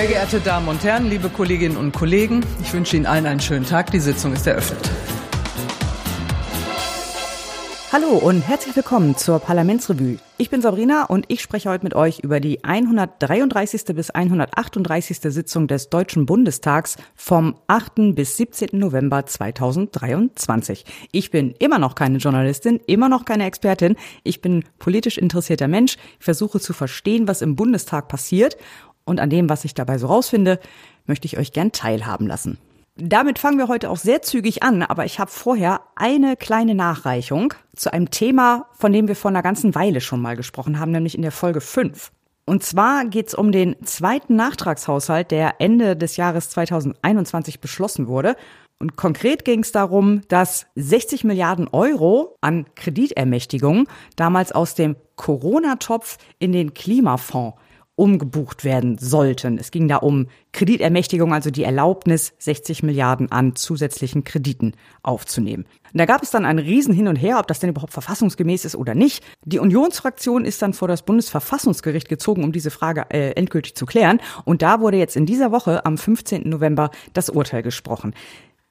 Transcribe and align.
Sehr 0.00 0.08
geehrte 0.08 0.40
Damen 0.40 0.66
und 0.66 0.82
Herren, 0.82 1.10
liebe 1.10 1.28
Kolleginnen 1.28 1.76
und 1.76 1.92
Kollegen, 1.92 2.42
ich 2.62 2.72
wünsche 2.72 2.96
Ihnen 2.96 3.04
allen 3.04 3.26
einen 3.26 3.38
schönen 3.38 3.66
Tag. 3.66 3.90
Die 3.90 4.00
Sitzung 4.00 4.32
ist 4.32 4.46
eröffnet. 4.46 4.90
Hallo 7.92 8.16
und 8.16 8.40
herzlich 8.40 8.74
willkommen 8.76 9.16
zur 9.16 9.40
Parlamentsrevue. 9.40 10.16
Ich 10.38 10.48
bin 10.48 10.62
Sabrina 10.62 11.04
und 11.04 11.26
ich 11.28 11.42
spreche 11.42 11.68
heute 11.68 11.84
mit 11.84 11.94
euch 11.94 12.20
über 12.20 12.40
die 12.40 12.64
133. 12.64 13.84
bis 13.94 14.10
138. 14.10 15.18
Sitzung 15.20 15.68
des 15.68 15.90
Deutschen 15.90 16.24
Bundestags 16.24 16.96
vom 17.14 17.56
8. 17.66 18.14
bis 18.14 18.38
17. 18.38 18.78
November 18.78 19.26
2023. 19.26 20.86
Ich 21.12 21.30
bin 21.30 21.50
immer 21.58 21.78
noch 21.78 21.94
keine 21.94 22.16
Journalistin, 22.18 22.80
immer 22.86 23.10
noch 23.10 23.26
keine 23.26 23.44
Expertin. 23.44 23.96
Ich 24.22 24.40
bin 24.40 24.64
politisch 24.78 25.18
interessierter 25.18 25.68
Mensch. 25.68 25.96
Ich 26.20 26.24
versuche 26.24 26.58
zu 26.58 26.72
verstehen, 26.72 27.28
was 27.28 27.42
im 27.42 27.54
Bundestag 27.54 28.08
passiert 28.08 28.56
und 29.10 29.20
an 29.20 29.28
dem, 29.28 29.50
was 29.50 29.64
ich 29.64 29.74
dabei 29.74 29.98
so 29.98 30.06
rausfinde, 30.06 30.58
möchte 31.06 31.26
ich 31.26 31.36
euch 31.36 31.52
gern 31.52 31.72
teilhaben 31.72 32.26
lassen. 32.26 32.58
Damit 32.96 33.38
fangen 33.38 33.58
wir 33.58 33.68
heute 33.68 33.90
auch 33.90 33.96
sehr 33.96 34.22
zügig 34.22 34.62
an, 34.62 34.82
aber 34.82 35.04
ich 35.04 35.18
habe 35.18 35.30
vorher 35.30 35.80
eine 35.96 36.36
kleine 36.36 36.74
Nachreichung 36.74 37.54
zu 37.74 37.92
einem 37.92 38.10
Thema, 38.10 38.66
von 38.78 38.92
dem 38.92 39.08
wir 39.08 39.16
vor 39.16 39.30
einer 39.30 39.42
ganzen 39.42 39.74
Weile 39.74 40.00
schon 40.00 40.20
mal 40.20 40.36
gesprochen 40.36 40.78
haben, 40.78 40.92
nämlich 40.92 41.14
in 41.14 41.22
der 41.22 41.32
Folge 41.32 41.60
5. 41.60 42.12
Und 42.46 42.62
zwar 42.62 43.04
geht 43.04 43.28
es 43.28 43.34
um 43.34 43.52
den 43.52 43.76
zweiten 43.84 44.36
Nachtragshaushalt, 44.36 45.30
der 45.30 45.60
Ende 45.60 45.96
des 45.96 46.16
Jahres 46.16 46.50
2021 46.50 47.60
beschlossen 47.60 48.06
wurde. 48.06 48.36
Und 48.78 48.96
konkret 48.96 49.44
ging 49.44 49.60
es 49.60 49.72
darum, 49.72 50.22
dass 50.28 50.66
60 50.74 51.24
Milliarden 51.24 51.68
Euro 51.68 52.36
an 52.40 52.66
Kreditermächtigungen 52.76 53.86
damals 54.16 54.52
aus 54.52 54.74
dem 54.74 54.96
Corona-Topf 55.16 56.18
in 56.38 56.52
den 56.52 56.74
Klimafonds 56.74 57.56
umgebucht 58.00 58.64
werden 58.64 58.96
sollten. 58.96 59.58
Es 59.58 59.70
ging 59.70 59.86
da 59.86 59.96
um 59.96 60.28
Kreditermächtigung, 60.52 61.34
also 61.34 61.50
die 61.50 61.64
Erlaubnis, 61.64 62.32
60 62.38 62.82
Milliarden 62.82 63.30
an 63.30 63.56
zusätzlichen 63.56 64.24
Krediten 64.24 64.72
aufzunehmen. 65.02 65.66
Und 65.92 65.98
da 65.98 66.06
gab 66.06 66.22
es 66.22 66.30
dann 66.30 66.46
ein 66.46 66.58
Riesen 66.58 66.94
hin 66.94 67.08
und 67.08 67.16
her, 67.16 67.38
ob 67.38 67.46
das 67.46 67.60
denn 67.60 67.68
überhaupt 67.68 67.92
verfassungsgemäß 67.92 68.64
ist 68.64 68.74
oder 68.74 68.94
nicht. 68.94 69.22
Die 69.44 69.58
Unionsfraktion 69.58 70.46
ist 70.46 70.62
dann 70.62 70.72
vor 70.72 70.88
das 70.88 71.02
Bundesverfassungsgericht 71.02 72.08
gezogen, 72.08 72.42
um 72.42 72.52
diese 72.52 72.70
Frage 72.70 73.04
äh, 73.10 73.32
endgültig 73.32 73.74
zu 73.74 73.84
klären. 73.84 74.18
Und 74.46 74.62
da 74.62 74.80
wurde 74.80 74.96
jetzt 74.96 75.16
in 75.16 75.26
dieser 75.26 75.52
Woche 75.52 75.84
am 75.84 75.98
15. 75.98 76.48
November 76.48 76.90
das 77.12 77.28
Urteil 77.28 77.62
gesprochen. 77.62 78.14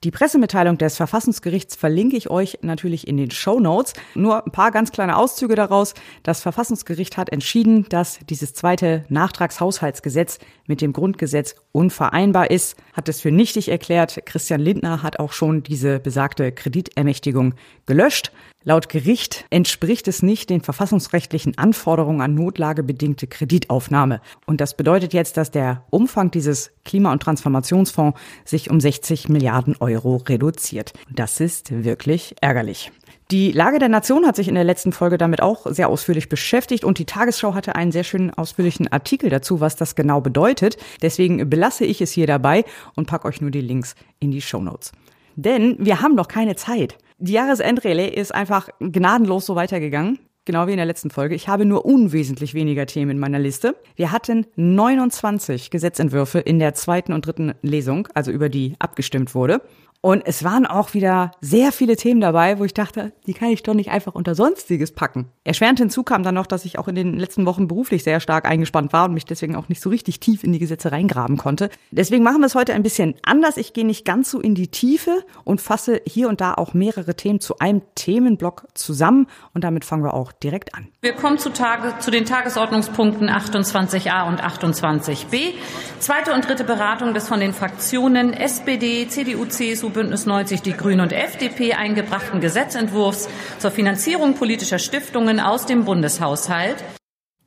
Die 0.06 0.12
Pressemitteilung 0.12 0.78
des 0.78 0.96
Verfassungsgerichts 0.96 1.76
verlinke 1.76 2.16
ich 2.16 2.30
euch 2.30 2.60
natürlich 2.62 3.06
in 3.06 3.18
den 3.18 3.32
Show 3.32 3.60
Notes. 3.60 3.92
Nur 4.16 4.46
ein 4.46 4.52
paar 4.54 4.72
ganz 4.72 4.94
kleine 4.94 5.18
Auszüge 5.18 5.56
daraus. 5.56 5.94
Das 6.24 6.42
Verfassungsgericht 6.42 7.18
hat 7.18 7.34
entschieden, 7.34 7.86
dass 7.90 8.18
dieses 8.30 8.54
zweite 8.54 9.04
Nachtragshaushaltsgesetz 9.10 10.40
mit 10.68 10.80
dem 10.80 10.94
Grundgesetz 10.94 11.56
unvereinbar 11.74 12.50
ist, 12.50 12.78
hat 12.94 13.10
es 13.10 13.20
für 13.20 13.32
nichtig 13.32 13.68
erklärt. 13.68 14.22
Christian 14.26 14.62
Lindner 14.62 15.04
hat 15.04 15.20
auch 15.20 15.34
schon 15.34 15.64
diese 15.64 16.00
besagte 16.00 16.54
Kreditermächtigung 16.54 17.56
gelöscht. 17.86 18.32
Laut 18.70 18.88
Gericht 18.88 19.46
entspricht 19.50 20.08
es 20.08 20.22
nicht 20.22 20.52
den 20.52 20.62
verfassungsrechtlichen 20.62 21.58
Anforderungen 21.58 22.22
an 22.22 22.36
notlagebedingte 22.36 23.26
Kreditaufnahme. 23.26 24.22
Und 24.46 24.62
das 24.62 24.78
bedeutet 24.78 25.12
jetzt, 25.12 25.38
dass 25.38 25.50
der 25.50 25.86
Umfang 25.90 26.30
dieses 26.30 26.70
Klima- 26.86 27.12
und 27.12 27.24
Transformationsfonds 27.24 28.20
sich 28.46 28.70
um 28.70 28.80
60 28.80 29.28
Milliarden 29.28 29.76
Euro 29.80 30.18
reduziert. 30.18 30.94
Das 31.12 31.40
ist 31.40 31.84
wirklich 31.84 32.36
ärgerlich. 32.42 32.92
Die 33.32 33.52
Lage 33.52 33.80
der 33.80 33.90
Nation 33.90 34.28
hat 34.28 34.36
sich 34.36 34.48
in 34.48 34.54
der 34.54 34.66
letzten 34.66 34.92
Folge 34.92 35.18
damit 35.18 35.42
auch 35.42 35.66
sehr 35.66 35.90
ausführlich 35.90 36.30
beschäftigt 36.30 36.84
und 36.84 37.00
die 37.00 37.06
Tagesschau 37.06 37.56
hatte 37.56 37.74
einen 37.74 37.92
sehr 37.92 38.04
schönen 38.04 38.32
ausführlichen 38.32 38.88
Artikel 38.92 39.32
dazu, 39.32 39.62
was 39.62 39.78
das 39.78 39.96
genau 39.96 40.22
bedeutet. 40.22 40.78
Deswegen 41.02 41.50
belasse 41.50 41.86
ich 41.86 42.02
es 42.02 42.12
hier 42.12 42.28
dabei 42.28 42.66
und 42.94 43.08
packe 43.08 43.28
euch 43.28 43.42
nur 43.42 43.50
die 43.50 43.62
Links 43.62 43.96
in 44.20 44.30
die 44.30 44.44
Show 44.44 44.62
Notes. 44.62 44.92
Denn 45.36 45.76
wir 45.80 46.02
haben 46.02 46.14
noch 46.14 46.28
keine 46.28 46.56
Zeit. 46.56 47.00
Die 47.22 47.34
Jahresendrallye 47.34 48.08
ist 48.08 48.34
einfach 48.34 48.70
gnadenlos 48.80 49.46
so 49.46 49.56
weitergegangen. 49.56 50.20
Genau 50.46 50.68
wie 50.68 50.72
in 50.72 50.78
der 50.78 50.86
letzten 50.86 51.10
Folge. 51.10 51.36
Ich 51.36 51.50
habe 51.50 51.66
nur 51.66 51.86
unwesentlich 51.86 52.54
weniger 52.54 52.86
Themen 52.86 53.12
in 53.12 53.20
meiner 53.20 53.40
Liste. 53.40 53.76
Wir 53.98 54.14
hatten 54.14 54.46
29 54.56 55.70
Gesetzentwürfe 55.70 56.40
in 56.40 56.60
der 56.60 56.76
zweiten 56.76 57.12
und 57.12 57.26
dritten 57.26 57.54
Lesung, 57.62 58.08
also 58.14 58.32
über 58.32 58.48
die 58.48 58.76
abgestimmt 58.80 59.36
wurde. 59.36 59.62
Und 60.02 60.24
es 60.26 60.46
waren 60.46 60.66
auch 60.66 60.94
wieder 60.94 61.32
sehr 61.42 61.74
viele 61.74 61.98
Themen 61.98 62.22
dabei, 62.22 62.58
wo 62.58 62.64
ich 62.64 62.74
dachte, 62.74 63.12
die 63.28 63.34
kann 63.34 63.50
ich 63.50 63.64
doch 63.64 63.74
nicht 63.74 63.92
einfach 63.92 64.16
unter 64.16 64.34
Sonstiges 64.34 64.94
packen. 64.94 65.28
Erschwerend 65.44 65.80
hinzu 65.80 66.04
kam 66.04 66.24
dann 66.24 66.36
noch, 66.36 66.48
dass 66.48 66.64
ich 66.64 66.80
auch 66.80 66.88
in 66.88 66.96
den 66.96 67.20
letzten 67.20 67.46
Wochen 67.46 67.68
beruflich 67.68 68.06
sehr 68.06 68.22
stark 68.22 68.46
eingespannt 68.46 68.94
war 68.94 69.06
und 69.06 69.14
mich 69.14 69.26
deswegen 69.26 69.58
auch 69.58 69.68
nicht 69.68 69.82
so 69.82 69.90
richtig 69.90 70.22
tief 70.22 70.46
in 70.46 70.54
die 70.54 70.60
Gesetze 70.60 70.94
reingraben 70.94 71.36
konnte. 71.36 71.70
Deswegen 71.92 72.24
machen 72.24 72.40
wir 72.40 72.46
es 72.46 72.56
heute 72.56 72.74
ein 72.74 72.84
bisschen 72.84 73.16
anders. 73.24 73.58
Ich 73.58 73.74
gehe 73.74 73.86
nicht 73.86 74.06
ganz 74.06 74.32
so 74.32 74.40
in 74.40 74.56
die 74.56 74.70
Tiefe 74.70 75.26
und 75.44 75.60
fasse 75.60 76.02
hier 76.06 76.30
und 76.30 76.40
da 76.40 76.54
auch 76.54 76.74
mehrere 76.74 77.16
Themen 77.16 77.42
zu 77.42 77.60
einem 77.60 77.82
Themenblock 77.96 78.68
zusammen. 78.76 79.28
Und 79.54 79.66
damit 79.66 79.84
fangen 79.84 80.06
wir 80.06 80.14
auch 80.14 80.32
direkt 80.32 80.76
an. 80.76 80.88
Wir 81.02 81.12
kommen 81.12 81.40
zu, 81.40 81.52
Tage, 81.52 81.96
zu 82.00 82.10
den 82.10 82.24
Tagesordnungspunkten 82.24 83.30
28a 83.30 84.30
und 84.30 84.42
28b. 84.42 85.56
Zweite 86.00 86.34
und 86.34 86.48
dritte 86.48 86.64
Beratung 86.64 87.14
des 87.14 87.28
von 87.28 87.42
den 87.42 87.54
Fraktionen 87.54 88.32
SPD, 88.32 89.06
CDU, 89.10 89.46
CSU, 89.46 89.89
Bündnis 89.92 90.26
90 90.26 90.62
Die 90.62 90.74
Grünen 90.74 91.02
und 91.02 91.12
FDP 91.12 91.74
eingebrachten 91.74 92.42
Gesetzentwurfs 92.42 93.30
zur 93.60 93.72
Finanzierung 93.72 94.36
politischer 94.36 94.80
Stiftungen 94.80 95.40
aus 95.40 95.66
dem 95.66 95.86
Bundeshaushalt. 95.86 96.84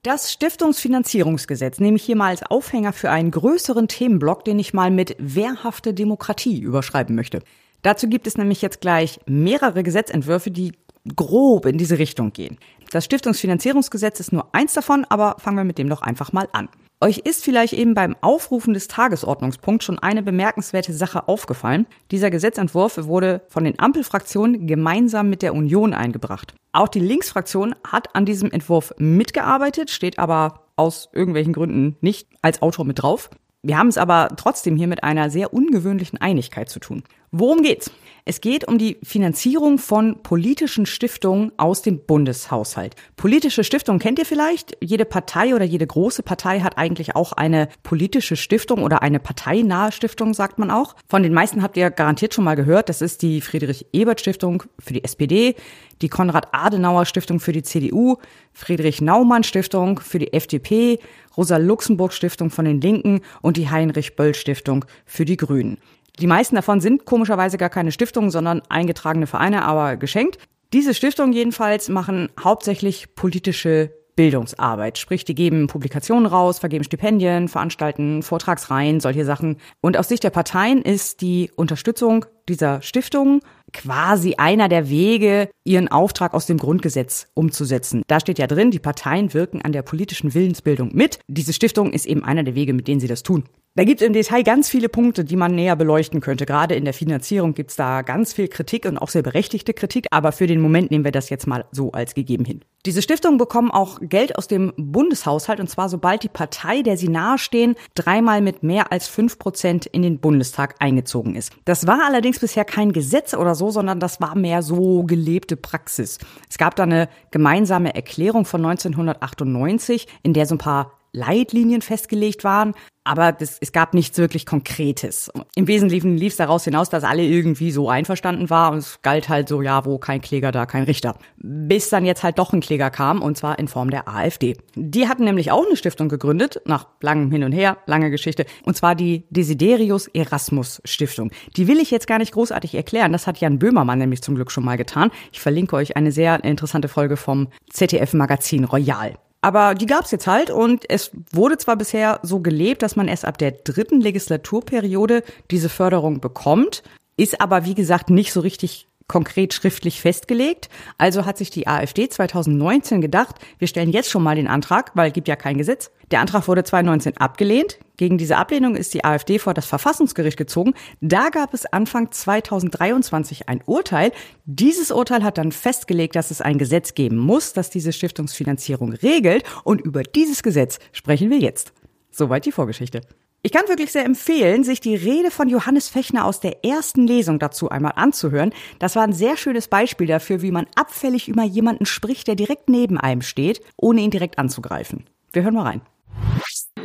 Das 0.02 0.32
Stiftungsfinanzierungsgesetz 0.32 1.78
nehme 1.78 1.96
ich 1.96 2.02
hier 2.02 2.16
mal 2.16 2.30
als 2.30 2.42
Aufhänger 2.42 2.92
für 2.92 3.10
einen 3.10 3.30
größeren 3.30 3.86
Themenblock, 3.88 4.44
den 4.44 4.58
ich 4.58 4.74
mal 4.74 4.90
mit 4.90 5.14
wehrhafte 5.18 5.94
Demokratie 5.94 6.60
überschreiben 6.60 7.14
möchte. 7.14 7.40
Dazu 7.82 8.08
gibt 8.08 8.26
es 8.26 8.36
nämlich 8.36 8.62
jetzt 8.62 8.80
gleich 8.80 9.20
mehrere 9.26 9.82
Gesetzentwürfe, 9.82 10.50
die 10.50 10.72
grob 11.16 11.66
in 11.66 11.78
diese 11.78 11.98
Richtung 11.98 12.32
gehen. 12.32 12.58
Das 12.90 13.04
Stiftungsfinanzierungsgesetz 13.04 14.20
ist 14.20 14.32
nur 14.32 14.54
eins 14.54 14.74
davon, 14.74 15.06
aber 15.08 15.36
fangen 15.38 15.56
wir 15.56 15.64
mit 15.64 15.78
dem 15.78 15.88
doch 15.88 16.02
einfach 16.02 16.32
mal 16.32 16.48
an. 16.52 16.68
Euch 17.02 17.18
ist 17.18 17.42
vielleicht 17.42 17.72
eben 17.72 17.94
beim 17.94 18.14
Aufrufen 18.20 18.74
des 18.74 18.86
Tagesordnungspunkts 18.86 19.84
schon 19.84 19.98
eine 19.98 20.22
bemerkenswerte 20.22 20.92
Sache 20.92 21.26
aufgefallen. 21.26 21.88
Dieser 22.12 22.30
Gesetzentwurf 22.30 22.96
wurde 23.08 23.42
von 23.48 23.64
den 23.64 23.76
Ampelfraktionen 23.80 24.68
gemeinsam 24.68 25.28
mit 25.28 25.42
der 25.42 25.52
Union 25.52 25.94
eingebracht. 25.94 26.54
Auch 26.70 26.86
die 26.86 27.00
Linksfraktion 27.00 27.74
hat 27.84 28.14
an 28.14 28.24
diesem 28.24 28.52
Entwurf 28.52 28.94
mitgearbeitet, 28.98 29.90
steht 29.90 30.20
aber 30.20 30.68
aus 30.76 31.08
irgendwelchen 31.12 31.52
Gründen 31.52 31.96
nicht 32.02 32.28
als 32.40 32.62
Autor 32.62 32.84
mit 32.84 33.02
drauf. 33.02 33.30
Wir 33.64 33.78
haben 33.78 33.88
es 33.88 33.98
aber 33.98 34.28
trotzdem 34.36 34.76
hier 34.76 34.86
mit 34.86 35.02
einer 35.02 35.28
sehr 35.28 35.52
ungewöhnlichen 35.52 36.20
Einigkeit 36.20 36.68
zu 36.68 36.78
tun. 36.78 37.02
Worum 37.34 37.62
geht's? 37.62 37.90
Es 38.26 38.42
geht 38.42 38.68
um 38.68 38.76
die 38.76 38.98
Finanzierung 39.02 39.78
von 39.78 40.22
politischen 40.22 40.84
Stiftungen 40.84 41.50
aus 41.56 41.80
dem 41.80 42.04
Bundeshaushalt. 42.04 42.94
Politische 43.16 43.64
Stiftungen 43.64 43.98
kennt 43.98 44.18
ihr 44.18 44.26
vielleicht? 44.26 44.76
Jede 44.82 45.06
Partei 45.06 45.54
oder 45.54 45.64
jede 45.64 45.86
große 45.86 46.22
Partei 46.22 46.60
hat 46.60 46.76
eigentlich 46.76 47.16
auch 47.16 47.32
eine 47.32 47.70
politische 47.84 48.36
Stiftung 48.36 48.82
oder 48.82 49.00
eine 49.00 49.18
parteinahe 49.18 49.92
Stiftung, 49.92 50.34
sagt 50.34 50.58
man 50.58 50.70
auch. 50.70 50.94
Von 51.08 51.22
den 51.22 51.32
meisten 51.32 51.62
habt 51.62 51.78
ihr 51.78 51.90
garantiert 51.90 52.34
schon 52.34 52.44
mal 52.44 52.54
gehört. 52.54 52.90
Das 52.90 53.00
ist 53.00 53.22
die 53.22 53.40
Friedrich-Ebert-Stiftung 53.40 54.64
für 54.78 54.92
die 54.92 55.02
SPD, 55.02 55.56
die 56.02 56.10
Konrad-Adenauer-Stiftung 56.10 57.40
für 57.40 57.52
die 57.52 57.62
CDU, 57.62 58.18
Friedrich-Naumann-Stiftung 58.52 60.00
für 60.00 60.18
die 60.18 60.34
FDP, 60.34 60.98
Rosa-Luxemburg-Stiftung 61.38 62.50
von 62.50 62.66
den 62.66 62.82
Linken 62.82 63.22
und 63.40 63.56
die 63.56 63.70
Heinrich-Böll-Stiftung 63.70 64.84
für 65.06 65.24
die 65.24 65.38
Grünen. 65.38 65.78
Die 66.18 66.26
meisten 66.26 66.56
davon 66.56 66.80
sind 66.80 67.04
komischerweise 67.04 67.58
gar 67.58 67.70
keine 67.70 67.92
Stiftungen, 67.92 68.30
sondern 68.30 68.62
eingetragene 68.68 69.26
Vereine, 69.26 69.64
aber 69.64 69.96
geschenkt. 69.96 70.38
Diese 70.72 70.94
Stiftungen 70.94 71.32
jedenfalls 71.32 71.88
machen 71.88 72.30
hauptsächlich 72.42 73.14
politische 73.14 73.92
Bildungsarbeit. 74.14 74.98
Sprich, 74.98 75.24
die 75.24 75.34
geben 75.34 75.66
Publikationen 75.66 76.26
raus, 76.26 76.58
vergeben 76.58 76.84
Stipendien, 76.84 77.48
veranstalten 77.48 78.22
Vortragsreihen, 78.22 79.00
solche 79.00 79.24
Sachen. 79.24 79.56
Und 79.80 79.96
aus 79.96 80.08
Sicht 80.08 80.22
der 80.24 80.30
Parteien 80.30 80.82
ist 80.82 81.20
die 81.22 81.50
Unterstützung 81.56 82.26
dieser 82.48 82.82
Stiftungen 82.82 83.40
quasi 83.72 84.34
einer 84.36 84.68
der 84.68 84.90
Wege, 84.90 85.48
ihren 85.64 85.88
Auftrag 85.88 86.34
aus 86.34 86.46
dem 86.46 86.58
Grundgesetz 86.58 87.28
umzusetzen. 87.34 88.02
Da 88.06 88.20
steht 88.20 88.38
ja 88.38 88.46
drin, 88.46 88.70
die 88.70 88.78
Parteien 88.78 89.32
wirken 89.32 89.62
an 89.62 89.72
der 89.72 89.82
politischen 89.82 90.34
Willensbildung 90.34 90.90
mit. 90.94 91.20
Diese 91.28 91.52
Stiftung 91.52 91.92
ist 91.92 92.06
eben 92.06 92.24
einer 92.24 92.42
der 92.42 92.54
Wege, 92.54 92.74
mit 92.74 92.88
denen 92.88 93.00
sie 93.00 93.08
das 93.08 93.22
tun. 93.22 93.44
Da 93.74 93.84
gibt 93.84 94.02
es 94.02 94.06
im 94.06 94.12
Detail 94.12 94.42
ganz 94.42 94.68
viele 94.68 94.90
Punkte, 94.90 95.24
die 95.24 95.34
man 95.34 95.54
näher 95.54 95.76
beleuchten 95.76 96.20
könnte. 96.20 96.44
Gerade 96.44 96.74
in 96.74 96.84
der 96.84 96.92
Finanzierung 96.92 97.54
gibt 97.54 97.70
es 97.70 97.76
da 97.76 98.02
ganz 98.02 98.34
viel 98.34 98.48
Kritik 98.48 98.84
und 98.84 98.98
auch 98.98 99.08
sehr 99.08 99.22
berechtigte 99.22 99.72
Kritik. 99.72 100.08
Aber 100.10 100.32
für 100.32 100.46
den 100.46 100.60
Moment 100.60 100.90
nehmen 100.90 101.06
wir 101.06 101.10
das 101.10 101.30
jetzt 101.30 101.46
mal 101.46 101.64
so 101.70 101.90
als 101.90 102.12
gegeben 102.12 102.44
hin. 102.44 102.60
Diese 102.84 103.00
Stiftungen 103.00 103.38
bekommen 103.38 103.70
auch 103.70 103.98
Geld 104.02 104.36
aus 104.36 104.46
dem 104.46 104.74
Bundeshaushalt 104.76 105.58
und 105.58 105.70
zwar 105.70 105.88
sobald 105.88 106.22
die 106.22 106.28
Partei, 106.28 106.82
der 106.82 106.98
sie 106.98 107.08
nahestehen, 107.08 107.76
dreimal 107.94 108.42
mit 108.42 108.62
mehr 108.62 108.92
als 108.92 109.06
fünf 109.06 109.38
Prozent 109.38 109.86
in 109.86 110.02
den 110.02 110.18
Bundestag 110.18 110.74
eingezogen 110.80 111.34
ist. 111.34 111.54
Das 111.64 111.86
war 111.86 112.04
allerdings 112.04 112.40
bisher 112.40 112.66
kein 112.66 112.92
Gesetz 112.92 113.32
oder 113.32 113.54
so, 113.54 113.70
sondern 113.70 114.00
das 114.00 114.20
war 114.20 114.36
mehr 114.36 114.60
so 114.60 115.04
gelebte 115.04 115.56
Praxis. 115.56 116.18
Es 116.50 116.58
gab 116.58 116.76
da 116.76 116.82
eine 116.82 117.08
gemeinsame 117.30 117.94
Erklärung 117.94 118.44
von 118.44 118.66
1998, 118.66 120.08
in 120.22 120.34
der 120.34 120.44
so 120.44 120.56
ein 120.56 120.58
paar 120.58 120.98
Leitlinien 121.12 121.82
festgelegt 121.82 122.42
waren, 122.42 122.74
aber 123.04 123.32
das, 123.32 123.58
es 123.60 123.72
gab 123.72 123.94
nichts 123.94 124.16
wirklich 124.18 124.46
Konkretes. 124.46 125.30
Im 125.56 125.66
Wesentlichen 125.66 126.16
lief 126.16 126.32
es 126.32 126.36
daraus 126.36 126.64
hinaus, 126.64 126.88
dass 126.88 127.04
alle 127.04 127.24
irgendwie 127.24 127.72
so 127.72 127.88
einverstanden 127.88 128.48
waren 128.48 128.74
und 128.74 128.78
es 128.78 129.02
galt 129.02 129.28
halt 129.28 129.48
so, 129.48 129.60
ja, 129.60 129.84
wo 129.84 129.98
kein 129.98 130.20
Kläger, 130.20 130.52
da 130.52 130.66
kein 130.66 130.84
Richter. 130.84 131.16
Bis 131.36 131.90
dann 131.90 132.04
jetzt 132.04 132.22
halt 132.22 132.38
doch 132.38 132.52
ein 132.52 132.60
Kläger 132.60 132.90
kam 132.90 133.20
und 133.20 133.36
zwar 133.36 133.58
in 133.58 133.68
Form 133.68 133.90
der 133.90 134.08
AfD. 134.08 134.56
Die 134.74 135.08
hatten 135.08 135.24
nämlich 135.24 135.50
auch 135.50 135.66
eine 135.66 135.76
Stiftung 135.76 136.08
gegründet, 136.08 136.62
nach 136.64 136.86
langem 137.00 137.30
Hin 137.30 137.44
und 137.44 137.52
Her, 137.52 137.78
lange 137.86 138.10
Geschichte, 138.10 138.46
und 138.64 138.76
zwar 138.76 138.94
die 138.94 139.24
Desiderius 139.30 140.06
Erasmus 140.08 140.80
Stiftung. 140.84 141.30
Die 141.56 141.66
will 141.66 141.78
ich 141.78 141.90
jetzt 141.90 142.06
gar 142.06 142.18
nicht 142.18 142.32
großartig 142.32 142.74
erklären, 142.74 143.12
das 143.12 143.26
hat 143.26 143.38
Jan 143.38 143.58
Böhmermann 143.58 143.98
nämlich 143.98 144.22
zum 144.22 144.36
Glück 144.36 144.50
schon 144.50 144.64
mal 144.64 144.76
getan. 144.76 145.10
Ich 145.32 145.40
verlinke 145.40 145.76
euch 145.76 145.96
eine 145.96 146.12
sehr 146.12 146.44
interessante 146.44 146.88
Folge 146.88 147.16
vom 147.16 147.48
ZDF-Magazin 147.70 148.64
Royal. 148.64 149.14
Aber 149.42 149.74
die 149.74 149.86
gab's 149.86 150.12
jetzt 150.12 150.28
halt 150.28 150.50
und 150.50 150.88
es 150.88 151.10
wurde 151.32 151.58
zwar 151.58 151.76
bisher 151.76 152.20
so 152.22 152.38
gelebt, 152.40 152.82
dass 152.82 152.94
man 152.94 153.08
erst 153.08 153.24
ab 153.24 153.38
der 153.38 153.50
dritten 153.50 154.00
Legislaturperiode 154.00 155.24
diese 155.50 155.68
Förderung 155.68 156.20
bekommt, 156.20 156.84
ist 157.16 157.40
aber 157.40 157.64
wie 157.64 157.74
gesagt 157.74 158.08
nicht 158.08 158.32
so 158.32 158.40
richtig 158.40 158.86
konkret 159.08 159.54
schriftlich 159.54 160.00
festgelegt. 160.00 160.68
Also 160.98 161.24
hat 161.26 161.38
sich 161.38 161.50
die 161.50 161.66
AfD 161.66 162.08
2019 162.08 163.00
gedacht, 163.00 163.36
wir 163.58 163.68
stellen 163.68 163.90
jetzt 163.90 164.10
schon 164.10 164.22
mal 164.22 164.36
den 164.36 164.48
Antrag, 164.48 164.92
weil 164.94 165.08
es 165.08 165.14
gibt 165.14 165.28
ja 165.28 165.36
kein 165.36 165.58
Gesetz. 165.58 165.90
Der 166.10 166.20
Antrag 166.20 166.46
wurde 166.48 166.64
2019 166.64 167.16
abgelehnt. 167.16 167.78
Gegen 167.96 168.18
diese 168.18 168.36
Ablehnung 168.36 168.74
ist 168.74 168.94
die 168.94 169.04
AfD 169.04 169.38
vor 169.38 169.54
das 169.54 169.66
Verfassungsgericht 169.66 170.36
gezogen. 170.36 170.74
Da 171.00 171.28
gab 171.28 171.54
es 171.54 171.66
Anfang 171.66 172.10
2023 172.10 173.48
ein 173.48 173.62
Urteil. 173.64 174.12
Dieses 174.44 174.90
Urteil 174.90 175.22
hat 175.22 175.38
dann 175.38 175.52
festgelegt, 175.52 176.16
dass 176.16 176.30
es 176.30 176.40
ein 176.40 176.58
Gesetz 176.58 176.94
geben 176.94 177.16
muss, 177.16 177.52
das 177.52 177.70
diese 177.70 177.92
Stiftungsfinanzierung 177.92 178.92
regelt. 178.92 179.44
Und 179.64 179.80
über 179.80 180.02
dieses 180.02 180.42
Gesetz 180.42 180.78
sprechen 180.92 181.30
wir 181.30 181.38
jetzt. 181.38 181.72
Soweit 182.10 182.44
die 182.44 182.52
Vorgeschichte. 182.52 183.00
Ich 183.44 183.50
kann 183.50 183.66
wirklich 183.66 183.90
sehr 183.90 184.04
empfehlen, 184.04 184.62
sich 184.62 184.80
die 184.80 184.94
Rede 184.94 185.32
von 185.32 185.48
Johannes 185.48 185.88
Fechner 185.88 186.26
aus 186.26 186.38
der 186.38 186.64
ersten 186.64 187.08
Lesung 187.08 187.40
dazu 187.40 187.70
einmal 187.70 187.94
anzuhören. 187.96 188.52
Das 188.78 188.94
war 188.94 189.02
ein 189.02 189.12
sehr 189.12 189.36
schönes 189.36 189.66
Beispiel 189.66 190.06
dafür, 190.06 190.42
wie 190.42 190.52
man 190.52 190.68
abfällig 190.76 191.26
über 191.26 191.42
jemanden 191.42 191.84
spricht, 191.84 192.28
der 192.28 192.36
direkt 192.36 192.68
neben 192.68 192.98
einem 192.98 193.20
steht, 193.20 193.60
ohne 193.76 194.00
ihn 194.02 194.12
direkt 194.12 194.38
anzugreifen. 194.38 195.06
Wir 195.32 195.42
hören 195.42 195.54
mal 195.54 195.64
rein. 195.64 195.80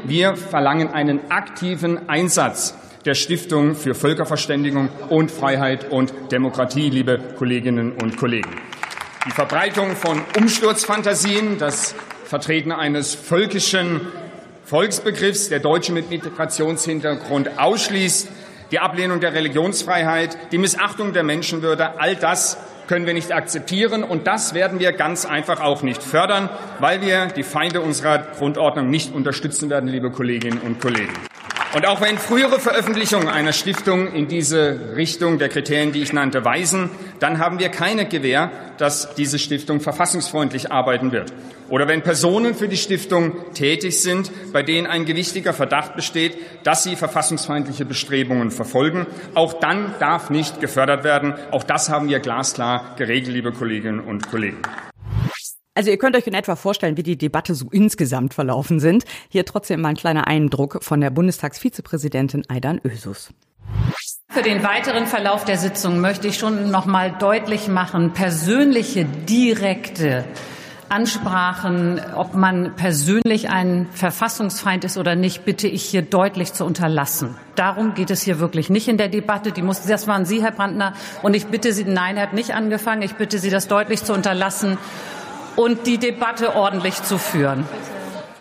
Wir 0.03 0.35
verlangen 0.35 0.87
einen 0.87 1.29
aktiven 1.29 2.09
Einsatz 2.09 2.75
der 3.05 3.13
Stiftung 3.13 3.75
für 3.75 3.93
Völkerverständigung 3.93 4.89
und 5.09 5.29
Freiheit 5.29 5.91
und 5.91 6.11
Demokratie, 6.31 6.89
liebe 6.89 7.19
Kolleginnen 7.37 7.91
und 7.91 8.17
Kollegen. 8.17 8.49
Die 9.27 9.31
Verbreitung 9.31 9.95
von 9.95 10.23
Umsturzfantasien, 10.35 11.59
das 11.59 11.93
Vertreten 12.25 12.71
eines 12.71 13.13
völkischen 13.13 14.01
Volksbegriffs, 14.67 15.47
der 15.47 15.61
Deutsche 15.61 15.93
mit 15.93 16.09
Migrationshintergrund 16.09 17.57
ausschließt, 17.57 18.27
die 18.71 18.79
Ablehnung 18.79 19.21
der 19.21 19.33
Religionsfreiheit, 19.33 20.37
die 20.51 20.57
Missachtung 20.57 21.13
der 21.13 21.23
Menschenwürde, 21.23 22.01
all 22.01 22.17
das 22.17 22.57
können 22.85 23.05
wir 23.05 23.13
nicht 23.13 23.31
akzeptieren 23.31 24.03
und 24.03 24.27
das 24.27 24.53
werden 24.53 24.81
wir 24.81 24.91
ganz 24.91 25.25
einfach 25.25 25.61
auch 25.61 25.83
nicht 25.83 26.03
fördern, 26.03 26.49
weil 26.79 27.01
wir 27.01 27.27
die 27.27 27.43
Feinde 27.43 27.79
unserer 27.79 28.17
Grundordnung 28.17 28.89
nicht 28.89 29.15
unterstützen 29.15 29.69
werden, 29.69 29.87
liebe 29.87 30.11
Kolleginnen 30.11 30.59
und 30.59 30.81
Kollegen. 30.81 31.13
Und 31.73 31.85
auch 31.85 31.99
wenn 31.99 32.17
frühere 32.17 32.59
Veröffentlichungen 32.59 33.27
einer 33.27 33.51
Stiftung 33.51 34.13
in 34.13 34.27
diese 34.27 34.95
Richtung 34.95 35.37
der 35.37 35.49
Kriterien, 35.49 35.91
die 35.91 36.01
ich 36.01 36.13
nannte, 36.13 36.45
weisen, 36.45 36.89
dann 37.19 37.39
haben 37.39 37.59
wir 37.59 37.69
keine 37.69 38.07
Gewähr, 38.07 38.51
dass 38.77 39.15
diese 39.15 39.37
Stiftung 39.37 39.81
verfassungsfreundlich 39.81 40.71
arbeiten 40.71 41.11
wird. 41.11 41.33
Oder 41.69 41.87
wenn 41.89 42.01
Personen 42.01 42.55
für 42.55 42.69
die 42.69 42.77
Stiftung 42.77 43.53
tätig 43.53 44.01
sind, 44.01 44.31
bei 44.53 44.63
denen 44.63 44.87
ein 44.87 45.03
gewichtiger 45.03 45.53
Verdacht 45.53 45.95
besteht, 45.95 46.37
dass 46.63 46.83
sie 46.83 46.95
verfassungsfeindliche 46.95 47.83
Bestrebungen 47.83 48.51
verfolgen, 48.51 49.05
auch 49.33 49.59
dann 49.59 49.93
darf 49.99 50.29
nicht 50.29 50.61
gefördert 50.61 51.03
werden. 51.03 51.33
Auch 51.51 51.63
das 51.65 51.89
haben 51.89 52.07
wir 52.07 52.19
glasklar 52.19 52.95
geregelt, 52.97 53.33
liebe 53.33 53.51
Kolleginnen 53.51 53.99
und 53.99 54.29
Kollegen. 54.31 54.61
Also 55.77 55.91
ihr 55.91 55.97
könnt 55.99 56.15
euch 56.15 56.25
in 56.25 56.33
etwa 56.33 56.55
vorstellen, 56.55 56.97
wie 56.97 57.03
die 57.03 57.19
Debatte 57.19 57.53
so 57.53 57.67
insgesamt 57.69 58.33
verlaufen 58.33 58.79
sind. 58.79 59.03
Hier 59.29 59.45
trotzdem 59.45 59.79
mal 59.79 59.89
ein 59.89 59.95
kleiner 59.95 60.25
Eindruck 60.25 60.83
von 60.83 60.99
der 61.01 61.11
Bundestagsvizepräsidentin 61.11 62.43
Aidan 62.49 62.81
Ösus. 62.83 63.29
Für 64.27 64.41
den 64.41 64.63
weiteren 64.63 65.05
Verlauf 65.05 65.45
der 65.45 65.59
Sitzung 65.59 65.99
möchte 65.99 66.27
ich 66.27 66.39
schon 66.39 66.71
noch 66.71 66.87
mal 66.87 67.11
deutlich 67.19 67.67
machen, 67.67 68.13
persönliche, 68.13 69.05
direkte 69.05 70.25
Ansprachen, 70.89 72.01
ob 72.15 72.33
man 72.33 72.75
persönlich 72.75 73.49
ein 73.49 73.87
Verfassungsfeind 73.91 74.83
ist 74.83 74.97
oder 74.97 75.15
nicht, 75.15 75.45
bitte 75.45 75.67
ich 75.67 75.83
hier 75.83 76.01
deutlich 76.01 76.53
zu 76.53 76.65
unterlassen. 76.65 77.35
Darum 77.55 77.93
geht 77.93 78.09
es 78.09 78.23
hier 78.23 78.39
wirklich 78.39 78.71
nicht 78.71 78.87
in 78.87 78.97
der 78.97 79.09
Debatte. 79.09 79.51
Die 79.51 79.61
mussten, 79.61 79.89
das 79.89 80.07
waren 80.07 80.25
Sie, 80.25 80.41
Herr 80.41 80.53
Brandner. 80.53 80.93
Und 81.21 81.35
ich 81.35 81.47
bitte 81.47 81.71
Sie, 81.71 81.83
nein, 81.83 82.17
er 82.17 82.23
hat 82.23 82.33
nicht 82.33 82.55
angefangen. 82.55 83.03
Ich 83.03 83.13
bitte 83.15 83.37
Sie, 83.37 83.51
das 83.51 83.67
deutlich 83.67 84.03
zu 84.03 84.13
unterlassen 84.13 84.79
und 85.57 85.85
die 85.87 85.97
Debatte 85.97 86.55
ordentlich 86.55 87.03
zu 87.03 87.17
führen. 87.17 87.65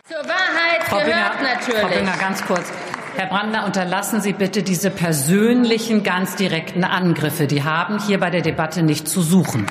Zur 0.06 0.18
Wahrheit 0.18 0.84
Frau 0.84 0.98
gehört 0.98 1.38
Binger, 1.38 1.54
natürlich. 1.54 1.80
Frau 1.80 1.88
Binger, 1.88 2.16
ganz 2.18 2.44
kurz. 2.44 2.70
Herr 3.16 3.26
Brandner, 3.26 3.64
unterlassen 3.64 4.20
Sie 4.20 4.34
bitte 4.34 4.62
diese 4.62 4.90
persönlichen, 4.90 6.02
ganz 6.02 6.36
direkten 6.36 6.84
Angriffe. 6.84 7.46
Die 7.46 7.64
haben 7.64 7.98
hier 7.98 8.20
bei 8.20 8.30
der 8.30 8.42
Debatte 8.42 8.82
nicht 8.82 9.08
zu 9.08 9.22
suchen. 9.22 9.66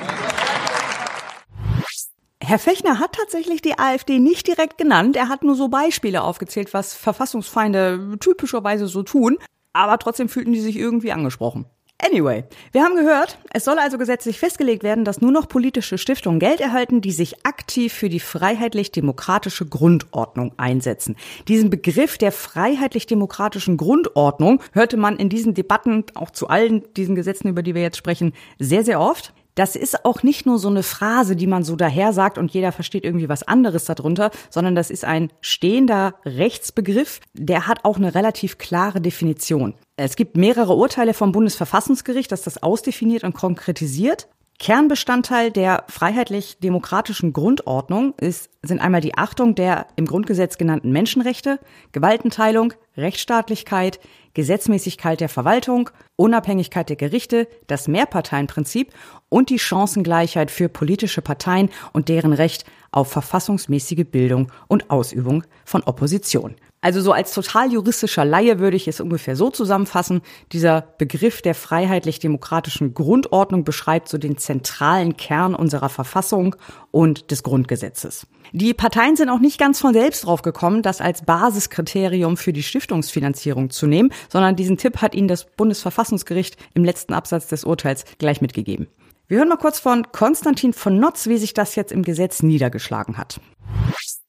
Herr 2.42 2.60
Fechner 2.60 3.00
hat 3.00 3.14
tatsächlich 3.14 3.62
die 3.62 3.78
AfD 3.78 4.20
nicht 4.20 4.48
direkt 4.48 4.78
genannt. 4.78 5.16
Er 5.16 5.30
hat 5.30 5.44
nur 5.44 5.56
so 5.56 5.68
Beispiele 5.68 6.24
aufgezählt, 6.24 6.74
was 6.74 6.96
Verfassungsfeinde 6.96 8.18
typischerweise 8.20 8.88
so 8.88 9.04
tun. 9.04 9.38
Aber 9.74 10.00
trotzdem 10.00 10.30
fühlten 10.30 10.54
die 10.54 10.62
sich 10.62 10.78
irgendwie 10.78 11.12
angesprochen. 11.12 11.66
Anyway, 11.98 12.44
wir 12.74 12.84
haben 12.84 12.96
gehört, 12.96 13.40
es 13.54 13.64
soll 13.64 13.80
also 13.80 13.98
gesetzlich 13.98 14.38
festgelegt 14.38 14.84
werden, 14.84 15.06
dass 15.06 15.22
nur 15.22 15.32
noch 15.32 15.48
politische 15.48 15.98
Stiftungen 15.98 16.42
Geld 16.42 16.60
erhalten, 16.60 17.00
die 17.00 17.14
sich 17.14 17.46
aktiv 17.46 17.94
für 17.94 18.10
die 18.10 18.20
freiheitlich-demokratische 18.20 19.66
Grundordnung 19.66 20.52
einsetzen. 20.58 21.16
Diesen 21.48 21.70
Begriff 21.70 22.18
der 22.18 22.34
freiheitlich-demokratischen 22.34 23.78
Grundordnung 23.78 24.62
hörte 24.74 24.98
man 24.98 25.16
in 25.16 25.30
diesen 25.30 25.54
Debatten, 25.54 26.04
auch 26.16 26.32
zu 26.32 26.50
allen 26.50 26.84
diesen 26.96 27.16
Gesetzen, 27.16 27.48
über 27.48 27.64
die 27.64 27.76
wir 27.76 27.82
jetzt 27.82 27.98
sprechen, 27.98 28.34
sehr, 28.60 28.84
sehr 28.84 29.00
oft. 29.00 29.34
Das 29.56 29.78
ist 29.78 30.04
auch 30.04 30.22
nicht 30.22 30.46
nur 30.46 30.60
so 30.60 30.68
eine 30.68 30.84
Phrase, 30.84 31.38
die 31.38 31.48
man 31.48 31.64
so 31.64 31.78
daher 31.78 32.12
sagt 32.12 32.38
und 32.38 32.52
jeder 32.52 32.74
versteht 32.74 33.06
irgendwie 33.06 33.30
was 33.30 33.44
anderes 33.44 33.86
darunter, 33.86 34.32
sondern 34.50 34.76
das 34.76 34.92
ist 34.92 35.06
ein 35.06 35.32
stehender 35.40 36.16
Rechtsbegriff, 36.26 37.22
der 37.34 37.66
hat 37.68 37.86
auch 37.86 37.96
eine 37.96 38.14
relativ 38.14 38.58
klare 38.58 39.00
Definition. 39.00 39.74
Es 39.96 40.18
gibt 40.18 40.36
mehrere 40.36 40.74
Urteile 40.76 41.14
vom 41.14 41.32
Bundesverfassungsgericht, 41.32 42.32
das 42.32 42.42
das 42.42 42.62
ausdefiniert 42.62 43.24
und 43.24 43.34
konkretisiert. 43.34 44.28
Kernbestandteil 44.60 45.52
der 45.52 45.84
freiheitlich-demokratischen 45.90 47.34
Grundordnung 47.34 48.14
ist, 48.20 48.50
sind 48.62 48.80
einmal 48.80 49.02
die 49.02 49.18
Achtung 49.18 49.56
der 49.56 49.88
im 49.96 50.06
Grundgesetz 50.06 50.58
genannten 50.58 50.92
Menschenrechte, 50.92 51.60
Gewaltenteilung, 51.92 52.74
Rechtsstaatlichkeit, 52.96 54.00
Gesetzmäßigkeit 54.36 55.20
der 55.20 55.30
Verwaltung, 55.30 55.90
Unabhängigkeit 56.16 56.90
der 56.90 56.96
Gerichte, 56.96 57.48
das 57.66 57.88
Mehrparteienprinzip 57.88 58.94
und 59.30 59.50
die 59.50 59.58
Chancengleichheit 59.58 60.52
für 60.52 60.70
politische 60.70 61.24
Parteien 61.24 61.72
und 61.94 62.10
deren 62.10 62.34
Recht 62.34 62.66
auf 62.92 63.12
verfassungsmäßige 63.12 64.06
Bildung 64.06 64.52
und 64.68 64.92
Ausübung 64.92 65.44
von 65.66 65.82
Opposition. 65.84 66.56
Also 66.86 67.02
so 67.02 67.14
als 67.14 67.34
total 67.34 67.74
juristischer 67.74 68.26
Laie 68.26 68.60
würde 68.60 68.78
ich 68.78 68.88
es 68.88 69.00
ungefähr 69.00 69.36
so 69.36 69.50
zusammenfassen. 69.50 70.22
Dieser 70.52 70.82
Begriff 71.00 71.42
der 71.42 71.56
freiheitlich-demokratischen 71.56 72.94
Grundordnung 72.94 73.64
beschreibt 73.64 74.08
so 74.08 74.20
den 74.20 74.38
zentralen 74.38 75.18
Kern 75.18 75.56
unserer 75.56 75.90
Verfassung 75.90 76.56
und 76.92 77.32
des 77.32 77.42
Grundgesetzes. 77.42 78.28
Die 78.52 78.76
Parteien 78.76 79.16
sind 79.16 79.30
auch 79.30 79.40
nicht 79.40 79.58
ganz 79.58 79.80
von 79.80 79.96
selbst 79.96 80.28
drauf 80.28 80.44
gekommen, 80.44 80.84
das 80.84 81.02
als 81.02 81.26
Basiskriterium 81.26 82.38
für 82.38 82.54
die 82.54 82.62
Stiftungsfinanzierung 82.62 83.72
zu 83.72 83.88
nehmen, 83.88 84.12
sondern 84.30 84.56
diesen 84.56 84.78
Tipp 84.78 85.02
hat 85.02 85.16
ihnen 85.16 85.28
das 85.28 85.46
Bundesverfassungsgericht 85.46 86.56
im 86.76 86.86
letzten 86.86 87.14
Absatz 87.14 87.48
des 87.48 87.64
Urteils 87.64 88.06
gleich 88.20 88.42
mitgegeben. 88.42 88.86
Wir 89.28 89.40
hören 89.40 89.50
mal 89.50 89.58
kurz 89.58 89.80
von 89.80 90.12
Konstantin 90.12 90.72
von 90.72 91.00
Notz, 91.00 91.26
wie 91.26 91.40
sich 91.40 91.56
das 91.56 91.74
jetzt 91.74 91.92
im 91.92 92.04
Gesetz 92.04 92.44
niedergeschlagen 92.44 93.18
hat. 93.18 93.40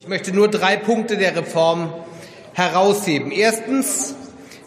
Ich 0.00 0.08
möchte 0.08 0.32
nur 0.32 0.48
drei 0.48 0.78
Punkte 0.78 1.18
der 1.18 1.36
Reform 1.36 1.92
herausheben. 2.56 3.32
Erstens, 3.32 4.14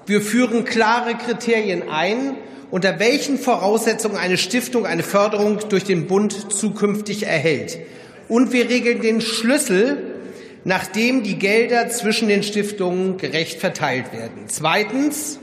wir 0.05 0.21
führen 0.21 0.63
klare 0.63 1.15
Kriterien 1.15 1.89
ein, 1.89 2.35
unter 2.69 2.99
welchen 2.99 3.39
Voraussetzungen 3.39 4.15
eine 4.15 4.37
Stiftung 4.37 4.85
eine 4.85 5.01
Förderung 5.01 5.57
durch 5.69 5.85
den 5.85 6.05
Bund 6.05 6.53
zukünftig 6.53 7.23
erhält. 7.23 7.79
Und 8.27 8.53
wir 8.53 8.69
regeln 8.69 9.01
den 9.01 9.21
Schlüssel, 9.21 10.03
nachdem 10.65 11.23
die 11.23 11.39
Gelder 11.39 11.89
zwischen 11.89 12.27
den 12.27 12.43
Stiftungen 12.43 13.17
gerecht 13.17 13.59
verteilt 13.59 14.13
werden. 14.13 14.43
Zweitens, 14.47 15.39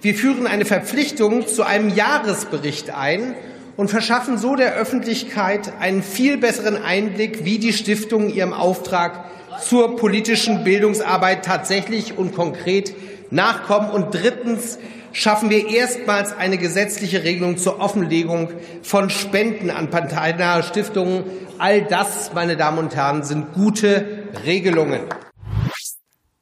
wir 0.00 0.14
führen 0.14 0.46
eine 0.46 0.66
Verpflichtung 0.66 1.48
zu 1.48 1.64
einem 1.64 1.88
Jahresbericht 1.88 2.90
ein 2.90 3.34
und 3.76 3.90
verschaffen 3.90 4.38
so 4.38 4.54
der 4.54 4.76
Öffentlichkeit 4.76 5.72
einen 5.80 6.04
viel 6.04 6.36
besseren 6.36 6.80
Einblick, 6.80 7.44
wie 7.44 7.58
die 7.58 7.72
Stiftungen 7.72 8.32
ihrem 8.32 8.52
Auftrag 8.52 9.24
zur 9.60 9.96
politischen 9.96 10.64
Bildungsarbeit 10.64 11.44
tatsächlich 11.44 12.16
und 12.16 12.34
konkret 12.34 12.94
nachkommen. 13.30 13.90
Und 13.90 14.14
drittens 14.14 14.78
schaffen 15.12 15.50
wir 15.50 15.68
erstmals 15.68 16.36
eine 16.36 16.58
gesetzliche 16.58 17.24
Regelung 17.24 17.56
zur 17.56 17.80
Offenlegung 17.80 18.50
von 18.82 19.10
Spenden 19.10 19.70
an 19.70 19.90
parteinahe 19.90 20.62
Stiftungen. 20.62 21.24
All 21.58 21.82
das, 21.82 22.32
meine 22.34 22.56
Damen 22.56 22.78
und 22.78 22.94
Herren, 22.94 23.24
sind 23.24 23.52
gute 23.52 24.28
Regelungen. 24.44 25.02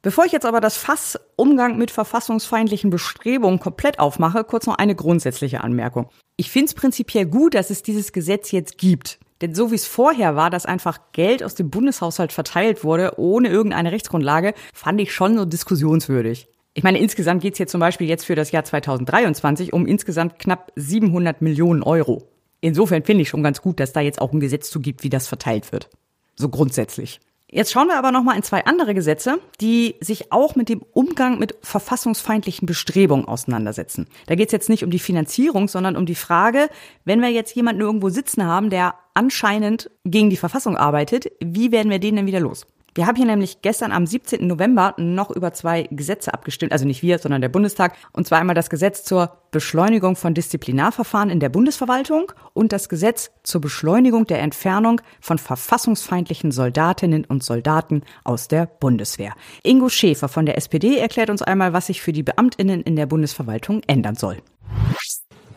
Bevor 0.03 0.25
ich 0.25 0.31
jetzt 0.31 0.45
aber 0.45 0.61
das 0.61 0.77
Fass 0.77 1.19
Umgang 1.35 1.77
mit 1.77 1.91
verfassungsfeindlichen 1.91 2.89
Bestrebungen 2.91 3.59
komplett 3.59 3.99
aufmache, 3.99 4.43
kurz 4.43 4.65
noch 4.65 4.77
eine 4.77 4.95
grundsätzliche 4.95 5.61
Anmerkung. 5.61 6.09
Ich 6.37 6.51
finde 6.51 6.67
es 6.67 6.75
prinzipiell 6.75 7.25
gut, 7.25 7.55
dass 7.55 7.71
es 7.71 7.81
dieses 7.81 8.13
Gesetz 8.13 8.51
jetzt 8.51 8.77
gibt. 8.77 9.19
Denn 9.41 9.53
so 9.53 9.71
wie 9.71 9.75
es 9.75 9.85
vorher 9.85 10.35
war, 10.35 10.49
dass 10.49 10.65
einfach 10.65 10.99
Geld 11.11 11.43
aus 11.43 11.55
dem 11.55 11.69
Bundeshaushalt 11.69 12.33
verteilt 12.33 12.83
wurde, 12.83 13.13
ohne 13.17 13.49
irgendeine 13.49 13.91
Rechtsgrundlage, 13.91 14.53
fand 14.73 14.99
ich 15.01 15.13
schon 15.13 15.37
so 15.37 15.45
diskussionswürdig. 15.45 16.47
Ich 16.73 16.83
meine, 16.83 16.99
insgesamt 16.99 17.41
geht 17.41 17.53
es 17.53 17.57
hier 17.57 17.67
zum 17.67 17.79
Beispiel 17.79 18.07
jetzt 18.07 18.25
für 18.25 18.35
das 18.35 18.51
Jahr 18.51 18.63
2023 18.63 19.73
um 19.73 19.85
insgesamt 19.87 20.37
knapp 20.37 20.71
700 20.75 21.41
Millionen 21.41 21.81
Euro. 21.83 22.29
Insofern 22.61 23.03
finde 23.03 23.23
ich 23.23 23.29
schon 23.29 23.43
ganz 23.43 23.61
gut, 23.61 23.79
dass 23.79 23.93
da 23.93 24.01
jetzt 24.01 24.21
auch 24.21 24.31
ein 24.31 24.39
Gesetz 24.39 24.69
zu 24.69 24.79
gibt, 24.79 25.03
wie 25.03 25.09
das 25.09 25.27
verteilt 25.27 25.71
wird. 25.71 25.89
So 26.35 26.49
grundsätzlich. 26.49 27.19
Jetzt 27.49 27.71
schauen 27.71 27.87
wir 27.87 27.97
aber 27.97 28.11
noch 28.11 28.23
mal 28.23 28.35
in 28.35 28.43
zwei 28.43 28.65
andere 28.65 28.93
Gesetze, 28.93 29.39
die 29.61 29.95
sich 30.01 30.33
auch 30.33 30.55
mit 30.55 30.67
dem 30.67 30.81
Umgang 30.91 31.39
mit 31.39 31.55
verfassungsfeindlichen 31.61 32.65
Bestrebungen 32.65 33.25
auseinandersetzen. 33.25 34.07
Da 34.25 34.35
geht 34.35 34.49
es 34.49 34.51
jetzt 34.51 34.67
nicht 34.67 34.83
um 34.83 34.89
die 34.89 34.99
Finanzierung, 34.99 35.69
sondern 35.69 35.95
um 35.95 36.05
die 36.05 36.15
Frage, 36.15 36.67
wenn 37.05 37.21
wir 37.21 37.29
jetzt 37.29 37.55
jemanden 37.55 37.81
irgendwo 37.81 38.09
sitzen 38.09 38.43
haben, 38.43 38.69
der 38.69 38.95
anscheinend 39.13 39.89
gegen 40.03 40.29
die 40.29 40.35
Verfassung 40.35 40.75
arbeitet, 40.75 41.31
wie 41.39 41.71
werden 41.71 41.89
wir 41.89 41.99
den 41.99 42.17
denn 42.17 42.25
wieder 42.25 42.41
los? 42.41 42.67
Wir 42.97 43.05
haben 43.05 43.15
hier 43.15 43.27
nämlich 43.27 43.61
gestern 43.61 43.91
am 43.91 44.07
17. 44.07 44.47
November 44.47 44.95
noch 44.97 45.29
über 45.29 45.53
zwei 45.53 45.83
Gesetze 45.91 46.33
abgestimmt, 46.33 46.71
also 46.71 46.83
nicht 46.83 47.03
wir, 47.03 47.19
sondern 47.19 47.41
der 47.41 47.49
Bundestag, 47.49 47.93
und 48.11 48.25
zwar 48.25 48.39
einmal 48.39 48.55
das 48.55 48.71
Gesetz 48.71 49.03
zur 49.03 49.37
Beschleunigung 49.51 50.15
von 50.15 50.33
Disziplinarverfahren 50.33 51.29
in 51.29 51.39
der 51.39 51.49
Bundesverwaltung 51.49 52.31
und 52.55 52.71
das 52.71 52.89
Gesetz 52.89 53.29
zur 53.43 53.61
Beschleunigung 53.61 54.25
der 54.25 54.39
Entfernung 54.39 54.99
von 55.21 55.37
verfassungsfeindlichen 55.37 56.51
Soldatinnen 56.51 57.23
und 57.23 57.43
Soldaten 57.43 58.01
aus 58.23 58.47
der 58.47 58.65
Bundeswehr. 58.65 59.33
Ingo 59.61 59.89
Schäfer 59.89 60.27
von 60.27 60.47
der 60.47 60.57
SPD 60.57 60.97
erklärt 60.97 61.29
uns 61.29 61.43
einmal, 61.43 61.73
was 61.73 61.85
sich 61.85 62.01
für 62.01 62.13
die 62.13 62.23
Beamtinnen 62.23 62.81
in 62.81 62.95
der 62.95 63.05
Bundesverwaltung 63.05 63.83
ändern 63.85 64.15
soll. 64.15 64.37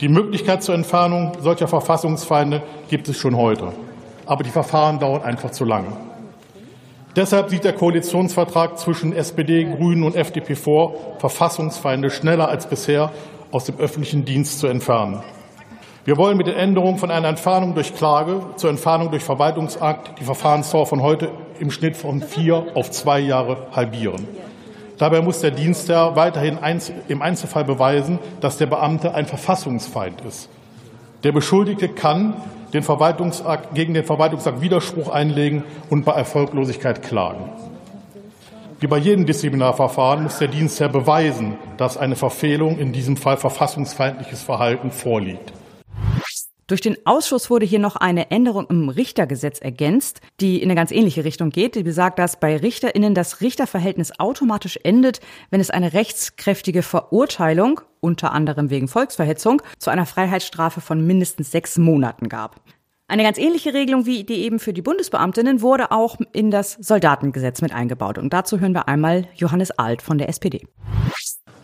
Die 0.03 0.09
Möglichkeit 0.11 0.63
zur 0.63 0.75
Entfernung 0.75 1.33
solcher 1.41 1.69
Verfassungsfeinde 1.69 2.63
gibt 2.91 3.09
es 3.09 3.17
schon 3.17 3.35
heute. 3.35 3.73
Aber 4.27 4.45
die 4.45 4.51
Verfahren 4.51 4.99
dauern 4.99 5.23
einfach 5.23 5.53
zu 5.53 5.65
lange. 5.65 6.10
Deshalb 7.17 7.51
sieht 7.51 7.65
der 7.65 7.73
Koalitionsvertrag 7.73 8.79
zwischen 8.79 9.13
SPD, 9.13 9.65
Grünen 9.65 10.05
und 10.05 10.15
FDP 10.15 10.55
vor, 10.55 10.95
Verfassungsfeinde 11.19 12.09
schneller 12.09 12.49
als 12.49 12.69
bisher 12.69 13.11
aus 13.51 13.65
dem 13.65 13.79
öffentlichen 13.79 14.25
Dienst 14.25 14.61
zu 14.61 14.69
entfernen. 14.69 15.21
Wir 16.05 16.17
wollen 16.17 16.37
mit 16.37 16.47
den 16.47 16.55
Änderungen 16.55 16.99
von 16.99 17.11
einer 17.11 17.29
Entfernung 17.29 17.75
durch 17.75 17.95
Klage 17.97 18.43
zur 18.57 18.71
Entfernung 18.71 19.11
durch 19.11 19.25
Verwaltungsakt 19.25 20.21
die 20.21 20.25
Verfahrensdauer 20.25 20.87
von 20.87 21.03
heute 21.03 21.31
im 21.59 21.73
Schnitt 21.73 21.97
von 21.97 22.23
vier 22.23 22.67
auf 22.75 22.93
zwei 22.93 23.19
Jahre 23.19 23.67
halbieren. 23.73 24.27
Dabei 24.97 25.21
muss 25.21 25.41
der 25.41 25.51
Dienstherr 25.51 26.15
weiterhin 26.15 26.59
im 27.09 27.23
Einzelfall 27.23 27.65
beweisen, 27.65 28.19
dass 28.41 28.57
der 28.57 28.67
Beamte 28.67 29.15
ein 29.15 29.27
Verfassungsfeind 29.27 30.21
ist. 30.23 30.49
Der 31.25 31.33
Beschuldigte 31.33 31.89
kann 31.89 32.35
den 32.73 32.83
Verwaltungsakt, 32.83 33.75
gegen 33.75 33.95
den 33.95 34.05
Verwaltungsakt 34.05 34.61
Widerspruch 34.61 35.09
einlegen 35.09 35.65
und 35.89 36.05
bei 36.05 36.13
Erfolglosigkeit 36.13 37.03
klagen. 37.03 37.51
Wie 38.81 38.87
bei 38.87 38.97
jedem 38.97 39.27
Disziplinarverfahren 39.27 40.23
muss 40.23 40.39
der 40.39 40.49
Dienstherr 40.49 40.89
beweisen, 40.89 41.59
dass 41.77 41.99
eine 41.99 42.17
Verfehlung, 42.17 42.79
in 42.79 42.93
diesem 42.93 43.17
Fall 43.17 43.37
verfassungsfeindliches 43.37 44.43
Verhalten, 44.43 44.91
vorliegt. 44.91 45.53
Durch 46.71 46.81
den 46.81 47.05
Ausschuss 47.05 47.51
wurde 47.51 47.67
hier 47.67 47.81
noch 47.81 47.97
eine 47.97 48.31
Änderung 48.31 48.69
im 48.69 48.91
Richtergesetz 48.91 49.59
ergänzt, 49.59 50.21
die 50.39 50.63
in 50.63 50.69
eine 50.69 50.77
ganz 50.77 50.93
ähnliche 50.93 51.25
Richtung 51.25 51.51
geht. 51.51 51.75
Die 51.75 51.83
besagt, 51.83 52.21
dass 52.21 52.39
bei 52.39 52.57
RichterInnen 52.57 53.13
das 53.13 53.41
Richterverhältnis 53.41 54.21
automatisch 54.21 54.79
endet, 54.85 55.19
wenn 55.51 55.61
es 55.61 55.71
eine 55.71 55.95
rechtskräftige 55.95 56.83
Verurteilung, 56.83 57.81
unter 57.99 58.31
anderem 58.31 58.71
wegen 58.71 58.87
Volksverhetzung, 58.87 59.61
zu 59.79 59.91
einer 59.91 60.07
Freiheitsstrafe 60.07 60.81
von 60.81 61.05
mindestens 61.05 61.51
sechs 61.51 61.77
Monaten 61.77 62.29
gab. 62.29 62.61
Eine 63.09 63.25
ganz 63.25 63.39
ähnliche 63.39 63.75
Regelung 63.75 64.07
wie 64.07 64.23
die 64.23 64.43
eben 64.45 64.61
für 64.61 64.73
die 64.73 64.83
Bundesbeamtinnen 64.83 65.63
wurde 65.63 65.91
auch 65.91 66.19
in 66.33 66.53
das 66.53 66.75
Soldatengesetz 66.75 67.63
mit 67.63 67.75
eingebaut. 67.75 68.17
Und 68.17 68.33
dazu 68.33 68.61
hören 68.61 68.75
wir 68.75 68.87
einmal 68.87 69.27
Johannes 69.35 69.73
Alt 69.73 70.03
von 70.03 70.19
der 70.19 70.29
SPD. 70.29 70.69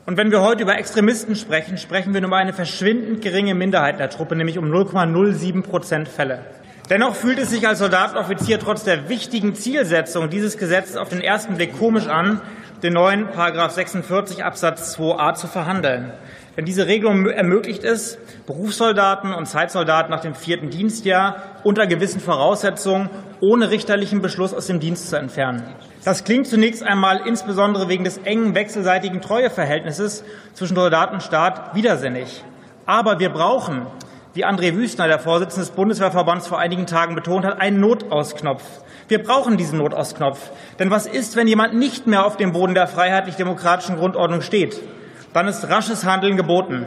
Und 0.06 0.16
wenn 0.16 0.30
wir 0.30 0.40
heute 0.40 0.62
über 0.62 0.78
Extremisten 0.78 1.34
sprechen, 1.34 1.78
sprechen 1.78 2.14
wir 2.14 2.20
nur 2.20 2.28
über 2.28 2.36
eine 2.36 2.52
verschwindend 2.52 3.22
geringe 3.22 3.56
Minderheit 3.56 3.98
der 3.98 4.08
Truppe, 4.08 4.36
nämlich 4.36 4.56
um 4.56 4.72
0,07 4.72 5.62
Prozent 5.64 6.06
Fälle. 6.08 6.44
Dennoch 6.88 7.16
fühlt 7.16 7.40
es 7.40 7.50
sich 7.50 7.66
als 7.66 7.80
Soldatenoffizier 7.80 8.60
trotz 8.60 8.84
der 8.84 9.08
wichtigen 9.08 9.56
Zielsetzung 9.56 10.30
dieses 10.30 10.58
Gesetzes 10.58 10.96
auf 10.96 11.08
den 11.08 11.20
ersten 11.20 11.56
Blick 11.56 11.76
komisch 11.76 12.06
an, 12.06 12.40
den 12.84 12.92
neuen 12.92 13.26
Paragraph 13.32 13.72
46 13.72 14.44
Absatz 14.44 14.96
2a 14.96 15.34
zu 15.34 15.48
verhandeln. 15.48 16.12
Denn 16.56 16.64
diese 16.64 16.86
Regelung 16.86 17.26
ermöglicht 17.26 17.84
es, 17.84 18.18
Berufssoldaten 18.46 19.34
und 19.34 19.46
Zeitsoldaten 19.46 20.10
nach 20.10 20.20
dem 20.20 20.34
vierten 20.34 20.70
Dienstjahr 20.70 21.36
unter 21.64 21.86
gewissen 21.86 22.20
Voraussetzungen 22.20 23.10
ohne 23.40 23.70
richterlichen 23.70 24.22
Beschluss 24.22 24.54
aus 24.54 24.66
dem 24.66 24.80
Dienst 24.80 25.10
zu 25.10 25.16
entfernen. 25.16 25.62
Das 26.04 26.24
klingt 26.24 26.46
zunächst 26.46 26.82
einmal 26.82 27.20
insbesondere 27.26 27.88
wegen 27.88 28.04
des 28.04 28.18
engen 28.18 28.54
wechselseitigen 28.54 29.20
Treueverhältnisses 29.20 30.24
zwischen 30.54 30.76
Soldat 30.76 31.12
und 31.12 31.22
Staat 31.22 31.74
widersinnig. 31.74 32.42
Aber 32.86 33.18
wir 33.18 33.30
brauchen, 33.30 33.86
wie 34.32 34.46
André 34.46 34.74
Wüstner, 34.74 35.08
der 35.08 35.18
Vorsitzende 35.18 35.66
des 35.66 35.74
Bundeswehrverbands, 35.74 36.46
vor 36.46 36.58
einigen 36.58 36.86
Tagen 36.86 37.14
betont 37.14 37.44
hat, 37.44 37.60
einen 37.60 37.80
Notausknopf. 37.80 38.62
Wir 39.08 39.22
brauchen 39.22 39.56
diesen 39.56 39.78
Notausknopf. 39.78 40.50
Denn 40.78 40.90
was 40.90 41.06
ist, 41.06 41.36
wenn 41.36 41.48
jemand 41.48 41.74
nicht 41.74 42.06
mehr 42.06 42.24
auf 42.24 42.36
dem 42.36 42.52
Boden 42.52 42.74
der 42.74 42.86
freiheitlich-demokratischen 42.86 43.96
Grundordnung 43.96 44.40
steht? 44.40 44.80
Dann 45.36 45.48
ist 45.48 45.68
rasches 45.68 46.06
Handeln 46.06 46.38
geboten. 46.38 46.86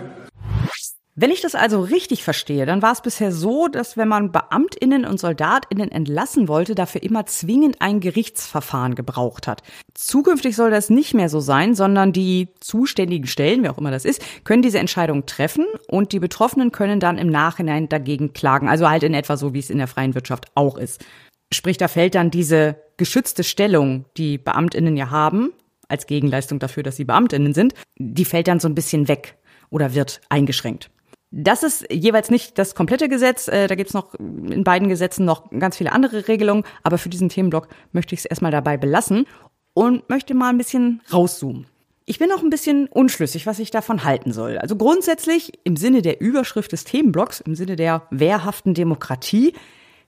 Wenn 1.14 1.30
ich 1.30 1.42
das 1.42 1.54
also 1.54 1.82
richtig 1.82 2.24
verstehe, 2.24 2.66
dann 2.66 2.82
war 2.82 2.94
es 2.94 3.02
bisher 3.02 3.32
so, 3.32 3.68
dass 3.68 3.96
wenn 3.96 4.08
man 4.08 4.32
Beamtinnen 4.32 5.06
und 5.06 5.20
Soldatinnen 5.20 5.92
entlassen 5.92 6.48
wollte, 6.48 6.74
dafür 6.74 7.04
immer 7.04 7.28
zwingend 7.28 7.82
ein 7.82 8.00
Gerichtsverfahren 8.00 8.96
gebraucht 8.96 9.46
hat. 9.46 9.62
Zukünftig 9.94 10.56
soll 10.56 10.72
das 10.72 10.90
nicht 10.90 11.14
mehr 11.14 11.30
so 11.30 11.42
sein, 11.42 11.76
sondern 11.76 12.12
die 12.12 12.48
zuständigen 12.60 13.28
Stellen, 13.28 13.62
wer 13.62 13.72
auch 13.72 13.78
immer 13.78 13.92
das 13.92 14.06
ist, 14.06 14.24
können 14.46 14.64
diese 14.64 14.80
Entscheidung 14.80 15.28
treffen 15.28 15.66
und 15.88 16.12
die 16.12 16.20
Betroffenen 16.20 16.72
können 16.72 17.00
dann 17.00 17.20
im 17.20 17.28
Nachhinein 17.28 17.88
dagegen 17.88 18.34
klagen. 18.34 18.68
Also 18.68 18.90
halt 18.90 19.04
in 19.04 19.14
etwa 19.14 19.38
so, 19.38 19.54
wie 19.54 19.60
es 19.60 19.70
in 19.70 19.78
der 19.78 19.88
freien 19.88 20.16
Wirtschaft 20.16 20.46
auch 20.56 20.78
ist. 20.78 21.06
Sprich, 21.54 21.78
da 21.78 21.88
fällt 21.88 22.16
dann 22.16 22.32
diese 22.32 22.78
geschützte 22.98 23.44
Stellung, 23.44 24.06
die 24.18 24.38
Beamtinnen 24.40 24.98
ja 24.98 25.12
haben, 25.12 25.52
als 25.90 26.08
Gegenleistung 26.08 26.60
dafür, 26.60 26.84
dass 26.84 26.96
sie 26.96 27.06
Beamtinnen 27.06 27.54
sind, 27.54 27.74
die 27.98 28.26
fällt 28.26 28.48
dann 28.48 28.60
so 28.60 28.68
ein 28.68 28.76
bisschen 28.76 29.08
weg 29.08 29.38
oder 29.70 29.94
wird 29.94 30.22
eingeschränkt. 30.30 30.90
Das 31.32 31.62
ist 31.62 31.86
jeweils 31.92 32.32
nicht 32.32 32.58
das 32.58 32.74
komplette 32.74 33.08
Gesetz. 33.08 33.48
Äh, 33.48 33.68
da 33.68 33.76
gibt's 33.76 33.94
noch 33.94 34.16
in 34.16 34.64
beiden 34.64 34.90
Gesetzen 34.90 35.26
noch 35.26 35.52
ganz 35.52 35.78
viele 35.78 35.92
andere 35.92 36.28
Regelungen. 36.28 36.64
Aber 36.82 36.98
für 36.98 37.10
diesen 37.10 37.30
Themenblock 37.30 37.68
möchte 37.92 38.16
ich 38.16 38.22
es 38.22 38.26
erstmal 38.26 38.52
dabei 38.52 38.78
belassen 38.78 39.26
und 39.74 40.10
möchte 40.10 40.34
mal 40.34 40.50
ein 40.50 40.58
bisschen 40.58 41.02
rauszoomen. 41.14 41.68
Ich 42.06 42.18
bin 42.18 42.30
noch 42.30 42.42
ein 42.42 42.50
bisschen 42.50 42.88
unschlüssig, 42.88 43.46
was 43.46 43.60
ich 43.60 43.70
davon 43.70 44.04
halten 44.04 44.32
soll. 44.32 44.58
Also 44.58 44.76
grundsätzlich 44.76 45.60
im 45.64 45.76
Sinne 45.76 46.02
der 46.02 46.20
Überschrift 46.20 46.72
des 46.72 46.84
Themenblocks, 46.84 47.42
im 47.42 47.54
Sinne 47.54 47.76
der 47.76 48.08
wehrhaften 48.10 48.74
Demokratie, 48.74 49.54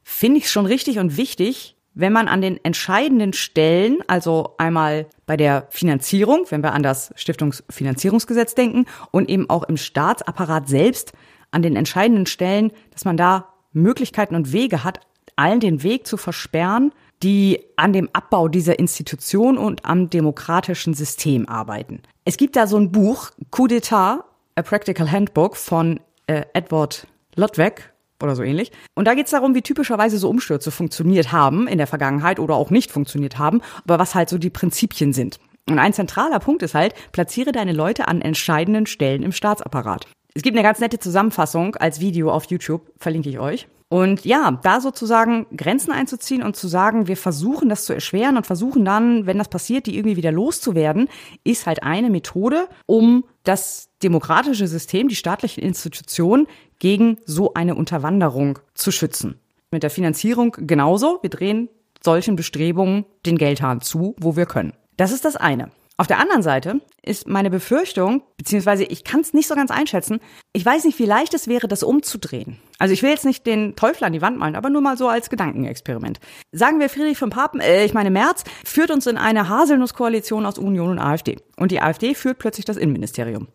finde 0.01 0.39
ich 0.39 0.45
es 0.45 0.51
schon 0.51 0.65
richtig 0.65 0.97
und 0.97 1.17
wichtig, 1.17 1.75
wenn 1.93 2.13
man 2.13 2.27
an 2.27 2.41
den 2.41 2.63
entscheidenden 2.63 3.33
Stellen, 3.33 3.99
also 4.07 4.55
einmal 4.57 5.07
bei 5.25 5.37
der 5.37 5.67
Finanzierung, 5.69 6.45
wenn 6.49 6.63
wir 6.63 6.73
an 6.73 6.83
das 6.83 7.13
Stiftungsfinanzierungsgesetz 7.15 8.55
denken 8.55 8.85
und 9.11 9.29
eben 9.29 9.49
auch 9.49 9.63
im 9.63 9.77
Staatsapparat 9.77 10.69
selbst 10.69 11.13
an 11.51 11.61
den 11.61 11.75
entscheidenden 11.75 12.25
Stellen, 12.25 12.71
dass 12.91 13.05
man 13.05 13.17
da 13.17 13.49
Möglichkeiten 13.73 14.35
und 14.35 14.53
Wege 14.53 14.83
hat, 14.83 15.01
allen 15.35 15.59
den 15.59 15.83
Weg 15.83 16.07
zu 16.07 16.17
versperren, 16.17 16.93
die 17.23 17.59
an 17.75 17.93
dem 17.93 18.09
Abbau 18.13 18.47
dieser 18.47 18.79
Institution 18.79 19.57
und 19.57 19.85
am 19.85 20.09
demokratischen 20.09 20.93
System 20.93 21.47
arbeiten. 21.47 22.01
Es 22.25 22.37
gibt 22.37 22.55
da 22.55 22.67
so 22.67 22.77
ein 22.77 22.91
Buch, 22.91 23.31
Coup 23.51 23.69
d'etat, 23.69 24.23
A 24.55 24.61
Practical 24.61 25.11
Handbook 25.11 25.55
von 25.55 25.99
äh, 26.27 26.43
Edward 26.53 27.07
Ludwig 27.35 27.90
oder 28.23 28.35
so 28.35 28.43
ähnlich. 28.43 28.71
Und 28.95 29.05
da 29.05 29.13
geht 29.13 29.25
es 29.25 29.31
darum, 29.31 29.55
wie 29.55 29.61
typischerweise 29.61 30.17
so 30.17 30.29
Umstürze 30.29 30.71
funktioniert 30.71 31.31
haben 31.31 31.67
in 31.67 31.77
der 31.77 31.87
Vergangenheit 31.87 32.39
oder 32.39 32.55
auch 32.55 32.69
nicht 32.69 32.91
funktioniert 32.91 33.37
haben, 33.37 33.61
aber 33.83 33.99
was 33.99 34.15
halt 34.15 34.29
so 34.29 34.37
die 34.37 34.49
Prinzipien 34.49 35.13
sind. 35.13 35.39
Und 35.69 35.79
ein 35.79 35.93
zentraler 35.93 36.39
Punkt 36.39 36.63
ist 36.63 36.75
halt, 36.75 36.93
platziere 37.11 37.51
deine 37.51 37.73
Leute 37.73 38.07
an 38.07 38.21
entscheidenden 38.21 38.85
Stellen 38.85 39.23
im 39.23 39.31
Staatsapparat. 39.31 40.07
Es 40.33 40.43
gibt 40.43 40.55
eine 40.55 40.63
ganz 40.63 40.79
nette 40.79 40.99
Zusammenfassung 40.99 41.75
als 41.75 41.99
Video 41.99 42.31
auf 42.31 42.45
YouTube, 42.45 42.91
verlinke 42.97 43.29
ich 43.29 43.39
euch. 43.39 43.67
Und 43.89 44.23
ja, 44.23 44.57
da 44.63 44.79
sozusagen 44.79 45.47
Grenzen 45.55 45.91
einzuziehen 45.91 46.43
und 46.43 46.55
zu 46.55 46.69
sagen, 46.69 47.07
wir 47.07 47.17
versuchen 47.17 47.67
das 47.67 47.83
zu 47.83 47.91
erschweren 47.91 48.37
und 48.37 48.47
versuchen 48.47 48.85
dann, 48.85 49.25
wenn 49.25 49.37
das 49.37 49.49
passiert, 49.49 49.85
die 49.85 49.97
irgendwie 49.97 50.15
wieder 50.15 50.31
loszuwerden, 50.31 51.09
ist 51.43 51.67
halt 51.67 51.83
eine 51.83 52.09
Methode, 52.09 52.69
um 52.85 53.25
das 53.43 53.89
demokratische 54.01 54.67
System, 54.67 55.09
die 55.09 55.15
staatlichen 55.15 55.61
Institutionen 55.61 56.47
gegen 56.81 57.19
so 57.25 57.53
eine 57.53 57.75
Unterwanderung 57.75 58.59
zu 58.73 58.91
schützen. 58.91 59.39
Mit 59.69 59.83
der 59.83 59.91
Finanzierung 59.91 60.57
genauso. 60.59 61.19
Wir 61.21 61.29
drehen 61.29 61.69
solchen 62.03 62.35
Bestrebungen 62.35 63.05
den 63.25 63.37
Geldhahn 63.37 63.79
zu, 63.79 64.15
wo 64.19 64.35
wir 64.35 64.47
können. 64.47 64.73
Das 64.97 65.13
ist 65.13 65.23
das 65.23 65.37
eine. 65.37 65.69
Auf 65.97 66.07
der 66.07 66.17
anderen 66.17 66.41
Seite 66.41 66.81
ist 67.03 67.27
meine 67.27 67.51
Befürchtung, 67.51 68.23
beziehungsweise 68.35 68.83
ich 68.85 69.03
kann 69.03 69.19
es 69.19 69.35
nicht 69.35 69.47
so 69.47 69.53
ganz 69.53 69.69
einschätzen, 69.69 70.19
ich 70.51 70.65
weiß 70.65 70.85
nicht, 70.85 70.97
wie 70.97 71.05
leicht 71.05 71.35
es 71.35 71.47
wäre, 71.47 71.67
das 71.67 71.83
umzudrehen. 71.83 72.57
Also 72.79 72.95
ich 72.95 73.03
will 73.03 73.11
jetzt 73.11 73.25
nicht 73.25 73.45
den 73.45 73.75
Teufel 73.75 74.05
an 74.05 74.13
die 74.13 74.21
Wand 74.23 74.39
malen, 74.39 74.55
aber 74.55 74.71
nur 74.71 74.81
mal 74.81 74.97
so 74.97 75.07
als 75.07 75.29
Gedankenexperiment. 75.29 76.19
Sagen 76.51 76.79
wir 76.79 76.89
Friedrich 76.89 77.19
von 77.19 77.29
Papen, 77.29 77.59
äh, 77.59 77.85
ich 77.85 77.93
meine 77.93 78.09
Merz, 78.09 78.43
führt 78.65 78.89
uns 78.89 79.05
in 79.05 79.17
eine 79.17 79.47
Haselnusskoalition 79.47 80.47
aus 80.47 80.57
Union 80.57 80.89
und 80.89 80.99
AfD. 80.99 81.37
Und 81.57 81.71
die 81.71 81.81
AfD 81.81 82.15
führt 82.15 82.39
plötzlich 82.39 82.65
das 82.65 82.77
Innenministerium. 82.77 83.49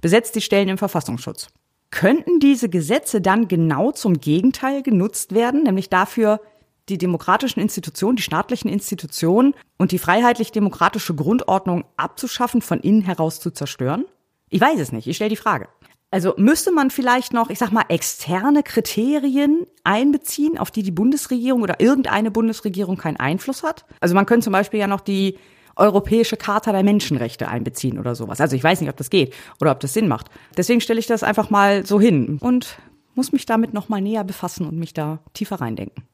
Besetzt 0.00 0.34
die 0.34 0.40
Stellen 0.40 0.70
im 0.70 0.78
Verfassungsschutz. 0.78 1.48
Könnten 1.90 2.38
diese 2.38 2.68
Gesetze 2.68 3.20
dann 3.20 3.48
genau 3.48 3.90
zum 3.90 4.20
Gegenteil 4.20 4.82
genutzt 4.82 5.34
werden, 5.34 5.64
nämlich 5.64 5.88
dafür, 5.88 6.40
die 6.88 6.98
demokratischen 6.98 7.60
Institutionen, 7.60 8.16
die 8.16 8.22
staatlichen 8.22 8.68
Institutionen 8.68 9.54
und 9.78 9.92
die 9.92 9.98
freiheitlich-demokratische 9.98 11.14
Grundordnung 11.14 11.84
abzuschaffen, 11.96 12.62
von 12.62 12.80
innen 12.80 13.02
heraus 13.02 13.40
zu 13.40 13.50
zerstören? 13.50 14.04
Ich 14.48 14.60
weiß 14.60 14.78
es 14.80 14.92
nicht, 14.92 15.06
ich 15.06 15.16
stelle 15.16 15.30
die 15.30 15.36
Frage. 15.36 15.68
Also 16.12 16.34
müsste 16.36 16.72
man 16.72 16.90
vielleicht 16.90 17.32
noch, 17.32 17.50
ich 17.50 17.58
sag 17.58 17.70
mal, 17.70 17.84
externe 17.88 18.64
Kriterien 18.64 19.66
einbeziehen, 19.84 20.58
auf 20.58 20.72
die 20.72 20.82
die 20.82 20.90
Bundesregierung 20.90 21.62
oder 21.62 21.80
irgendeine 21.80 22.32
Bundesregierung 22.32 22.96
keinen 22.96 23.18
Einfluss 23.18 23.62
hat? 23.62 23.84
Also 24.00 24.16
man 24.16 24.26
könnte 24.26 24.44
zum 24.44 24.52
Beispiel 24.52 24.80
ja 24.80 24.88
noch 24.88 25.00
die 25.00 25.38
Europäische 25.80 26.36
Charta 26.36 26.72
der 26.72 26.82
Menschenrechte 26.82 27.48
einbeziehen 27.48 27.98
oder 27.98 28.14
sowas. 28.14 28.40
Also 28.40 28.54
ich 28.54 28.62
weiß 28.62 28.80
nicht, 28.80 28.90
ob 28.90 28.96
das 28.96 29.10
geht 29.10 29.34
oder 29.60 29.72
ob 29.72 29.80
das 29.80 29.94
Sinn 29.94 30.08
macht. 30.08 30.26
Deswegen 30.56 30.80
stelle 30.80 31.00
ich 31.00 31.06
das 31.06 31.22
einfach 31.22 31.50
mal 31.50 31.84
so 31.84 32.00
hin 32.00 32.38
und 32.40 32.78
muss 33.14 33.32
mich 33.32 33.46
damit 33.46 33.74
noch 33.74 33.88
mal 33.88 34.00
näher 34.00 34.24
befassen 34.24 34.66
und 34.66 34.78
mich 34.78 34.94
da 34.94 35.18
tiefer 35.32 35.60
reindenken. 35.60 36.04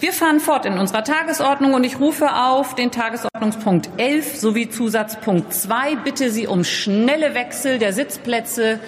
Wir 0.00 0.12
fahren 0.12 0.38
fort 0.38 0.66
in 0.66 0.78
unserer 0.78 1.02
Tagesordnung 1.02 1.74
und 1.74 1.84
ich 1.84 1.98
rufe 1.98 2.32
auf 2.32 2.74
den 2.74 2.90
Tagesordnungspunkt 2.90 3.88
11 3.96 4.36
sowie 4.36 4.68
Zusatzpunkt 4.68 5.52
2. 5.52 5.96
Bitte 5.96 6.30
Sie 6.30 6.46
um 6.46 6.62
schnelle 6.62 7.34
Wechsel 7.34 7.78
der 7.78 7.92
Sitzplätze. 7.92 8.78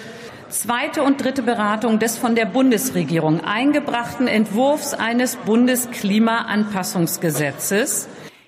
Zweite 0.49 1.03
und 1.03 1.23
dritte 1.23 1.43
Beratung 1.43 1.99
des 1.99 2.17
von 2.17 2.35
der 2.35 2.45
Bundesregierung 2.45 3.41
eingebrachten 3.41 4.27
Entwurfs 4.27 4.93
eines 4.93 5.37
Bundesklimaanpassungsgesetzes. 5.37 8.07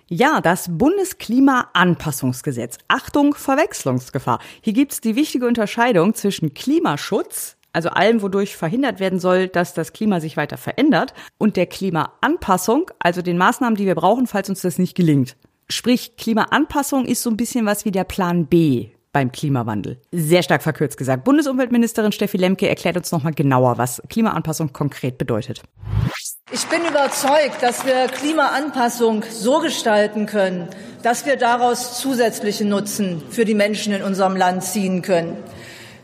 Ja, 0.09 0.41
das 0.41 0.67
Bundesklimaanpassungsgesetz. 0.69 2.77
Achtung, 2.87 3.35
Verwechslungsgefahr. 3.35 4.39
Hier 4.61 4.73
gibt 4.73 4.93
es 4.93 5.01
die 5.01 5.15
wichtige 5.15 5.47
Unterscheidung 5.47 6.13
zwischen 6.13 6.53
Klimaschutz, 6.53 7.57
also 7.71 7.89
allem, 7.89 8.21
wodurch 8.21 8.55
verhindert 8.55 8.99
werden 8.99 9.19
soll, 9.19 9.47
dass 9.47 9.73
das 9.73 9.93
Klima 9.93 10.19
sich 10.19 10.37
weiter 10.37 10.57
verändert, 10.57 11.13
und 11.37 11.57
der 11.57 11.67
Klimaanpassung, 11.67 12.91
also 12.99 13.21
den 13.21 13.37
Maßnahmen, 13.37 13.77
die 13.77 13.85
wir 13.85 13.95
brauchen, 13.95 14.27
falls 14.27 14.49
uns 14.49 14.61
das 14.61 14.77
nicht 14.77 14.95
gelingt. 14.95 15.37
Sprich, 15.69 16.17
Klimaanpassung 16.17 17.05
ist 17.05 17.23
so 17.23 17.29
ein 17.29 17.37
bisschen 17.37 17.65
was 17.65 17.85
wie 17.85 17.91
der 17.91 18.03
Plan 18.03 18.45
B 18.45 18.89
beim 19.13 19.31
Klimawandel. 19.31 20.01
Sehr 20.11 20.43
stark 20.43 20.61
verkürzt 20.61 20.97
gesagt. 20.97 21.23
Bundesumweltministerin 21.23 22.11
Steffi 22.11 22.37
Lemke 22.37 22.67
erklärt 22.67 22.97
uns 22.97 23.11
nochmal 23.11 23.33
genauer, 23.33 23.77
was 23.77 24.01
Klimaanpassung 24.09 24.73
konkret 24.73 25.17
bedeutet. 25.17 25.63
Ich 26.51 26.65
bin 26.67 26.81
überzeugt, 26.81 27.61
dass 27.61 27.85
wir 27.85 28.07
Klimaanpassung 28.07 29.23
so 29.29 29.59
gestalten 29.59 30.25
können, 30.25 30.67
dass 31.01 31.25
wir 31.25 31.37
daraus 31.37 31.99
zusätzliche 31.99 32.65
Nutzen 32.65 33.23
für 33.29 33.45
die 33.45 33.55
Menschen 33.55 33.93
in 33.93 34.03
unserem 34.03 34.35
Land 34.35 34.63
ziehen 34.63 35.01
können 35.01 35.37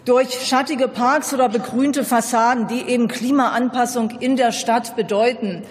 durch 0.06 0.48
schattige 0.48 0.88
Parks 0.88 1.36
oder 1.36 1.50
begrünte 1.50 2.04
Fassaden, 2.04 2.68
die 2.68 2.82
eben 2.82 3.08
Klimaanpassung 3.08 4.10
in 4.20 4.38
der 4.38 4.52
Stadt 4.52 4.96
bedeuten, 4.96 5.62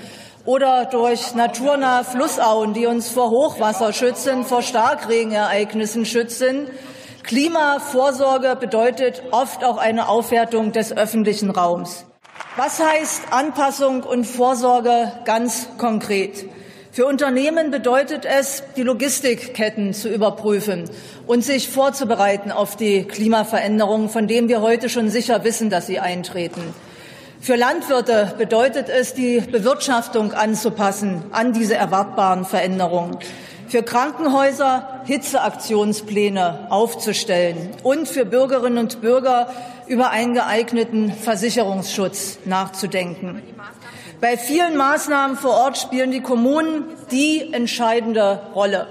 oder 0.45 0.87
durch 0.87 1.35
naturnahe 1.35 2.05
Flussauen, 2.05 2.73
die 2.73 2.87
uns 2.87 3.11
vor 3.11 3.31
Hochwasser 3.31 3.93
schützen, 3.93 4.45
vor 4.45 4.63
Starkregenereignissen 4.63 6.07
schützen. 6.07 6.69
Klimavorsorge 7.29 8.57
bedeutet 8.59 9.23
oft 9.33 9.63
auch 9.63 9.77
eine 9.77 10.09
Aufwertung 10.09 10.73
des 10.73 10.97
öffentlichen 10.97 11.51
Raums. 11.51 12.07
Was 12.57 12.83
heißt 12.83 13.25
Anpassung 13.33 14.03
und 14.03 14.25
Vorsorge 14.25 15.13
ganz 15.27 15.69
konkret? 15.77 16.47
Für 16.91 17.05
Unternehmen 17.05 17.71
bedeutet 17.71 18.25
es, 18.25 18.63
die 18.79 18.83
Logistikketten 18.83 19.93
zu 19.93 20.09
überprüfen 20.09 20.89
und 21.27 21.45
sich 21.45 21.69
vorzubereiten 21.69 22.51
auf 22.51 22.77
die 22.77 23.05
Klimaveränderungen, 23.05 24.09
von 24.09 24.27
denen 24.27 24.49
wir 24.49 24.63
heute 24.63 24.89
schon 24.89 25.11
sicher 25.11 25.45
wissen, 25.45 25.69
dass 25.69 25.87
sie 25.87 25.99
eintreten. 26.01 26.63
Für 27.41 27.57
Landwirte 27.57 28.37
bedeutet 28.39 28.89
es, 28.89 29.13
die 29.13 29.41
Bewirtschaftung 29.41 30.33
anzupassen 30.33 31.25
an 31.31 31.53
diese 31.53 31.75
erwartbaren 31.75 32.47
Veränderungen. 32.47 33.19
Für 33.69 33.83
Krankenhäuser 33.83 35.03
Hitzeaktionspläne 35.05 36.69
aufzustellen 36.71 37.71
und 37.83 38.09
für 38.09 38.25
Bürgerinnen 38.25 38.79
und 38.79 39.03
Bürger 39.03 39.53
über 39.87 40.11
einen 40.11 40.33
geeigneten 40.33 41.13
Versicherungsschutz 41.13 42.39
nachzudenken. 42.47 43.43
Bei 44.21 44.37
vielen 44.39 44.77
Maßnahmen 44.77 45.37
vor 45.37 45.53
Ort 45.53 45.77
spielen 45.77 46.11
die 46.11 46.23
Kommunen 46.23 46.85
die 47.11 47.53
entscheidende 47.53 48.41
Rolle. 48.55 48.87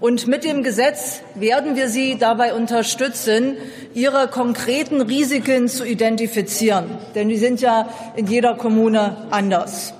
Und 0.00 0.26
mit 0.28 0.44
dem 0.44 0.62
Gesetz 0.62 1.20
werden 1.34 1.74
wir 1.74 1.88
sie 1.88 2.18
dabei 2.18 2.54
unterstützen, 2.54 3.56
ihre 3.94 4.28
konkreten 4.28 5.00
Risiken 5.00 5.68
zu 5.68 5.84
identifizieren. 5.84 6.98
Denn 7.14 7.28
die 7.28 7.38
sind 7.38 7.60
ja 7.60 7.88
in 8.14 8.26
jeder 8.26 8.54
Kommune 8.54 9.26
anders. 9.30 9.94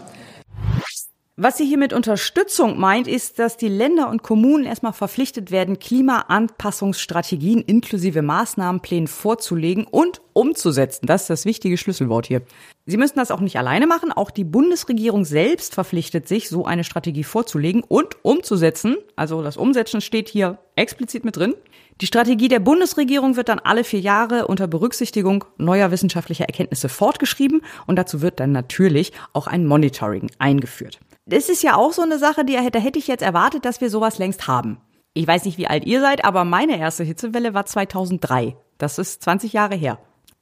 Was 1.41 1.57
sie 1.57 1.67
hier 1.67 1.79
mit 1.79 1.93
Unterstützung 1.93 2.81
meint, 2.81 3.07
ist, 3.07 3.39
dass 3.39 3.57
die 3.57 3.69
Länder 3.69 4.11
und 4.11 4.25
Kommunen 4.25 4.65
erstmal 4.65 4.93
verpflichtet 4.93 5.53
werden, 5.53 5.79
Klimaanpassungsstrategien 5.79 7.63
inklusive 7.63 8.23
Maßnahmenplänen 8.23 9.07
vorzulegen 9.07 9.85
und 9.85 10.21
umzusetzen. 10.33 11.07
Das 11.07 11.21
ist 11.23 11.31
das 11.31 11.45
wichtige 11.45 11.79
Schlüsselwort 11.79 12.27
hier. 12.27 12.43
Sie 12.87 12.97
müssen 12.97 13.21
das 13.21 13.31
auch 13.31 13.39
nicht 13.39 13.57
alleine 13.57 13.87
machen. 13.87 14.11
Auch 14.11 14.33
die 14.33 14.43
Bundesregierung 14.43 15.25
selbst 15.25 15.75
verpflichtet 15.75 16.27
sich, 16.27 16.49
so 16.49 16.65
eine 16.65 16.83
Strategie 16.83 17.23
vorzulegen 17.23 17.85
und 17.85 18.17
umzusetzen. 18.25 18.97
Also 19.15 19.41
das 19.41 19.57
Umsetzen 19.57 20.01
steht 20.01 20.29
hier 20.29 20.59
explizit 20.75 21.25
mit 21.25 21.37
drin. 21.37 21.55
Die 22.01 22.09
Strategie 22.09 22.49
der 22.49 22.59
Bundesregierung 22.59 23.37
wird 23.37 23.49
dann 23.49 23.61
alle 23.61 23.85
vier 23.85 24.01
Jahre 24.01 24.49
unter 24.49 24.67
Berücksichtigung 24.67 25.45
neuer 25.57 25.93
wissenschaftlicher 25.93 26.47
Erkenntnisse 26.47 26.89
fortgeschrieben 26.89 27.63
und 27.87 27.95
dazu 27.95 28.23
wird 28.23 28.41
dann 28.41 28.51
natürlich 28.51 29.13
auch 29.35 29.47
ein 29.47 29.67
Monitoring 29.67 30.33
eingeführt 30.41 30.99
das 31.29 31.49
ist 31.49 31.63
ja 31.63 31.77
auch 31.77 31.93
so 31.93 32.03
eine 32.03 32.19
Sache, 32.19 32.45
die, 32.45 32.55
da 32.55 32.79
hätte 32.79 32.99
ich 32.99 33.07
jetzt 33.07 33.23
erwartet, 33.23 33.65
dass 33.65 33.81
wir 33.81 33.91
sowas 33.91 34.19
längst 34.19 34.49
haben. 34.49 34.79
Ich 35.15 35.27
weiß 35.27 35.45
nicht, 35.45 35.59
wie 35.59 35.67
alt 35.67 35.85
ihr 35.85 36.01
seid, 36.01 36.25
aber 36.25 36.45
meine 36.45 36.79
erste 36.79 37.05
Hitzewelle 37.05 37.55
war 37.55 37.67
2003. 37.67 38.57
Das 38.79 38.99
ist 38.99 39.23
20 39.23 39.53
Jahre 39.53 39.75
her. 39.75 39.99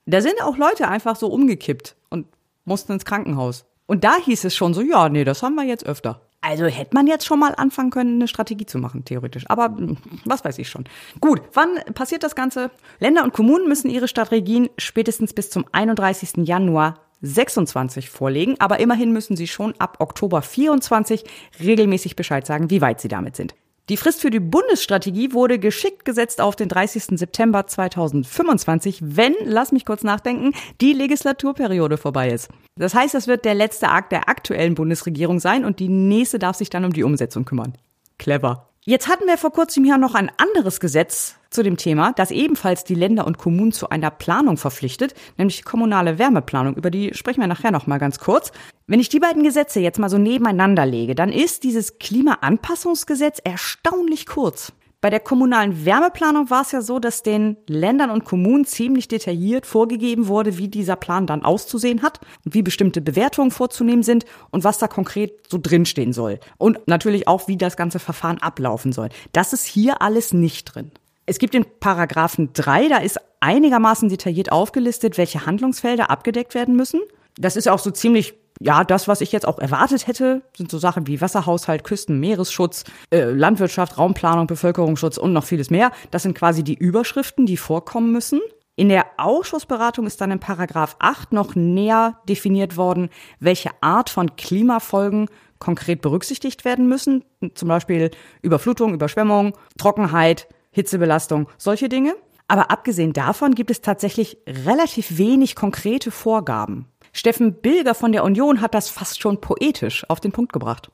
Da 0.06 0.20
sind 0.20 0.40
auch 0.42 0.56
Leute 0.56 0.88
einfach 0.88 1.16
so 1.16 1.28
umgekippt 1.28 1.96
und 2.10 2.26
mussten 2.64 2.92
ins 2.92 3.04
Krankenhaus. 3.04 3.64
Und 3.86 4.04
da 4.04 4.16
hieß 4.16 4.44
es 4.44 4.54
schon 4.54 4.74
so, 4.74 4.82
ja, 4.82 5.08
nee, 5.08 5.24
das 5.24 5.42
haben 5.42 5.54
wir 5.54 5.64
jetzt 5.64 5.86
öfter. 5.86 6.20
Also 6.40 6.66
hätte 6.66 6.94
man 6.94 7.08
jetzt 7.08 7.26
schon 7.26 7.40
mal 7.40 7.54
anfangen 7.56 7.90
können, 7.90 8.16
eine 8.16 8.28
Strategie 8.28 8.66
zu 8.66 8.78
machen, 8.78 9.04
theoretisch. 9.04 9.44
Aber 9.48 9.66
hm, 9.66 9.96
was 10.24 10.44
weiß 10.44 10.58
ich 10.58 10.68
schon. 10.68 10.84
Gut, 11.20 11.40
wann 11.54 11.68
passiert 11.94 12.22
das 12.22 12.36
Ganze? 12.36 12.70
Länder 13.00 13.24
und 13.24 13.32
Kommunen 13.32 13.66
müssen 13.66 13.90
ihre 13.90 14.06
Strategien 14.06 14.68
spätestens 14.78 15.32
bis 15.32 15.50
zum 15.50 15.64
31. 15.72 16.46
Januar 16.46 17.05
26 17.22 18.10
vorlegen, 18.10 18.56
aber 18.58 18.80
immerhin 18.80 19.12
müssen 19.12 19.36
sie 19.36 19.46
schon 19.46 19.74
ab 19.78 19.96
Oktober 20.00 20.42
24 20.42 21.24
regelmäßig 21.60 22.16
Bescheid 22.16 22.46
sagen, 22.46 22.70
wie 22.70 22.80
weit 22.80 23.00
sie 23.00 23.08
damit 23.08 23.36
sind. 23.36 23.54
Die 23.88 23.96
Frist 23.96 24.20
für 24.20 24.30
die 24.30 24.40
Bundesstrategie 24.40 25.32
wurde 25.32 25.60
geschickt 25.60 26.04
gesetzt 26.04 26.40
auf 26.40 26.56
den 26.56 26.68
30. 26.68 27.18
September 27.18 27.68
2025, 27.68 28.98
wenn, 29.00 29.34
lass 29.44 29.70
mich 29.70 29.84
kurz 29.84 30.02
nachdenken, 30.02 30.54
die 30.80 30.92
Legislaturperiode 30.92 31.96
vorbei 31.96 32.30
ist. 32.30 32.48
Das 32.74 32.94
heißt, 32.94 33.14
das 33.14 33.28
wird 33.28 33.44
der 33.44 33.54
letzte 33.54 33.90
Akt 33.90 34.10
der 34.10 34.28
aktuellen 34.28 34.74
Bundesregierung 34.74 35.38
sein 35.38 35.64
und 35.64 35.78
die 35.78 35.88
nächste 35.88 36.40
darf 36.40 36.56
sich 36.56 36.68
dann 36.68 36.84
um 36.84 36.92
die 36.92 37.04
Umsetzung 37.04 37.44
kümmern. 37.44 37.78
Clever. 38.18 38.70
Jetzt 38.84 39.08
hatten 39.08 39.26
wir 39.26 39.38
vor 39.38 39.52
kurzem 39.52 39.84
ja 39.84 39.98
noch 39.98 40.14
ein 40.14 40.32
anderes 40.36 40.80
Gesetz 40.80 41.36
zu 41.56 41.64
dem 41.64 41.76
Thema, 41.76 42.12
das 42.12 42.30
ebenfalls 42.30 42.84
die 42.84 42.94
Länder 42.94 43.26
und 43.26 43.38
Kommunen 43.38 43.72
zu 43.72 43.90
einer 43.90 44.10
Planung 44.10 44.58
verpflichtet, 44.58 45.14
nämlich 45.38 45.64
kommunale 45.64 46.18
Wärmeplanung. 46.18 46.76
Über 46.76 46.90
die 46.90 47.14
sprechen 47.14 47.40
wir 47.40 47.48
nachher 47.48 47.72
noch 47.72 47.88
mal 47.88 47.98
ganz 47.98 48.20
kurz. 48.20 48.52
Wenn 48.86 49.00
ich 49.00 49.08
die 49.08 49.18
beiden 49.18 49.42
Gesetze 49.42 49.80
jetzt 49.80 49.98
mal 49.98 50.10
so 50.10 50.18
nebeneinander 50.18 50.86
lege, 50.86 51.16
dann 51.16 51.32
ist 51.32 51.64
dieses 51.64 51.98
Klimaanpassungsgesetz 51.98 53.40
erstaunlich 53.42 54.26
kurz. 54.26 54.72
Bei 55.00 55.10
der 55.10 55.20
kommunalen 55.20 55.84
Wärmeplanung 55.84 56.50
war 56.50 56.62
es 56.62 56.72
ja 56.72 56.82
so, 56.82 56.98
dass 56.98 57.22
den 57.22 57.56
Ländern 57.66 58.10
und 58.10 58.24
Kommunen 58.24 58.64
ziemlich 58.64 59.08
detailliert 59.08 59.64
vorgegeben 59.64 60.26
wurde, 60.26 60.58
wie 60.58 60.68
dieser 60.68 60.96
Plan 60.96 61.26
dann 61.26 61.42
auszusehen 61.42 62.02
hat 62.02 62.20
und 62.44 62.54
wie 62.54 62.62
bestimmte 62.62 63.00
Bewertungen 63.00 63.50
vorzunehmen 63.50 64.02
sind 64.02 64.24
und 64.50 64.64
was 64.64 64.78
da 64.78 64.88
konkret 64.88 65.50
so 65.50 65.58
drinstehen 65.60 66.12
soll. 66.12 66.40
Und 66.58 66.86
natürlich 66.86 67.28
auch, 67.28 67.48
wie 67.48 67.56
das 67.56 67.76
ganze 67.76 67.98
Verfahren 67.98 68.38
ablaufen 68.38 68.92
soll. 68.92 69.08
Das 69.32 69.52
ist 69.52 69.64
hier 69.64 70.02
alles 70.02 70.32
nicht 70.32 70.74
drin. 70.74 70.90
Es 71.26 71.38
gibt 71.38 71.54
den 71.54 71.66
Paragraphen 71.80 72.50
3, 72.52 72.88
da 72.88 72.98
ist 72.98 73.18
einigermaßen 73.40 74.08
detailliert 74.08 74.52
aufgelistet, 74.52 75.18
welche 75.18 75.44
Handlungsfelder 75.44 76.08
abgedeckt 76.08 76.54
werden 76.54 76.76
müssen. 76.76 77.00
Das 77.36 77.56
ist 77.56 77.68
auch 77.68 77.80
so 77.80 77.90
ziemlich 77.90 78.34
ja, 78.58 78.84
das, 78.84 79.06
was 79.06 79.20
ich 79.20 79.32
jetzt 79.32 79.46
auch 79.46 79.58
erwartet 79.58 80.06
hätte, 80.06 80.40
sind 80.56 80.70
so 80.70 80.78
Sachen 80.78 81.06
wie 81.06 81.20
Wasserhaushalt, 81.20 81.84
Küsten, 81.84 82.20
Meeresschutz, 82.20 82.84
äh, 83.10 83.24
Landwirtschaft, 83.24 83.98
Raumplanung, 83.98 84.46
Bevölkerungsschutz 84.46 85.18
und 85.18 85.34
noch 85.34 85.44
vieles 85.44 85.68
mehr. 85.68 85.92
Das 86.10 86.22
sind 86.22 86.34
quasi 86.38 86.64
die 86.64 86.72
Überschriften, 86.72 87.44
die 87.44 87.58
vorkommen 87.58 88.12
müssen. 88.12 88.40
In 88.74 88.88
der 88.88 89.04
Ausschussberatung 89.18 90.06
ist 90.06 90.22
dann 90.22 90.30
in 90.30 90.40
Paragraph 90.40 90.96
8 91.00 91.32
noch 91.32 91.54
näher 91.54 92.18
definiert 92.28 92.78
worden, 92.78 93.10
welche 93.40 93.70
Art 93.82 94.08
von 94.08 94.36
Klimafolgen 94.36 95.28
konkret 95.58 96.00
berücksichtigt 96.00 96.64
werden 96.64 96.88
müssen. 96.88 97.24
Zum 97.54 97.68
Beispiel 97.68 98.10
Überflutung, 98.40 98.94
Überschwemmung, 98.94 99.52
Trockenheit, 99.78 100.48
Hitzebelastung, 100.76 101.48
solche 101.56 101.88
Dinge. 101.88 102.14
Aber 102.48 102.70
abgesehen 102.70 103.12
davon 103.12 103.54
gibt 103.54 103.70
es 103.70 103.80
tatsächlich 103.80 104.36
relativ 104.46 105.18
wenig 105.18 105.56
konkrete 105.56 106.10
Vorgaben. 106.10 106.86
Steffen 107.12 107.54
Bilger 107.54 107.94
von 107.94 108.12
der 108.12 108.22
Union 108.22 108.60
hat 108.60 108.74
das 108.74 108.90
fast 108.90 109.20
schon 109.20 109.40
poetisch 109.40 110.08
auf 110.08 110.20
den 110.20 110.32
Punkt 110.32 110.52
gebracht. 110.52 110.90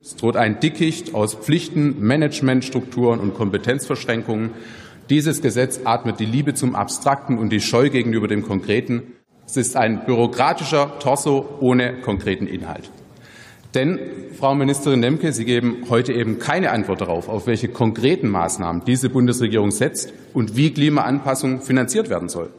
Es 0.00 0.16
droht 0.16 0.36
ein 0.36 0.60
Dickicht 0.60 1.14
aus 1.14 1.34
Pflichten, 1.34 2.04
Managementstrukturen 2.04 3.20
und 3.20 3.34
Kompetenzverschränkungen. 3.34 4.50
Dieses 5.08 5.40
Gesetz 5.40 5.80
atmet 5.84 6.20
die 6.20 6.26
Liebe 6.26 6.54
zum 6.54 6.74
Abstrakten 6.74 7.38
und 7.38 7.50
die 7.50 7.60
Scheu 7.60 7.88
gegenüber 7.88 8.28
dem 8.28 8.42
Konkreten. 8.42 9.14
Es 9.46 9.56
ist 9.56 9.76
ein 9.76 10.04
bürokratischer 10.04 10.98
Torso 11.00 11.58
ohne 11.60 12.02
konkreten 12.02 12.46
Inhalt. 12.46 12.90
Denn, 13.74 13.98
Frau 14.38 14.54
Ministerin 14.54 15.00
Lemke, 15.00 15.32
Sie 15.32 15.44
geben 15.44 15.84
heute 15.90 16.12
eben 16.12 16.38
keine 16.38 16.70
Antwort 16.70 17.00
darauf, 17.00 17.28
auf 17.28 17.46
welche 17.46 17.68
konkreten 17.68 18.28
Maßnahmen 18.28 18.84
diese 18.84 19.10
Bundesregierung 19.10 19.70
setzt 19.70 20.12
und 20.34 20.56
wie 20.56 20.72
Klimaanpassung 20.72 21.60
finanziert 21.60 22.10
werden 22.10 22.28
soll. 22.28 22.50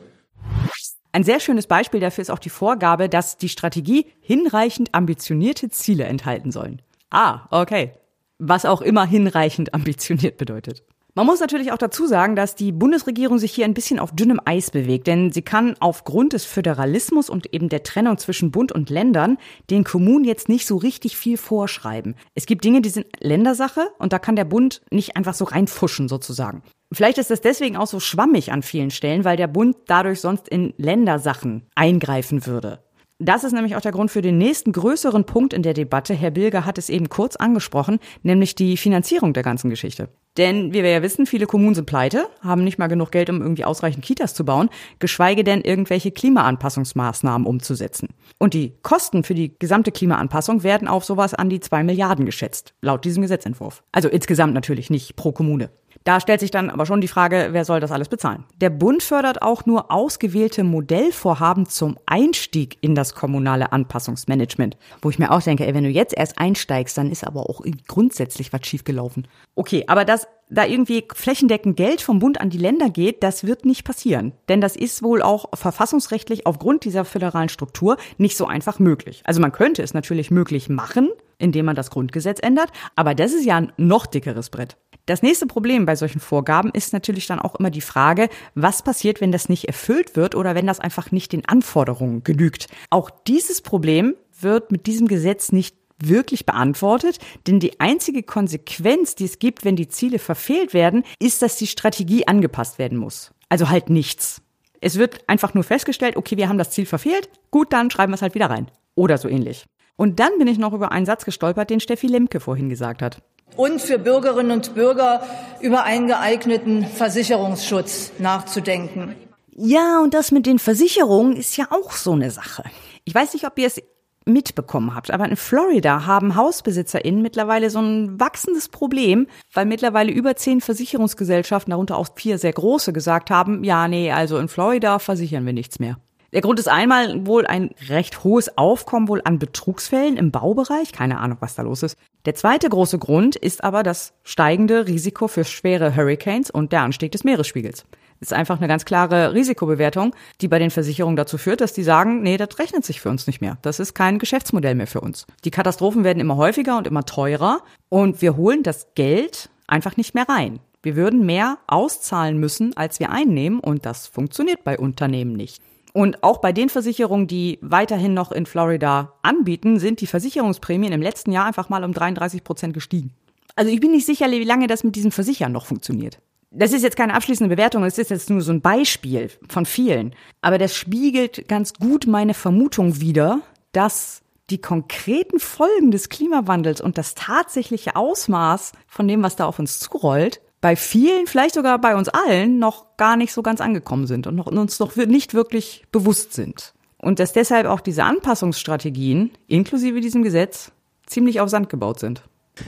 Ein 1.12 1.24
sehr 1.24 1.42
schönes 1.42 1.68
Beispiel 1.68 2.00
dafür 2.00 2.22
ist 2.22 2.30
auch 2.30 2.40
die 2.40 2.50
Vorgabe, 2.50 3.10
dass 3.10 3.38
die 3.38 3.50
Strategie 3.50 4.06
hinreichend 4.22 4.94
ambitionierte 4.96 5.70
Ziele 5.70 6.06
enthalten 6.06 6.52
sollen. 6.52 6.82
Ah, 7.10 7.48
okay. 7.52 7.92
Was 8.40 8.66
auch 8.66 8.82
immer 8.82 9.06
hinreichend 9.06 9.74
ambitioniert 9.74 10.38
bedeutet. 10.38 10.84
Man 11.14 11.26
muss 11.26 11.42
natürlich 11.42 11.74
auch 11.74 11.78
dazu 11.78 12.08
sagen, 12.08 12.38
dass 12.38 12.56
die 12.56 12.72
Bundesregierung 12.72 13.38
sich 13.38 13.52
hier 13.52 13.66
ein 13.66 13.74
bisschen 13.74 14.00
auf 14.00 14.14
dünnem 14.14 14.40
Eis 14.46 14.72
bewegt, 14.72 15.08
denn 15.08 15.30
sie 15.30 15.42
kann 15.42 15.76
aufgrund 15.82 16.32
des 16.32 16.46
Föderalismus 16.46 17.30
und 17.30 17.54
eben 17.54 17.68
der 17.68 17.84
Trennung 17.84 18.18
zwischen 18.18 18.52
Bund 18.52 18.72
und 18.72 18.90
Ländern 18.90 19.38
den 19.70 19.84
Kommunen 19.84 20.24
jetzt 20.24 20.48
nicht 20.48 20.66
so 20.66 20.78
richtig 20.78 21.18
viel 21.18 21.36
vorschreiben. 21.36 22.16
Es 22.34 22.46
gibt 22.46 22.64
Dinge, 22.64 22.82
die 22.82 22.90
sind 22.90 23.08
Ländersache 23.20 23.90
und 24.00 24.14
da 24.14 24.20
kann 24.20 24.38
der 24.38 24.46
Bund 24.46 24.82
nicht 24.90 25.18
einfach 25.18 25.34
so 25.34 25.44
reinfuschen 25.44 26.08
sozusagen. 26.08 26.64
Vielleicht 26.94 27.18
ist 27.18 27.30
das 27.30 27.42
deswegen 27.42 27.76
auch 27.76 27.88
so 27.88 28.00
schwammig 28.00 28.54
an 28.54 28.64
vielen 28.64 28.92
Stellen, 28.92 29.26
weil 29.26 29.36
der 29.36 29.48
Bund 29.48 29.76
dadurch 29.88 30.22
sonst 30.22 30.48
in 30.48 30.74
Ländersachen 30.78 31.68
eingreifen 31.76 32.46
würde. 32.46 32.80
Das 33.24 33.44
ist 33.44 33.52
nämlich 33.52 33.76
auch 33.76 33.82
der 33.82 33.92
Grund 33.92 34.10
für 34.10 34.24
den 34.24 34.40
nächsten 34.40 34.72
größeren 34.72 35.26
Punkt 35.26 35.54
in 35.54 35.62
der 35.62 35.76
Debatte. 35.76 36.16
Herr 36.16 36.32
Bilger 36.32 36.66
hat 36.66 36.80
es 36.80 36.90
eben 36.90 37.08
kurz 37.08 37.36
angesprochen, 37.36 38.00
nämlich 38.24 38.56
die 38.56 38.78
Finanzierung 38.78 39.34
der 39.34 39.44
ganzen 39.44 39.70
Geschichte. 39.70 40.10
Denn 40.38 40.74
wie 40.74 40.82
wir 40.82 40.90
ja 40.90 41.04
wissen, 41.04 41.28
viele 41.28 41.46
Kommunen 41.46 41.76
sind 41.76 41.86
pleite, 41.86 42.26
haben 42.42 42.64
nicht 42.64 42.80
mal 42.80 42.88
genug 42.88 43.12
Geld, 43.12 43.30
um 43.30 43.40
irgendwie 43.40 43.64
ausreichend 43.64 44.04
Kitas 44.04 44.34
zu 44.34 44.44
bauen, 44.44 44.70
geschweige 44.98 45.44
denn 45.44 45.62
irgendwelche 45.62 46.10
Klimaanpassungsmaßnahmen 46.10 47.46
umzusetzen. 47.46 48.10
Und 48.40 48.56
die 48.56 48.74
Kosten 48.82 49.24
für 49.24 49.36
die 49.36 49.54
gesamte 49.60 49.92
Klimaanpassung 49.92 50.64
werden 50.64 50.88
auf 50.88 51.06
sowas 51.06 51.36
an 51.36 51.52
die 51.52 51.60
zwei 51.60 51.84
Milliarden 51.84 52.26
geschätzt, 52.26 52.74
laut 52.82 53.06
diesem 53.06 53.22
Gesetzentwurf. 53.22 53.84
Also 53.92 54.10
insgesamt 54.10 54.56
natürlich 54.56 54.90
nicht 54.90 55.16
pro 55.16 55.32
Kommune. 55.32 55.70
Da 56.04 56.20
stellt 56.20 56.40
sich 56.40 56.52
dann 56.52 56.70
aber 56.70 56.86
schon 56.86 57.02
die 57.02 57.08
Frage, 57.08 57.50
wer 57.52 57.64
soll 57.64 57.80
das 57.80 57.92
alles 57.92 58.10
bezahlen? 58.10 58.44
Der 58.60 58.72
Bund 58.72 59.04
fördert 59.04 59.42
auch 59.42 59.66
nur 59.66 59.92
ausgewählte 59.92 60.64
Modellvorhaben 60.64 61.68
zum 61.68 61.98
Einstieg 62.08 62.78
in 62.82 62.96
das 62.96 63.14
kommunale 63.14 63.72
Anpassungsmanagement. 63.72 64.78
Wo 65.02 65.10
ich 65.10 65.20
mir 65.20 65.32
auch 65.32 65.42
denke, 65.42 65.66
ey, 65.66 65.76
wenn 65.76 65.84
du 65.84 65.90
jetzt 65.90 66.18
erst 66.18 66.40
einsteigst, 66.40 66.98
dann 66.98 67.12
ist 67.12 67.26
aber 67.26 67.50
auch 67.50 67.62
grundsätzlich 67.88 68.52
was 68.52 68.66
schiefgelaufen. 68.66 69.28
Okay, 69.56 69.84
aber 69.88 70.06
dass 70.06 70.28
da 70.50 70.66
irgendwie 70.66 71.06
flächendeckend 71.14 71.78
Geld 71.78 72.02
vom 72.02 72.20
Bund 72.20 72.42
an 72.42 72.50
die 72.50 72.58
Länder 72.58 72.90
geht, 72.90 73.24
das 73.24 73.46
wird 73.46 73.66
nicht 73.66 73.86
passieren. 73.86 74.34
Denn 74.50 74.60
das 74.60 74.76
ist 74.76 75.02
wohl 75.02 75.22
auch 75.22 75.46
verfassungsrechtlich 75.54 76.46
aufgrund 76.46 76.84
dieser 76.84 77.06
föderalen 77.06 77.50
Struktur 77.50 77.98
nicht 78.18 78.36
so 78.36 78.48
einfach 78.48 78.80
möglich. 78.80 79.22
Also 79.24 79.40
man 79.40 79.52
könnte 79.52 79.82
es 79.82 79.94
natürlich 79.94 80.30
möglich 80.30 80.68
machen, 80.68 81.10
indem 81.38 81.66
man 81.66 81.76
das 81.76 81.90
Grundgesetz 81.90 82.40
ändert, 82.42 82.70
aber 82.96 83.16
das 83.16 83.34
ist 83.34 83.46
ja 83.46 83.58
ein 83.58 83.72
noch 83.78 84.06
dickeres 84.06 84.50
Brett. 84.50 84.78
Das 85.06 85.24
nächste 85.24 85.48
Problem 85.48 85.86
bei 85.86 85.96
solchen 85.96 86.20
Vorgaben 86.20 86.70
ist 86.72 86.94
natürlich 86.94 87.26
dann 87.26 87.40
auch 87.40 87.56
immer 87.56 87.72
die 87.72 87.82
Frage, 87.82 88.30
was 88.54 88.84
passiert, 88.84 89.20
wenn 89.20 89.32
das 89.32 89.50
nicht 89.50 89.66
erfüllt 89.66 90.16
wird 90.16 90.36
oder 90.36 90.54
wenn 90.56 90.68
das 90.68 90.80
einfach 90.80 91.12
nicht 91.12 91.32
den 91.34 91.46
Anforderungen 91.46 92.24
genügt. 92.24 92.68
Auch 92.90 93.10
dieses 93.10 93.62
Problem 93.62 94.16
wird 94.40 94.72
mit 94.72 94.86
diesem 94.86 95.08
Gesetz 95.08 95.52
nicht 95.52 95.76
wirklich 96.04 96.46
beantwortet, 96.46 97.20
denn 97.48 97.60
die 97.60 97.80
einzige 97.80 98.24
Konsequenz, 98.24 99.16
die 99.16 99.26
es 99.26 99.40
gibt, 99.40 99.66
wenn 99.66 99.76
die 99.76 99.88
Ziele 99.88 100.20
verfehlt 100.20 100.74
werden, 100.74 101.04
ist, 101.20 101.42
dass 101.42 101.58
die 101.58 101.68
Strategie 101.68 102.28
angepasst 102.28 102.80
werden 102.80 102.98
muss. 102.98 103.32
Also 103.50 103.70
halt 103.70 103.90
nichts. 103.90 104.42
Es 104.82 104.98
wird 104.98 105.28
einfach 105.28 105.54
nur 105.54 105.64
festgestellt, 105.64 106.16
okay, 106.16 106.38
wir 106.38 106.50
haben 106.50 106.58
das 106.58 106.72
Ziel 106.72 106.86
verfehlt, 106.88 107.30
gut, 107.52 107.72
dann 107.74 107.92
schreiben 107.92 108.12
wir 108.12 108.16
es 108.16 108.24
halt 108.24 108.34
wieder 108.34 108.50
rein. 108.50 108.72
Oder 108.96 109.18
so 109.18 109.28
ähnlich. 109.28 109.66
Und 109.96 110.20
dann 110.20 110.38
bin 110.40 110.48
ich 110.48 110.58
noch 110.58 110.74
über 110.74 110.92
einen 110.92 111.06
Satz 111.06 111.26
gestolpert, 111.26 111.70
den 111.70 111.80
Steffi 111.80 112.08
Lemke 112.08 112.40
vorhin 112.40 112.70
gesagt 112.70 113.04
hat 113.04 113.22
und 113.56 113.82
für 113.82 113.98
Bürgerinnen 113.98 114.52
und 114.52 114.74
Bürger 114.74 115.24
über 115.60 115.84
einen 115.84 116.08
geeigneten 116.08 116.86
Versicherungsschutz 116.86 118.14
nachzudenken. 118.20 119.16
Ja, 119.56 120.00
und 120.02 120.14
das 120.14 120.32
mit 120.32 120.46
den 120.46 120.60
Versicherungen 120.60 121.36
ist 121.36 121.58
ja 121.58 121.68
auch 121.70 121.92
so 121.92 122.14
eine 122.14 122.32
Sache. 122.32 122.64
Ich 123.04 123.14
weiß 123.14 123.34
nicht, 123.34 123.46
ob 123.46 123.58
ihr 123.60 123.68
es 123.68 123.82
mitbekommen 124.26 124.96
habt, 124.96 125.12
aber 125.12 125.28
in 125.28 125.36
Florida 125.36 126.06
haben 126.06 126.36
HausbesitzerInnen 126.36 127.22
mittlerweile 127.22 127.70
so 127.70 127.80
ein 127.80 128.20
wachsendes 128.20 128.70
Problem, 128.70 129.28
weil 129.54 129.66
mittlerweile 129.66 130.12
über 130.12 130.36
zehn 130.36 130.62
Versicherungsgesellschaften, 130.62 131.72
darunter 131.72 131.98
auch 131.98 132.10
vier 132.16 132.38
sehr 132.38 132.54
große, 132.54 132.94
gesagt 132.94 133.32
haben, 133.32 133.64
ja, 133.64 133.88
nee, 133.88 134.12
also 134.12 134.38
in 134.38 134.48
Florida 134.48 135.00
versichern 135.00 135.46
wir 135.46 135.54
nichts 135.54 135.80
mehr. 135.80 135.98
Der 136.34 136.40
Grund 136.40 136.60
ist 136.60 136.70
einmal 136.70 137.26
wohl 137.26 137.46
ein 137.46 137.72
recht 137.90 138.24
hohes 138.24 138.58
Aufkommen 138.58 139.10
wohl 139.10 139.22
an 139.26 139.38
Betrugsfällen 139.38 140.16
im 140.16 140.32
Baubereich. 140.32 140.94
Keine 140.94 141.20
Ahnung, 141.20 141.38
was 141.42 141.56
da 141.56 141.62
los 141.62 141.84
ist. 141.84 141.98
Der 142.26 142.36
zweite 142.36 142.70
große 142.70 143.00
Grund 143.00 143.36
ist 143.36 143.66
aber 143.66 143.84
das 143.84 144.14
steigende 144.24 144.88
Risiko 144.88 145.28
für 145.28 145.44
schwere 145.44 145.94
Hurricanes 145.94 146.50
und 146.50 146.72
der 146.72 146.84
Anstieg 146.84 147.12
des 147.12 147.26
Meeresspiegels. 147.26 147.86
Das 148.22 148.30
ist 148.30 148.34
einfach 148.34 148.60
eine 148.60 148.70
ganz 148.70 148.86
klare 148.86 149.34
Risikobewertung, 149.34 150.16
die 150.40 150.48
bei 150.48 150.60
den 150.60 150.72
Versicherungen 150.72 151.18
dazu 151.18 151.38
führt, 151.38 151.60
dass 151.60 151.74
die 151.74 151.84
sagen, 151.84 152.22
nee, 152.22 152.38
das 152.38 152.60
rechnet 152.60 152.86
sich 152.86 153.02
für 153.02 153.10
uns 153.10 153.28
nicht 153.28 153.42
mehr. 153.42 153.58
Das 153.62 153.82
ist 153.82 153.94
kein 153.94 154.18
Geschäftsmodell 154.18 154.76
mehr 154.76 154.88
für 154.88 155.02
uns. 155.02 155.26
Die 155.44 155.52
Katastrophen 155.52 156.06
werden 156.06 156.22
immer 156.22 156.38
häufiger 156.38 156.78
und 156.78 156.88
immer 156.88 157.04
teurer 157.04 157.60
und 157.90 158.22
wir 158.22 158.38
holen 158.38 158.64
das 158.64 158.88
Geld 158.96 159.50
einfach 159.68 159.98
nicht 159.98 160.14
mehr 160.16 160.30
rein. 160.30 160.60
Wir 160.82 160.96
würden 160.96 161.26
mehr 161.26 161.58
auszahlen 161.68 162.38
müssen, 162.38 162.78
als 162.78 163.00
wir 163.00 163.10
einnehmen 163.10 163.60
und 163.60 163.86
das 163.86 164.08
funktioniert 164.08 164.64
bei 164.64 164.78
Unternehmen 164.78 165.34
nicht. 165.34 165.62
Und 165.94 166.24
auch 166.24 166.38
bei 166.40 166.52
den 166.52 166.70
Versicherungen, 166.70 167.28
die 167.28 167.60
weiterhin 167.62 168.14
noch 168.14 168.32
in 168.32 168.46
Florida 168.46 169.14
anbieten, 169.22 169.80
sind 169.80 170.02
die 170.02 170.08
Versicherungsprämien 170.08 170.94
im 170.94 171.02
letzten 171.02 171.32
Jahr 171.32 171.46
einfach 171.46 171.70
mal 171.70 171.84
um 171.84 171.94
33 171.94 172.44
Prozent 172.44 172.74
gestiegen. 172.74 173.14
Also 173.56 173.72
ich 173.72 173.82
bin 173.82 173.92
nicht 173.92 174.06
sicher, 174.06 174.32
wie 174.32 174.44
lange 174.44 174.68
das 174.68 174.84
mit 174.84 174.96
diesem 174.96 175.12
Versichern 175.12 175.52
noch 175.52 175.66
funktioniert. 175.66 176.20
Das 176.52 176.74
ist 176.74 176.84
jetzt 176.84 176.98
keine 176.98 177.14
abschließende 177.14 177.54
Bewertung, 177.54 177.84
es 177.86 177.98
ist 177.98 178.10
jetzt 178.10 178.30
nur 178.30 178.42
so 178.42 178.52
ein 178.52 178.62
Beispiel 178.62 179.30
von 179.48 179.66
vielen. 179.66 180.14
Aber 180.42 180.58
das 180.58 180.76
spiegelt 180.76 181.48
ganz 181.48 181.74
gut 181.74 182.08
meine 182.08 182.34
Vermutung 182.34 183.00
wider, 183.00 183.40
dass 183.72 184.22
die 184.50 184.60
konkreten 184.60 185.40
Folgen 185.40 185.92
des 185.92 186.10
Klimawandels 186.10 186.82
und 186.82 186.98
das 186.98 187.16
tatsächliche 187.16 187.96
Ausmaß 187.96 188.74
von 188.86 189.08
dem, 189.08 189.24
was 189.24 189.38
da 189.38 189.46
auf 189.46 189.60
uns 189.60 189.80
zurollt, 189.80 190.42
bei 190.62 190.76
vielen, 190.76 191.26
vielleicht 191.26 191.56
sogar 191.56 191.80
bei 191.80 191.96
uns 191.96 192.08
allen, 192.08 192.60
noch 192.60 192.96
gar 192.96 193.18
nicht 193.18 193.34
so 193.34 193.42
ganz 193.42 193.60
angekommen 193.60 194.08
sind 194.08 194.28
und 194.28 194.36
noch, 194.36 194.46
uns 194.46 194.80
noch 194.80 194.96
nicht 194.96 195.34
wirklich 195.34 195.84
bewusst 195.92 196.34
sind. 196.34 196.74
Und 196.98 197.20
dass 197.20 197.34
deshalb 197.34 197.66
auch 197.66 197.82
diese 197.82 198.04
Anpassungsstrategien, 198.04 199.32
inklusive 199.48 200.02
diesem 200.02 200.22
Gesetz, 200.22 200.72
ziemlich 201.08 201.42
auf 201.42 201.50
Sand 201.50 201.68
gebaut 201.70 202.00
sind. 202.00 202.22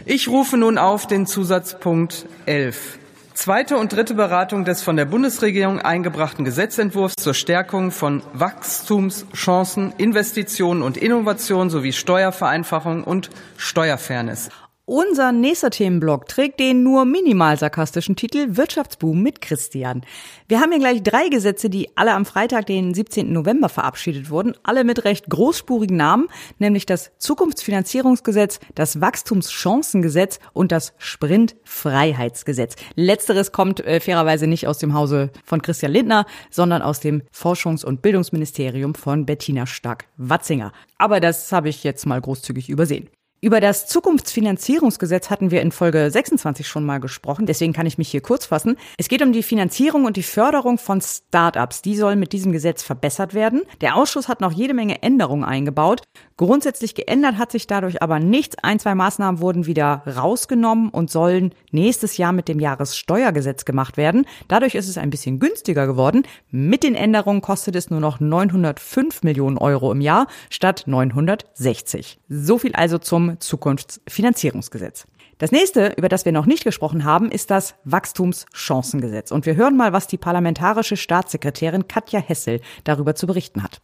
Ich 0.05 0.27
rufe 0.27 0.57
nun 0.57 0.79
auf 0.79 1.05
den 1.05 1.27
Zusatzpunkt 1.27 2.25
11. 2.47 2.97
Zweite 3.35 3.77
und 3.77 3.91
dritte 3.91 4.13
Beratung 4.13 4.63
des 4.63 4.81
von 4.81 4.95
der 4.95 5.05
Bundesregierung 5.05 5.79
eingebrachten 5.79 6.45
Gesetzentwurfs 6.45 7.15
zur 7.15 7.33
Stärkung 7.33 7.91
von 7.91 8.21
Wachstumschancen, 8.33 9.93
Investitionen 9.97 10.83
und 10.83 10.97
Innovation 10.97 11.69
sowie 11.69 11.93
Steuervereinfachung 11.93 13.03
und 13.03 13.31
Steuerfairness. 13.57 14.49
Unser 14.85 15.31
nächster 15.31 15.69
Themenblock 15.69 16.27
trägt 16.27 16.59
den 16.59 16.83
nur 16.83 17.05
minimal 17.05 17.57
sarkastischen 17.57 18.17
Titel 18.17 18.57
Wirtschaftsboom 18.57 19.23
mit 19.23 19.39
Christian. 19.39 20.01
Wir 20.49 20.59
haben 20.59 20.71
hier 20.71 20.81
gleich 20.81 21.01
drei 21.01 21.29
Gesetze, 21.29 21.69
die 21.69 21.95
alle 21.95 22.11
am 22.11 22.25
Freitag, 22.25 22.65
den 22.65 22.93
17. 22.93 23.31
November 23.31 23.69
verabschiedet 23.69 24.29
wurden, 24.29 24.55
alle 24.61 24.83
mit 24.83 25.05
recht 25.05 25.29
großspurigen 25.29 25.95
Namen, 25.95 26.27
nämlich 26.59 26.85
das 26.85 27.13
Zukunftsfinanzierungsgesetz, 27.17 28.59
das 28.75 28.99
Wachstumschancengesetz 28.99 30.39
und 30.51 30.73
das 30.73 30.91
Sprintfreiheitsgesetz. 30.97 32.75
Letzteres 32.95 33.53
kommt 33.53 33.79
äh, 33.85 34.01
fairerweise 34.01 34.47
nicht 34.47 34.67
aus 34.67 34.79
dem 34.79 34.93
Hause 34.93 35.29
von 35.45 35.61
Christian 35.61 35.93
Lindner, 35.93 36.25
sondern 36.49 36.81
aus 36.81 36.99
dem 36.99 37.21
Forschungs- 37.33 37.85
und 37.85 38.01
Bildungsministerium 38.01 38.95
von 38.95 39.25
Bettina 39.25 39.65
Stark-Watzinger. 39.65 40.73
Aber 40.97 41.21
das 41.21 41.53
habe 41.53 41.69
ich 41.69 41.85
jetzt 41.85 42.05
mal 42.05 42.19
großzügig 42.19 42.67
übersehen. 42.67 43.07
Über 43.43 43.59
das 43.59 43.87
Zukunftsfinanzierungsgesetz 43.87 45.29
hatten 45.29 45.51
wir 45.51 45.61
in 45.61 45.73
Folge 45.73 46.09
26 46.09 46.65
schon 46.65 46.85
mal 46.85 46.99
gesprochen, 46.99 47.45
deswegen 47.45 47.73
kann 47.73 47.85
ich 47.85 47.97
mich 47.97 48.07
hier 48.07 48.21
kurz 48.21 48.45
fassen. 48.45 48.77
Es 48.97 49.09
geht 49.09 49.21
um 49.21 49.33
die 49.33 49.43
Finanzierung 49.43 50.05
und 50.05 50.15
die 50.15 50.23
Förderung 50.23 50.77
von 50.77 51.01
Start-ups. 51.01 51.81
Die 51.81 51.97
sollen 51.97 52.19
mit 52.19 52.31
diesem 52.31 52.53
Gesetz 52.53 52.83
verbessert 52.83 53.33
werden. 53.33 53.63
Der 53.81 53.97
Ausschuss 53.97 54.29
hat 54.29 54.39
noch 54.39 54.53
jede 54.53 54.73
Menge 54.73 55.03
Änderungen 55.03 55.43
eingebaut. 55.43 56.03
Grundsätzlich 56.37 56.95
geändert 56.95 57.37
hat 57.37 57.51
sich 57.51 57.67
dadurch 57.67 58.01
aber 58.01 58.19
nichts. 58.19 58.55
Ein, 58.61 58.79
zwei 58.79 58.95
Maßnahmen 58.95 59.41
wurden 59.41 59.65
wieder 59.65 60.03
rausgenommen 60.07 60.87
und 60.87 61.11
sollen 61.11 61.53
nächstes 61.71 62.15
Jahr 62.15 62.31
mit 62.31 62.47
dem 62.47 62.61
Jahressteuergesetz 62.61 63.65
gemacht 63.65 63.97
werden. 63.97 64.25
Dadurch 64.47 64.73
ist 64.75 64.87
es 64.87 64.97
ein 64.97 65.09
bisschen 65.09 65.39
günstiger 65.39 65.85
geworden. 65.85 66.23
Mit 66.49 66.83
den 66.83 66.95
Änderungen 66.95 67.41
kostet 67.41 67.75
es 67.75 67.89
nur 67.89 67.99
noch 67.99 68.21
905 68.21 69.21
Millionen 69.23 69.57
Euro 69.57 69.91
im 69.91 69.99
Jahr 69.99 70.27
statt 70.49 70.83
960. 70.85 72.19
So 72.29 72.57
viel 72.57 72.73
also 72.73 72.99
zum 72.99 73.32
Zukunftsfinanzierungsgesetz. 73.39 75.05
Das 75.39 75.51
nächste, 75.51 75.93
über 75.97 76.09
das 76.09 76.25
wir 76.25 76.31
noch 76.31 76.45
nicht 76.45 76.63
gesprochen 76.63 77.03
haben, 77.03 77.31
ist 77.31 77.51
das 77.51 77.75
Wachstumschancengesetz. 77.83 79.31
Und 79.31 79.45
wir 79.45 79.55
hören 79.55 79.75
mal, 79.75 79.91
was 79.91 80.07
die 80.07 80.17
parlamentarische 80.17 80.95
Staatssekretärin 80.95 81.87
Katja 81.87 82.19
Hessel 82.19 82.61
darüber 82.83 83.15
zu 83.15 83.27
berichten 83.27 83.63
hat. 83.63 83.81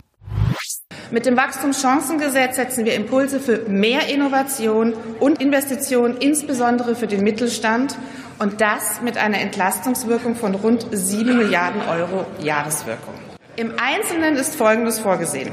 Mit 1.11 1.25
dem 1.25 1.35
Wachstumschancengesetz 1.35 2.55
setzen 2.55 2.85
wir 2.85 2.93
Impulse 2.93 3.39
für 3.39 3.67
mehr 3.67 4.07
Innovation 4.13 4.93
und 5.19 5.41
Investition, 5.41 6.17
insbesondere 6.17 6.95
für 6.95 7.07
den 7.07 7.23
Mittelstand, 7.23 7.97
und 8.37 8.61
das 8.61 9.01
mit 9.01 9.17
einer 9.17 9.39
Entlastungswirkung 9.39 10.35
von 10.35 10.55
rund 10.55 10.85
7 10.91 11.37
Milliarden 11.37 11.81
Euro 11.81 12.25
Jahreswirkung. 12.41 13.15
Im 13.57 13.73
Einzelnen 13.77 14.35
ist 14.35 14.55
Folgendes 14.55 14.99
vorgesehen. 14.99 15.51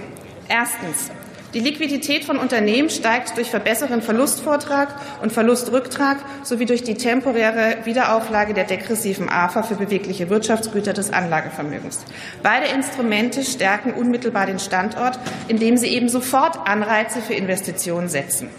Erstens 0.48 1.11
die 1.56 1.62
Liquidität 1.62 2.26
von 2.26 2.36
Unternehmen 2.36 2.90
steigt 2.90 3.34
durch 3.38 3.48
verbesserten 3.48 4.02
Verlustvortrag 4.02 4.94
und 5.22 5.32
Verlustrücktrag 5.32 6.18
sowie 6.42 6.66
durch 6.66 6.84
die 6.84 6.96
temporäre 6.96 7.78
Wiederauflage 7.84 8.52
der 8.52 8.64
degressiven 8.64 9.30
AFA 9.30 9.62
für 9.62 9.76
bewegliche 9.76 10.28
Wirtschaftsgüter 10.28 10.92
des 10.92 11.14
Anlagevermögens. 11.14 12.04
Beide 12.42 12.66
Instrumente 12.66 13.42
stärken 13.42 13.94
unmittelbar 13.94 14.44
den 14.44 14.58
Standort, 14.58 15.18
indem 15.48 15.78
sie 15.78 15.86
eben 15.86 16.10
sofort 16.10 16.58
Anreize 16.68 17.22
für 17.22 17.32
Investitionen 17.32 18.10
setzen. 18.10 18.50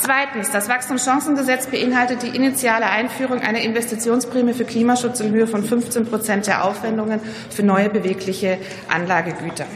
Zweitens. 0.00 0.50
Das 0.50 0.70
Wachstumschancengesetz 0.70 1.66
beinhaltet 1.66 2.22
die 2.22 2.34
initiale 2.34 2.86
Einführung 2.86 3.42
einer 3.42 3.60
Investitionsprämie 3.60 4.54
für 4.54 4.64
Klimaschutz 4.64 5.20
in 5.20 5.32
Höhe 5.32 5.46
von 5.46 5.64
15 5.64 6.06
Prozent 6.06 6.46
der 6.46 6.64
Aufwendungen 6.64 7.20
für 7.50 7.62
neue 7.62 7.90
bewegliche 7.90 8.56
Anlagegüter. 8.88 9.66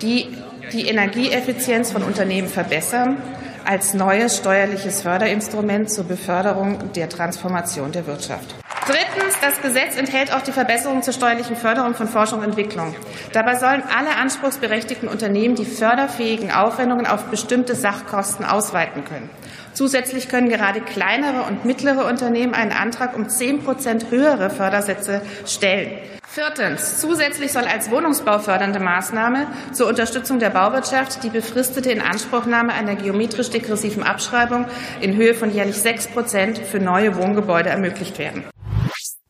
Die 0.00 0.28
die 0.72 0.88
Energieeffizienz 0.88 1.92
von 1.92 2.02
Unternehmen 2.02 2.48
verbessern 2.48 3.16
als 3.64 3.94
neues 3.94 4.36
steuerliches 4.36 5.02
Förderinstrument 5.02 5.90
zur 5.90 6.04
Beförderung 6.04 6.92
der 6.92 7.08
Transformation 7.08 7.92
der 7.92 8.06
Wirtschaft. 8.06 8.54
Drittens, 8.86 9.34
das 9.40 9.60
Gesetz 9.60 9.96
enthält 9.96 10.32
auch 10.32 10.42
die 10.42 10.52
Verbesserung 10.52 11.02
zur 11.02 11.12
steuerlichen 11.12 11.56
Förderung 11.56 11.94
von 11.94 12.06
Forschung 12.06 12.38
und 12.38 12.44
Entwicklung. 12.44 12.94
Dabei 13.32 13.56
sollen 13.56 13.82
alle 13.82 14.14
anspruchsberechtigten 14.16 15.08
Unternehmen 15.08 15.56
die 15.56 15.64
förderfähigen 15.64 16.52
Aufwendungen 16.52 17.06
auf 17.06 17.24
bestimmte 17.24 17.74
Sachkosten 17.74 18.44
ausweiten 18.44 19.04
können. 19.04 19.28
Zusätzlich 19.72 20.28
können 20.28 20.48
gerade 20.48 20.80
kleinere 20.80 21.42
und 21.42 21.64
mittlere 21.64 22.06
Unternehmen 22.06 22.54
einen 22.54 22.70
Antrag 22.70 23.16
um 23.16 23.28
10 23.28 23.64
Prozent 23.64 24.10
höhere 24.10 24.50
Fördersätze 24.50 25.20
stellen. 25.44 25.98
Viertens. 26.36 27.00
Zusätzlich 27.00 27.50
soll 27.50 27.64
als 27.64 27.90
wohnungsbaufördernde 27.90 28.78
Maßnahme 28.78 29.46
zur 29.72 29.88
Unterstützung 29.88 30.38
der 30.38 30.50
Bauwirtschaft 30.50 31.22
die 31.24 31.30
befristete 31.30 31.90
Inanspruchnahme 31.90 32.74
einer 32.74 32.94
geometrisch 32.94 33.48
degressiven 33.48 34.02
Abschreibung 34.02 34.66
in 35.00 35.16
Höhe 35.16 35.32
von 35.32 35.50
jährlich 35.50 35.76
6 35.76 36.08
Prozent 36.08 36.58
für 36.58 36.78
neue 36.78 37.16
Wohngebäude 37.16 37.70
ermöglicht 37.70 38.18
werden. 38.18 38.44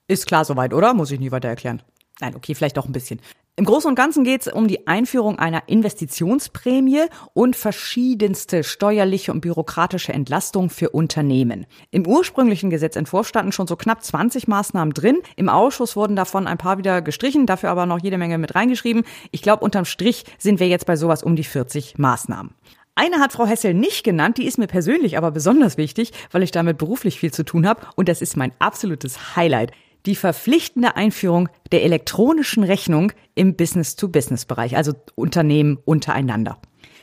Ist 0.09 0.27
klar 0.27 0.45
soweit, 0.45 0.75
oder? 0.75 0.95
Muss 0.95 1.13
ich 1.13 1.21
nie 1.21 1.31
weiter 1.31 1.47
erklären. 1.47 1.81
Nein, 2.21 2.35
okay, 2.35 2.57
vielleicht 2.57 2.77
doch 2.77 2.87
ein 2.87 2.93
bisschen. 2.93 3.21
Im 3.59 3.65
Großen 3.65 3.89
und 3.89 3.95
Ganzen 3.95 4.23
geht 4.23 4.43
es 4.43 4.53
um 4.53 4.69
die 4.69 4.87
Einführung 4.87 5.39
einer 5.39 5.63
Investitionsprämie 5.67 7.05
und 7.33 7.57
verschiedenste 7.57 8.63
steuerliche 8.63 9.33
und 9.33 9.41
bürokratische 9.41 10.13
Entlastungen 10.13 10.69
für 10.69 10.91
Unternehmen. 10.91 11.65
Im 11.91 12.07
ursprünglichen 12.07 12.69
Gesetzentwurf 12.69 13.27
standen 13.27 13.53
schon 13.53 13.67
so 13.67 13.77
knapp 13.77 14.05
20 14.05 14.47
Maßnahmen 14.47 14.93
drin. 14.93 15.23
Im 15.37 15.49
Ausschuss 15.49 15.97
wurden 15.97 16.17
davon 16.17 16.47
ein 16.47 16.59
paar 16.59 16.77
wieder 16.77 17.01
gestrichen, 17.01 17.47
dafür 17.47 17.71
aber 17.71 17.87
noch 17.87 17.99
jede 17.99 18.19
Menge 18.19 18.37
mit 18.37 18.55
reingeschrieben. 18.55 19.05
Ich 19.31 19.41
glaube, 19.41 19.65
unterm 19.65 19.87
Strich 19.87 20.25
sind 20.37 20.61
wir 20.61 20.69
jetzt 20.69 20.85
bei 20.85 20.97
sowas 20.97 21.23
um 21.23 21.35
die 21.35 21.43
40 21.43 21.97
Maßnahmen. 21.97 22.53
Eine 22.95 23.21
hat 23.21 23.33
Frau 23.33 23.47
Hessel 23.47 23.73
nicht 23.73 24.05
genannt, 24.05 24.37
die 24.37 24.47
ist 24.47 24.59
mir 24.59 24.67
persönlich 24.67 25.17
aber 25.17 25.31
besonders 25.31 25.79
wichtig, 25.79 26.13
weil 26.31 26.43
ich 26.43 26.51
damit 26.51 26.77
beruflich 26.77 27.21
viel 27.21 27.33
zu 27.33 27.43
tun 27.43 27.67
habe 27.67 27.87
und 27.95 28.11
das 28.11 28.21
ist 28.21 28.37
mein 28.37 28.53
absolutes 28.59 29.35
Highlight 29.35 29.73
die 30.07 30.17
verpflichtende 30.17 30.97
Einführung 30.97 31.49
der 31.73 31.85
elektronischen 31.85 32.63
Rechnung 32.63 33.13
im 33.35 33.57
Business-to-Business-Bereich, 33.57 34.77
also 34.77 34.95
Unternehmen 35.15 35.79
untereinander. 35.85 36.59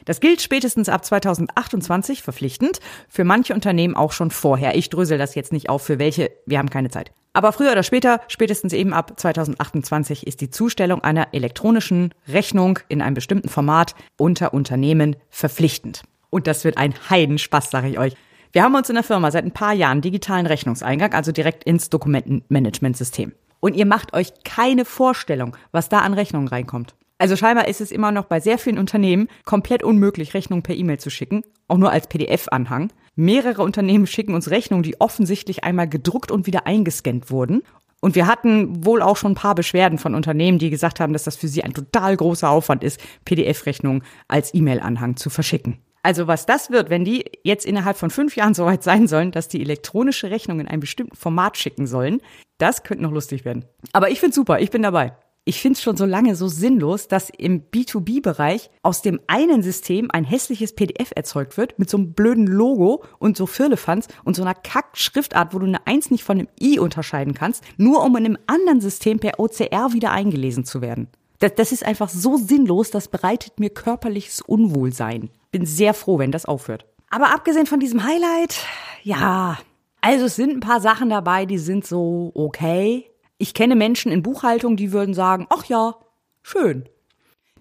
Das 0.05 0.19
gilt 0.19 0.41
spätestens 0.41 0.89
ab 0.89 1.05
2028 1.05 2.23
verpflichtend, 2.23 2.79
für 3.07 3.23
manche 3.23 3.53
Unternehmen 3.53 3.95
auch 3.95 4.11
schon 4.11 4.31
vorher. 4.31 4.75
Ich 4.75 4.89
drösel 4.89 5.17
das 5.17 5.35
jetzt 5.35 5.53
nicht 5.53 5.69
auf, 5.69 5.81
für 5.81 5.99
welche, 5.99 6.31
wir 6.45 6.57
haben 6.57 6.69
keine 6.69 6.89
Zeit. 6.89 7.11
Aber 7.31 7.51
früher 7.51 7.71
oder 7.71 7.83
später, 7.83 8.21
spätestens 8.27 8.73
eben 8.73 8.93
ab 8.93 9.13
2028, 9.15 10.27
ist 10.27 10.41
die 10.41 10.49
Zustellung 10.49 11.03
einer 11.03 11.29
elektronischen 11.33 12.13
Rechnung 12.27 12.79
in 12.89 13.01
einem 13.01 13.15
bestimmten 13.15 13.49
Format 13.49 13.95
unter 14.17 14.53
Unternehmen 14.53 15.15
verpflichtend. 15.29 16.03
Und 16.29 16.47
das 16.47 16.63
wird 16.63 16.77
ein 16.77 16.93
Heidenspaß, 17.09 17.71
sage 17.71 17.87
ich 17.87 17.97
euch. 17.97 18.13
Wir 18.53 18.61
haben 18.61 18.75
uns 18.75 18.87
in 18.87 18.93
der 18.93 19.03
Firma 19.03 19.31
seit 19.31 19.45
ein 19.45 19.51
paar 19.51 19.73
Jahren 19.73 20.01
digitalen 20.01 20.45
Rechnungseingang, 20.45 21.13
also 21.13 21.31
direkt 21.31 21.63
ins 21.63 21.89
Dokumentenmanagementsystem. 21.89 23.31
Und 23.59 23.75
ihr 23.75 23.87
macht 23.87 24.13
euch 24.13 24.31
keine 24.43 24.85
Vorstellung, 24.85 25.57
was 25.71 25.89
da 25.89 26.01
an 26.01 26.13
Rechnungen 26.13 26.47
reinkommt. 26.47 26.93
Also 27.17 27.35
scheinbar 27.35 27.67
ist 27.67 27.81
es 27.81 27.91
immer 27.91 28.11
noch 28.11 28.25
bei 28.25 28.39
sehr 28.39 28.59
vielen 28.59 28.77
Unternehmen 28.77 29.27
komplett 29.43 29.81
unmöglich, 29.81 30.35
Rechnungen 30.35 30.61
per 30.61 30.75
E-Mail 30.75 30.99
zu 30.99 31.09
schicken, 31.09 31.41
auch 31.67 31.79
nur 31.79 31.89
als 31.89 32.05
PDF-Anhang. 32.05 32.93
Mehrere 33.15 33.63
Unternehmen 33.63 34.05
schicken 34.05 34.35
uns 34.35 34.51
Rechnungen, 34.51 34.83
die 34.83 35.01
offensichtlich 35.01 35.63
einmal 35.63 35.89
gedruckt 35.89 36.29
und 36.29 36.45
wieder 36.45 36.67
eingescannt 36.67 37.31
wurden. 37.31 37.63
Und 38.01 38.13
wir 38.13 38.27
hatten 38.27 38.85
wohl 38.85 39.01
auch 39.01 39.17
schon 39.17 39.31
ein 39.31 39.35
paar 39.35 39.55
Beschwerden 39.55 39.97
von 39.97 40.13
Unternehmen, 40.13 40.59
die 40.59 40.69
gesagt 40.69 40.99
haben, 40.99 41.13
dass 41.13 41.23
das 41.23 41.37
für 41.37 41.47
sie 41.47 41.63
ein 41.63 41.73
total 41.73 42.15
großer 42.17 42.51
Aufwand 42.51 42.83
ist, 42.83 43.01
PDF-Rechnungen 43.25 44.03
als 44.27 44.53
E-Mail-Anhang 44.53 45.15
zu 45.15 45.31
verschicken. 45.31 45.79
Also 46.03 46.27
was 46.27 46.45
das 46.45 46.69
wird, 46.69 46.89
wenn 46.89 47.05
die 47.05 47.25
jetzt 47.43 47.65
innerhalb 47.65 47.97
von 47.97 48.09
fünf 48.09 48.35
Jahren 48.35 48.53
soweit 48.53 48.83
sein 48.83 49.07
sollen, 49.07 49.31
dass 49.31 49.47
die 49.47 49.61
elektronische 49.61 50.29
Rechnung 50.29 50.59
in 50.59 50.67
einem 50.67 50.81
bestimmten 50.81 51.15
Format 51.15 51.57
schicken 51.57 51.87
sollen, 51.87 52.21
das 52.57 52.83
könnte 52.83 53.03
noch 53.03 53.11
lustig 53.11 53.45
werden. 53.45 53.65
Aber 53.93 54.11
ich 54.11 54.19
find's 54.19 54.35
super, 54.35 54.59
ich 54.59 54.69
bin 54.69 54.83
dabei. 54.83 55.15
Ich 55.45 55.61
finde 55.61 55.75
es 55.75 55.83
schon 55.83 55.97
so 55.97 56.05
lange 56.05 56.35
so 56.35 56.47
sinnlos, 56.47 57.09
dass 57.09 57.29
im 57.29 57.69
B2B-Bereich 57.69 58.69
aus 58.81 59.01
dem 59.01 59.19
einen 59.27 59.61
System 59.61 60.09
ein 60.11 60.23
hässliches 60.23 60.73
PDF 60.73 61.11
erzeugt 61.15 61.57
wird 61.57 61.79
mit 61.79 61.89
so 61.89 61.97
einem 61.97 62.13
blöden 62.13 62.47
Logo 62.47 63.03
und 63.19 63.35
so 63.35 63.45
Firlefanz 63.45 64.07
und 64.23 64.35
so 64.37 64.41
einer 64.41 64.53
Kack-Schriftart, 64.53 65.53
wo 65.53 65.59
du 65.59 65.65
eine 65.65 65.85
Eins 65.85 66.11
nicht 66.11 66.23
von 66.23 66.37
einem 66.37 66.47
I 66.61 66.79
unterscheiden 66.79 67.33
kannst, 67.33 67.63
nur 67.77 68.03
um 68.03 68.15
in 68.15 68.25
einem 68.25 68.37
anderen 68.47 68.79
System 68.79 69.19
per 69.19 69.37
OCR 69.39 69.91
wieder 69.91 70.11
eingelesen 70.11 70.63
zu 70.63 70.81
werden. 70.81 71.07
Das, 71.39 71.55
das 71.55 71.71
ist 71.73 71.85
einfach 71.85 72.07
so 72.07 72.37
sinnlos, 72.37 72.89
das 72.89 73.09
bereitet 73.09 73.59
mir 73.59 73.69
körperliches 73.69 74.39
Unwohlsein 74.41 75.29
bin 75.53 75.65
sehr 75.65 75.93
froh, 75.93 76.19
wenn 76.19 76.33
das 76.33 76.45
aufhört. 76.45 76.85
Aber 77.09 77.33
abgesehen 77.33 77.67
von 77.67 77.79
diesem 77.79 78.03
Highlight, 78.03 78.57
ja, 79.03 79.57
also 80.01 80.25
es 80.25 80.35
sind 80.35 80.49
ein 80.51 80.59
paar 80.59 80.81
Sachen 80.81 81.09
dabei, 81.09 81.45
die 81.45 81.59
sind 81.59 81.85
so 81.87 82.31
okay. 82.35 83.09
Ich 83.37 83.53
kenne 83.53 83.75
Menschen 83.75 84.11
in 84.11 84.23
Buchhaltung, 84.23 84.75
die 84.75 84.91
würden 84.91 85.13
sagen, 85.13 85.47
ach 85.49 85.63
ja, 85.65 85.95
schön. 86.41 86.89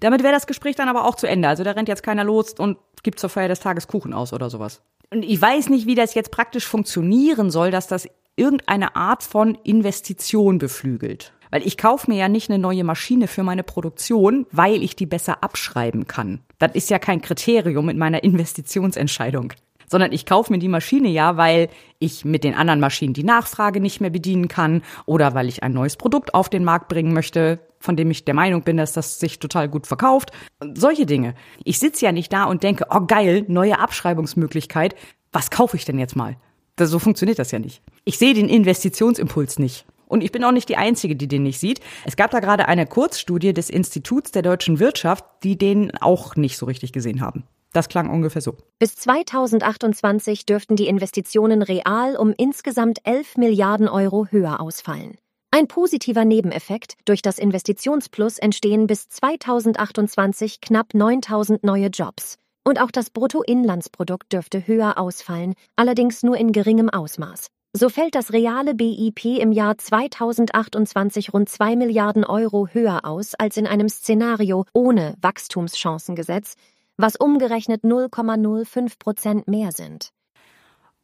Damit 0.01 0.25
wäre 0.25 0.33
das 0.33 0.49
Gespräch 0.49 0.75
dann 0.75 0.89
aber 0.89 1.05
auch 1.05 1.15
zu 1.15 1.29
Ende. 1.29 1.47
Also 1.47 1.63
da 1.63 1.73
rennt 1.73 1.89
jetzt 1.89 2.03
keiner 2.03 2.25
los 2.25 2.55
und 2.59 2.79
gibt 3.05 3.21
zur 3.21 3.31
Feier 3.31 3.49
des 3.49 3.61
Tages 3.61 3.87
Kuchen 3.87 4.13
aus 4.13 4.33
oder 4.33 4.51
sowas. 4.51 4.83
Und 5.11 5.23
ich 5.23 5.41
weiß 5.41 5.69
nicht, 5.69 5.87
wie 5.87 5.95
das 5.95 6.15
jetzt 6.15 6.33
praktisch 6.33 6.67
funktionieren 6.67 7.51
soll, 7.51 7.71
dass 7.71 7.87
das 7.87 8.09
irgendeine 8.35 8.97
Art 8.97 9.23
von 9.23 9.55
Investition 9.63 10.59
beflügelt. 10.59 11.33
Weil 11.53 11.67
ich 11.67 11.77
kaufe 11.77 12.11
mir 12.11 12.17
ja 12.17 12.29
nicht 12.29 12.51
eine 12.51 12.59
neue 12.59 12.83
Maschine 12.83 13.29
für 13.29 13.43
meine 13.43 13.63
Produktion, 13.63 14.47
weil 14.53 14.83
ich 14.83 14.97
die 14.97 15.05
besser 15.05 15.45
abschreiben 15.45 16.07
kann. 16.07 16.41
Das 16.59 16.73
ist 16.75 16.89
ja 16.89 16.99
kein 16.99 17.21
Kriterium 17.21 17.91
in 17.91 17.99
meiner 17.99 18.25
Investitionsentscheidung. 18.25 19.53
sondern 19.87 20.13
ich 20.13 20.25
kaufe 20.25 20.51
mir 20.51 20.59
die 20.59 20.69
Maschine 20.69 21.09
ja, 21.11 21.37
weil 21.37 21.69
ich 21.99 22.25
mit 22.25 22.45
den 22.45 22.55
anderen 22.55 22.81
Maschinen 22.81 23.13
die 23.13 23.25
Nachfrage 23.25 23.79
nicht 23.79 24.01
mehr 24.01 24.09
bedienen 24.09 24.49
kann 24.49 24.81
oder 25.05 25.35
weil 25.35 25.49
ich 25.49 25.63
ein 25.63 25.75
neues 25.75 25.99
Produkt 25.99 26.33
auf 26.33 26.49
den 26.49 26.65
Markt 26.65 26.89
bringen 26.89 27.13
möchte, 27.13 27.59
von 27.79 27.95
dem 27.95 28.11
ich 28.11 28.25
der 28.25 28.33
Meinung 28.33 28.63
bin, 28.63 28.79
dass 28.79 28.95
das 28.95 29.21
sich 29.21 29.39
total 29.39 29.69
gut 29.69 29.87
verkauft. 29.87 30.33
Solche 30.73 31.05
Dinge. 31.05 31.35
Ich 31.65 31.79
sitze 31.79 32.07
ja 32.07 32.13
nicht 32.13 32.33
da 32.33 32.45
und 32.45 32.63
denke, 32.63 32.87
oh 32.89 33.03
geil, 33.07 33.45
neue 33.49 33.79
Abschreibungsmöglichkeit. 33.79 34.95
Was 35.31 35.51
kaufe 35.51 35.77
ich 35.77 35.85
denn 35.85 35.99
jetzt 35.99 36.17
mal? 36.17 36.37
Das, 36.77 36.89
so 36.89 36.99
funktioniert 36.99 37.39
das 37.39 37.51
ja 37.51 37.59
nicht. 37.59 37.83
Ich 38.05 38.17
sehe 38.17 38.33
den 38.33 38.49
Investitionsimpuls 38.49 39.59
nicht. 39.59 39.85
Und 40.13 40.23
ich 40.23 40.31
bin 40.31 40.45
auch 40.45 40.53
nicht 40.53 40.69
die 40.69 40.77
Einzige, 40.77 41.17
die 41.17 41.27
den 41.27 41.43
nicht 41.43 41.59
sieht. 41.59 41.81
Es 42.05 42.17
gab 42.17 42.31
da 42.33 42.41
gerade 42.41 42.69
eine 42.69 42.87
Kurzstudie 42.87 43.55
des 43.55 43.71
Instituts 43.71 44.31
der 44.31 44.43
deutschen 44.43 44.79
Wirtschaft, 44.79 45.25
die 45.43 45.57
den 45.57 45.91
auch 46.03 46.37
nicht 46.37 46.59
so 46.59 46.67
richtig 46.67 46.93
gesehen 46.93 47.23
haben. 47.23 47.45
Das 47.73 47.89
klang 47.89 48.11
ungefähr 48.11 48.43
so. 48.43 48.59
Bis 48.79 48.95
2028 48.97 50.45
dürften 50.45 50.77
die 50.77 50.87
Investitionen 50.87 51.63
real 51.63 52.17
um 52.17 52.35
insgesamt 52.37 52.99
11 53.05 53.39
Milliarden 53.39 53.89
Euro 53.89 54.27
höher 54.27 54.61
ausfallen. 54.61 55.17
Ein 55.51 55.67
positiver 55.67 56.27
Nebeneffekt, 56.27 56.97
durch 57.07 57.23
das 57.23 57.39
Investitionsplus 57.39 58.39
entstehen 58.39 58.87
bis 58.87 59.09
2028 59.09 60.61
knapp 60.61 60.93
9000 60.93 61.65
neue 61.65 61.87
Jobs. 61.87 62.37
Und 62.65 62.83
auch 62.83 62.91
das 62.91 63.09
Bruttoinlandsprodukt 63.09 64.31
dürfte 64.31 64.67
höher 64.67 64.99
ausfallen, 64.99 65.55
allerdings 65.75 66.23
nur 66.23 66.37
in 66.37 66.53
geringem 66.53 66.91
Ausmaß. 66.91 67.47
So 67.75 67.89
fällt 67.89 68.15
das 68.15 68.35
reale 68.35 68.75
BIP 68.75 69.25
im 69.25 69.51
Jahr 69.51 69.79
2028 69.79 71.33
rund 71.33 71.49
2 71.49 71.75
Milliarden 71.77 72.23
Euro 72.23 72.69
höher 72.71 73.07
aus 73.07 73.35
als 73.35 73.57
in 73.57 73.67
einem 73.67 73.89
Szenario 73.89 74.67
ohne 74.75 75.15
Wachstumschancengesetz, 75.23 76.57
was 76.99 77.17
umgerechnet 77.17 77.83
0,05 77.83 78.99
Prozent 78.99 79.49
mehr 79.49 79.73
sind. 79.73 80.11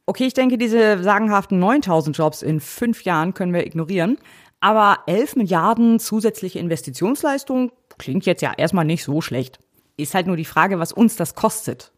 Okay, 0.05 0.27
ich 0.27 0.35
denke, 0.35 0.59
diese 0.59 1.03
sagenhaften 1.03 1.59
9000 1.59 2.15
Jobs 2.19 2.43
in 2.43 2.61
fünf 2.61 3.03
Jahren 3.05 3.33
können 3.33 3.55
wir 3.55 3.67
ignorieren. 3.67 4.19
Aber 4.61 4.99
11 5.07 5.37
Milliarden 5.37 5.99
zusätzliche 5.99 6.59
Investitionsleistung 6.59 7.73
klingt 7.97 8.27
jetzt 8.27 8.43
ja 8.43 8.53
erstmal 8.55 8.85
nicht 8.85 9.05
so 9.05 9.23
schlecht. 9.23 9.59
Ist 9.97 10.15
halt 10.15 10.27
nur 10.27 10.37
die 10.37 10.45
Frage, 10.45 10.79
was 10.79 10.93
uns 10.93 11.17
das 11.17 11.35
kostet. 11.35 11.93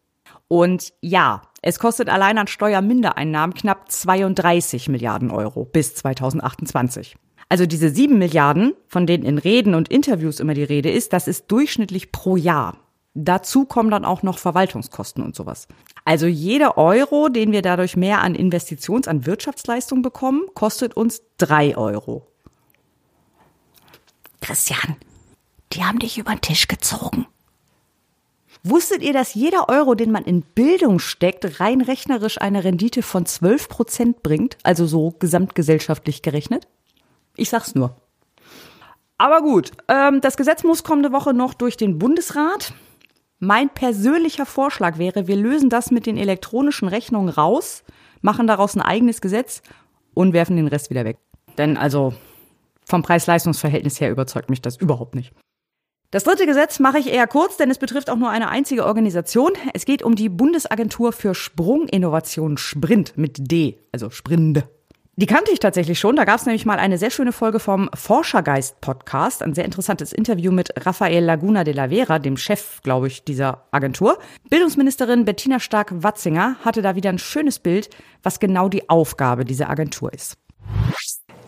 Und 0.53 0.93
ja, 1.01 1.43
es 1.63 1.79
kostet 1.79 2.09
allein 2.09 2.37
an 2.37 2.49
Steuermindereinnahmen 2.49 3.55
knapp 3.55 3.89
32 3.89 4.89
Milliarden 4.89 5.31
Euro 5.31 5.65
bis 5.65 5.95
2028. 5.95 7.17
Also 7.49 7.67
diese 7.67 7.89
7 7.89 8.19
Milliarden, 8.19 8.75
von 8.89 9.07
denen 9.07 9.25
in 9.25 9.39
Reden 9.39 9.77
und 9.77 9.89
Interviews 9.89 10.41
immer 10.41 10.55
die 10.55 10.65
Rede 10.65 10.91
ist, 10.91 11.13
das 11.13 11.29
ist 11.29 11.53
durchschnittlich 11.53 12.11
pro 12.11 12.37
Jahr. 12.37 12.79
Dazu 13.15 13.65
kommen 13.65 13.93
dann 13.93 14.05
auch 14.05 14.25
noch 14.25 14.39
Verwaltungskosten 14.39 15.23
und 15.23 15.37
sowas. 15.37 15.69
Also 16.05 16.27
jeder 16.27 16.77
Euro, 16.77 17.29
den 17.29 17.53
wir 17.53 17.63
dadurch 17.63 17.97
mehr 17.97 18.21
an 18.21 18.35
Investitions-, 18.35 19.07
an 19.07 19.27
Wirtschaftsleistung 19.27 20.03
bekommen, 20.03 20.43
kostet 20.55 20.97
uns 20.97 21.23
drei 21.39 21.77
Euro. 21.77 22.27
Christian, 24.41 24.97
die 25.73 25.85
haben 25.85 26.01
dich 26.01 26.19
über 26.19 26.33
den 26.33 26.41
Tisch 26.41 26.67
gezogen. 26.67 27.29
Wusstet 28.63 29.03
ihr, 29.03 29.15
dass 29.15 29.35
jeder 29.35 29.69
Euro, 29.71 29.95
den 29.95 30.11
man 30.11 30.25
in 30.25 30.43
Bildung 30.43 30.99
steckt, 30.99 31.61
rein 31.61 31.81
rechnerisch 31.81 32.41
eine 32.41 32.63
Rendite 32.63 33.03
von 33.03 33.25
12 33.25 33.69
Prozent 33.69 34.23
bringt? 34.23 34.59
Also 34.63 34.87
so 34.87 35.15
gesamtgesellschaftlich 35.19 36.21
gerechnet? 36.21 36.69
Ich 37.37 37.49
sag's 37.49 37.75
nur. 37.75 37.97
Aber 39.17 39.41
gut, 39.41 39.71
ähm, 39.89 40.21
das 40.21 40.37
Gesetz 40.37 40.63
muss 40.63 40.85
kommende 40.85 41.13
Woche 41.13 41.33
noch 41.33 41.55
durch 41.55 41.77
den 41.77 41.99
Bundesrat. 41.99 42.75
Mein 43.39 43.71
persönlicher 43.71 44.45
Vorschlag 44.45 44.99
wäre, 44.99 45.27
wir 45.27 45.37
lösen 45.37 45.71
das 45.71 45.91
mit 45.91 46.05
den 46.05 46.19
elektronischen 46.19 46.89
Rechnungen 46.89 47.31
raus, 47.31 47.83
machen 48.21 48.47
daraus 48.47 48.75
ein 48.75 48.83
eigenes 48.83 49.23
Gesetz 49.23 49.63
und 50.13 50.35
werfen 50.35 50.57
den 50.57 50.69
Rest 50.69 50.91
wieder 50.91 51.07
weg. 51.07 51.17
Denn 51.57 51.79
also 51.79 52.13
vom 52.85 53.03
Preis-Leistungs-Verhältnis 53.03 54.01
her 54.01 54.11
überzeugt 54.11 54.51
mich 54.51 54.61
das 54.61 54.77
überhaupt 54.77 55.15
nicht. 55.15 55.33
Das 56.13 56.25
dritte 56.25 56.45
Gesetz 56.45 56.81
mache 56.81 56.99
ich 56.99 57.13
eher 57.13 57.29
kurz, 57.29 57.57
denn 57.57 57.71
es 57.71 57.79
betrifft 57.79 58.11
auch 58.11 58.17
nur 58.17 58.31
eine 58.31 58.49
einzige 58.49 58.85
Organisation. 58.85 59.53
Es 59.75 59.85
geht 59.85 60.03
um 60.03 60.17
die 60.17 60.29
Bundesagentur 60.29 61.13
für 61.13 61.37
Sprunginnovation 61.37 62.59
Sprint 62.59 63.17
mit 63.17 63.37
D, 63.39 63.79
also 63.93 64.11
Sprinde. 64.11 64.69
Die 65.15 65.27
kannte 65.27 65.53
ich 65.53 65.61
tatsächlich 65.61 66.01
schon. 66.01 66.17
Da 66.17 66.25
gab 66.25 66.41
es 66.41 66.47
nämlich 66.47 66.67
mal 66.67 66.81
eine 66.81 66.99
sehr 66.99 67.13
schöne 67.13 67.31
Folge 67.31 67.61
vom 67.61 67.89
Forschergeist-Podcast, 67.95 69.41
ein 69.45 69.55
sehr 69.55 69.65
interessantes 69.65 70.13
Interview 70.13 70.51
mit 70.51 70.85
Rafael 70.85 71.23
Laguna 71.23 71.63
de 71.63 71.75
la 71.75 71.91
Vera, 71.91 72.19
dem 72.19 72.37
Chef, 72.37 72.81
glaube 72.83 73.07
ich, 73.07 73.23
dieser 73.23 73.69
Agentur. 73.71 74.19
Bildungsministerin 74.49 75.25
Bettina 75.25 75.61
Stark-Watzinger 75.61 76.57
hatte 76.65 76.83
da 76.83 76.97
wieder 76.97 77.11
ein 77.11 77.21
schönes 77.21 77.61
Bild, 77.61 77.89
was 78.25 78.41
genau 78.41 78.69
die 78.69 78.91
Aufgabe 78.91 79.45
dieser 79.45 79.71
Agentur 79.71 80.13
ist. 80.13 80.39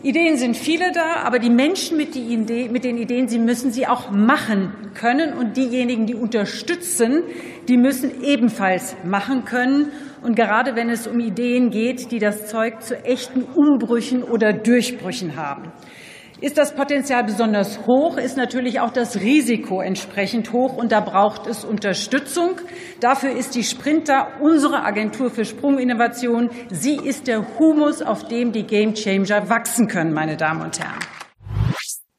Ideen 0.03 0.35
sind 0.35 0.57
viele 0.57 0.91
da, 0.91 1.23
aber 1.23 1.39
die 1.39 1.49
Menschen 1.49 1.95
mit, 1.95 2.13
die 2.13 2.33
Idee, 2.33 2.67
mit, 2.67 2.83
den 2.83 2.97
Ideen, 2.97 3.29
sie 3.29 3.39
müssen 3.39 3.71
sie 3.71 3.87
auch 3.87 4.11
machen 4.11 4.73
können. 4.93 5.31
Und 5.31 5.55
diejenigen, 5.55 6.05
die 6.05 6.13
unterstützen, 6.13 7.23
die 7.69 7.77
müssen 7.77 8.21
ebenfalls 8.21 8.97
machen 9.05 9.45
können. 9.45 9.93
Und 10.21 10.35
gerade 10.35 10.75
wenn 10.75 10.89
es 10.89 11.07
um 11.07 11.21
Ideen 11.21 11.69
geht, 11.69 12.11
die 12.11 12.19
das 12.19 12.47
Zeug 12.47 12.81
zu 12.81 13.01
echten 13.05 13.43
Umbrüchen 13.43 14.23
oder 14.23 14.51
Durchbrüchen 14.51 15.37
haben. 15.37 15.71
Ist 16.43 16.57
das 16.57 16.75
Potenzial 16.75 17.23
besonders 17.23 17.87
hoch, 17.87 18.17
ist 18.17 18.35
natürlich 18.35 18.81
auch 18.81 18.91
das 18.91 19.15
Risiko 19.21 19.79
entsprechend 19.79 20.51
hoch 20.51 20.75
und 20.75 20.91
da 20.91 20.99
braucht 20.99 21.47
es 21.47 21.63
Unterstützung. 21.63 22.59
Dafür 22.99 23.31
ist 23.31 23.55
die 23.55 23.63
Sprinter 23.63 24.27
unsere 24.41 24.83
Agentur 24.83 25.29
für 25.29 25.45
Sprunginnovation. 25.45 26.49
Sie 26.69 26.97
ist 26.97 27.27
der 27.27 27.57
Humus, 27.57 28.01
auf 28.01 28.27
dem 28.27 28.51
die 28.51 28.63
Gamechanger 28.63 29.47
wachsen 29.47 29.87
können, 29.87 30.11
meine 30.11 30.35
Damen 30.35 30.63
und 30.63 30.77
Herren. 30.77 30.99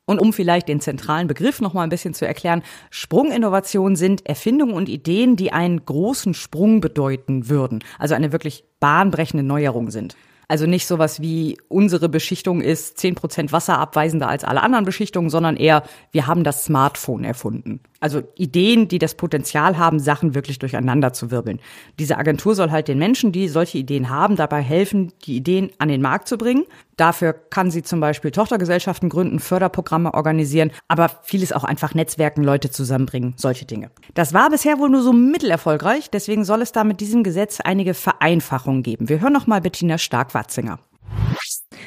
Und 0.06 0.22
um 0.22 0.32
vielleicht 0.32 0.68
den 0.68 0.80
zentralen 0.80 1.26
Begriff 1.26 1.60
noch 1.60 1.74
mal 1.74 1.82
ein 1.82 1.90
bisschen 1.90 2.14
zu 2.14 2.26
erklären, 2.26 2.62
Sprunginnovationen 2.88 3.94
sind 3.94 4.26
Erfindungen 4.26 4.74
und 4.74 4.88
Ideen, 4.88 5.36
die 5.36 5.52
einen 5.52 5.84
großen 5.84 6.32
Sprung 6.32 6.80
bedeuten 6.80 7.50
würden, 7.50 7.84
also 7.98 8.14
eine 8.14 8.32
wirklich 8.32 8.64
bahnbrechende 8.80 9.44
Neuerung 9.44 9.90
sind. 9.90 10.16
Also 10.48 10.66
nicht 10.66 10.86
sowas 10.86 11.20
wie 11.20 11.58
unsere 11.68 12.08
Beschichtung 12.08 12.60
ist 12.60 12.98
zehn 12.98 13.14
Prozent 13.14 13.52
wasserabweisender 13.52 14.28
als 14.28 14.44
alle 14.44 14.62
anderen 14.62 14.84
Beschichtungen, 14.84 15.30
sondern 15.30 15.56
eher 15.56 15.84
wir 16.12 16.26
haben 16.26 16.44
das 16.44 16.64
Smartphone 16.64 17.24
erfunden. 17.24 17.80
Also 18.00 18.22
Ideen, 18.36 18.88
die 18.88 18.98
das 18.98 19.14
Potenzial 19.14 19.78
haben, 19.78 19.98
Sachen 19.98 20.34
wirklich 20.34 20.58
durcheinander 20.58 21.12
zu 21.12 21.30
wirbeln. 21.30 21.60
Diese 21.98 22.18
Agentur 22.18 22.54
soll 22.54 22.70
halt 22.70 22.88
den 22.88 22.98
Menschen, 22.98 23.32
die 23.32 23.48
solche 23.48 23.78
Ideen 23.78 24.10
haben, 24.10 24.36
dabei 24.36 24.60
helfen, 24.60 25.12
die 25.24 25.36
Ideen 25.36 25.70
an 25.78 25.88
den 25.88 26.02
Markt 26.02 26.28
zu 26.28 26.36
bringen. 26.36 26.64
Dafür 26.96 27.32
kann 27.32 27.70
sie 27.70 27.82
zum 27.82 28.00
Beispiel 28.00 28.30
Tochtergesellschaften 28.30 29.08
gründen, 29.08 29.40
Förderprogramme 29.40 30.14
organisieren, 30.14 30.70
aber 30.86 31.10
vieles 31.22 31.52
auch 31.52 31.64
einfach 31.64 31.94
Netzwerken, 31.94 32.44
Leute 32.44 32.70
zusammenbringen, 32.70 33.34
solche 33.36 33.64
Dinge. 33.64 33.90
Das 34.14 34.34
war 34.34 34.50
bisher 34.50 34.78
wohl 34.78 34.90
nur 34.90 35.02
so 35.02 35.12
mittelerfolgreich, 35.12 36.10
deswegen 36.10 36.44
soll 36.44 36.62
es 36.62 36.72
da 36.72 36.84
mit 36.84 37.00
diesem 37.00 37.24
Gesetz 37.24 37.60
einige 37.60 37.94
Vereinfachungen 37.94 38.82
geben. 38.82 39.08
Wir 39.08 39.20
hören 39.20 39.32
noch 39.32 39.46
mal 39.46 39.60
Bettina 39.60 39.98
Stark-Watzinger. 39.98 40.78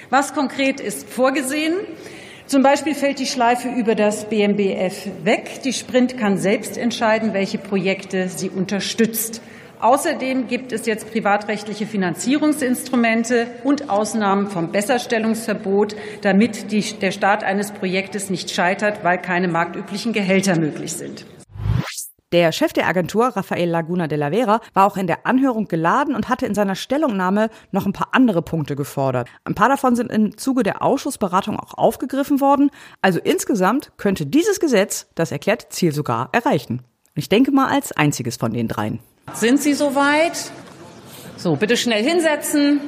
Was 0.10 0.34
konkret 0.34 0.80
ist 0.80 1.10
vorgesehen? 1.10 1.76
Zum 2.48 2.64
Beispiel 2.64 2.96
fällt 2.96 3.20
die 3.20 3.26
Schleife 3.26 3.68
über 3.68 3.94
das 3.94 4.30
BMBF 4.30 5.10
weg. 5.26 5.62
Die 5.66 5.74
Sprint 5.74 6.18
kann 6.18 6.38
selbst 6.38 6.78
entscheiden, 6.78 7.34
welche 7.34 7.58
Projekte 7.58 8.30
sie 8.30 8.50
unterstützt. 8.50 9.42
Außerdem 9.82 10.48
gibt 10.48 10.72
es 10.72 10.86
jetzt 10.86 11.12
privatrechtliche 11.12 11.86
Finanzierungsinstrumente 11.86 13.48
und 13.66 13.90
Ausnahmen 13.90 14.48
vom 14.48 14.72
Besserstellungsverbot, 14.72 15.98
damit 16.22 16.72
die, 16.72 16.82
der 16.82 17.12
Start 17.12 17.44
eines 17.44 17.72
Projektes 17.72 18.30
nicht 18.30 18.50
scheitert, 18.50 19.04
weil 19.04 19.22
keine 19.22 19.50
marktüblichen 19.50 20.14
Gehälter 20.14 20.58
möglich 20.58 20.94
sind. 20.94 21.26
Der 22.34 22.52
Chef 22.52 22.74
der 22.74 22.88
Agentur, 22.88 23.28
Rafael 23.28 23.70
Laguna 23.70 24.08
de 24.08 24.18
la 24.18 24.32
Vera, 24.32 24.60
war 24.74 24.86
auch 24.86 24.98
in 24.98 25.08
der 25.08 25.26
Anhörung 25.26 25.70
geladen 25.70 26.14
und 26.14 26.28
hatte 26.28 26.46
in 26.46 26.54
seiner 26.54 26.76
Stellungnahme 26.76 27.50
noch 27.72 27.86
ein 27.86 27.94
paar 27.94 28.10
andere 28.12 28.42
Punkte 28.42 28.76
gefordert. 28.76 29.30
Ein 29.46 29.56
paar 29.56 29.70
davon 29.70 29.96
sind 29.96 30.12
im 30.12 30.38
Zuge 30.38 30.64
der 30.64 30.82
Ausschussberatung 30.82 31.58
auch 31.58 31.76
aufgegriffen 31.76 32.42
worden. 32.42 32.70
Also 33.02 33.22
insgesamt 33.24 33.94
könnte 33.96 34.26
dieses 34.26 34.60
Gesetz 34.60 35.08
das 35.16 35.32
erklärte 35.32 35.70
Ziel 35.70 35.94
sogar 35.94 36.28
erreichen. 36.34 36.82
Ich 37.16 37.30
denke 37.30 37.52
mal 37.52 37.68
als 37.68 37.94
einziges 37.94 38.36
von 38.36 38.52
den 38.52 38.68
dreien. 38.68 39.00
Sind 39.34 39.62
Sie 39.62 39.74
soweit? 39.74 40.52
So, 41.38 41.56
bitte 41.56 41.78
schnell 41.78 42.04
hinsetzen. 42.04 42.82